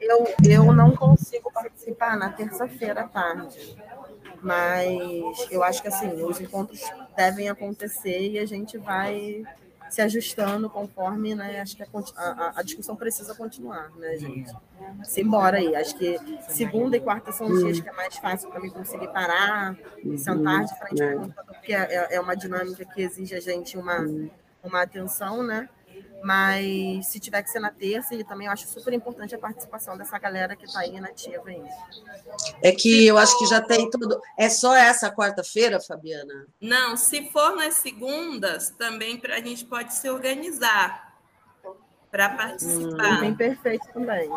Eu, 0.00 0.26
eu 0.48 0.72
não 0.72 0.94
consigo 0.94 1.50
participar 1.50 2.16
na 2.16 2.30
terça-feira 2.30 3.00
à 3.00 3.08
tarde, 3.08 3.76
mas 4.40 5.48
eu 5.50 5.64
acho 5.64 5.82
que 5.82 5.88
assim 5.88 6.22
os 6.22 6.40
encontros 6.40 6.80
devem 7.16 7.48
acontecer 7.48 8.30
e 8.30 8.38
a 8.38 8.46
gente 8.46 8.78
vai 8.78 9.42
se 9.90 10.00
ajustando 10.02 10.68
conforme, 10.68 11.34
né? 11.34 11.60
Acho 11.60 11.76
que 11.76 11.82
a, 11.82 11.88
a, 12.16 12.52
a, 12.56 12.62
discussão 12.62 12.96
precisa 12.96 13.34
continuar, 13.34 13.90
né, 13.96 14.16
gente? 14.16 14.52
Simbora 15.04 15.58
aí. 15.58 15.74
Acho 15.74 15.96
que 15.96 16.18
segunda 16.48 16.96
e 16.96 17.00
quarta 17.00 17.32
são 17.32 17.46
os 17.46 17.62
dias 17.62 17.80
que 17.80 17.88
é 17.88 17.92
mais 17.92 18.16
fácil 18.16 18.50
para 18.50 18.60
mim 18.60 18.70
conseguir 18.70 19.08
parar, 19.08 19.76
sentar 20.18 20.64
de 20.64 20.78
frente 20.78 20.96
para 20.96 21.16
o 21.16 21.20
computador, 21.20 21.54
porque 21.54 21.74
é, 21.74 22.14
é 22.14 22.20
uma 22.20 22.36
dinâmica 22.36 22.84
que 22.84 23.02
exige 23.02 23.34
a 23.34 23.40
gente 23.40 23.76
uma, 23.76 24.04
uma 24.62 24.82
atenção, 24.82 25.42
né? 25.42 25.68
Mas 26.26 27.06
se 27.06 27.20
tiver 27.20 27.40
que 27.40 27.48
ser 27.48 27.60
na 27.60 27.70
terça, 27.70 28.12
e 28.12 28.24
também 28.24 28.48
eu 28.48 28.52
acho 28.52 28.66
super 28.66 28.92
importante 28.92 29.32
a 29.32 29.38
participação 29.38 29.96
dessa 29.96 30.18
galera 30.18 30.56
que 30.56 30.64
está 30.64 30.80
aí 30.80 31.00
nativa 31.00 31.48
ainda. 31.48 31.68
É 32.60 32.72
que 32.72 33.06
eu 33.06 33.16
acho 33.16 33.38
que 33.38 33.46
já 33.46 33.60
tem 33.60 33.88
tudo. 33.88 34.20
É 34.36 34.48
só 34.48 34.74
essa 34.74 35.08
quarta-feira, 35.08 35.80
Fabiana? 35.80 36.48
Não, 36.60 36.96
se 36.96 37.30
for 37.30 37.54
nas 37.54 37.74
segundas, 37.74 38.70
também 38.70 39.22
a 39.24 39.40
gente 39.40 39.66
pode 39.66 39.94
se 39.94 40.10
organizar 40.10 41.16
para 42.10 42.30
participar. 42.30 43.18
Hum, 43.18 43.20
bem 43.20 43.34
perfeito 43.36 43.86
também. 43.92 44.28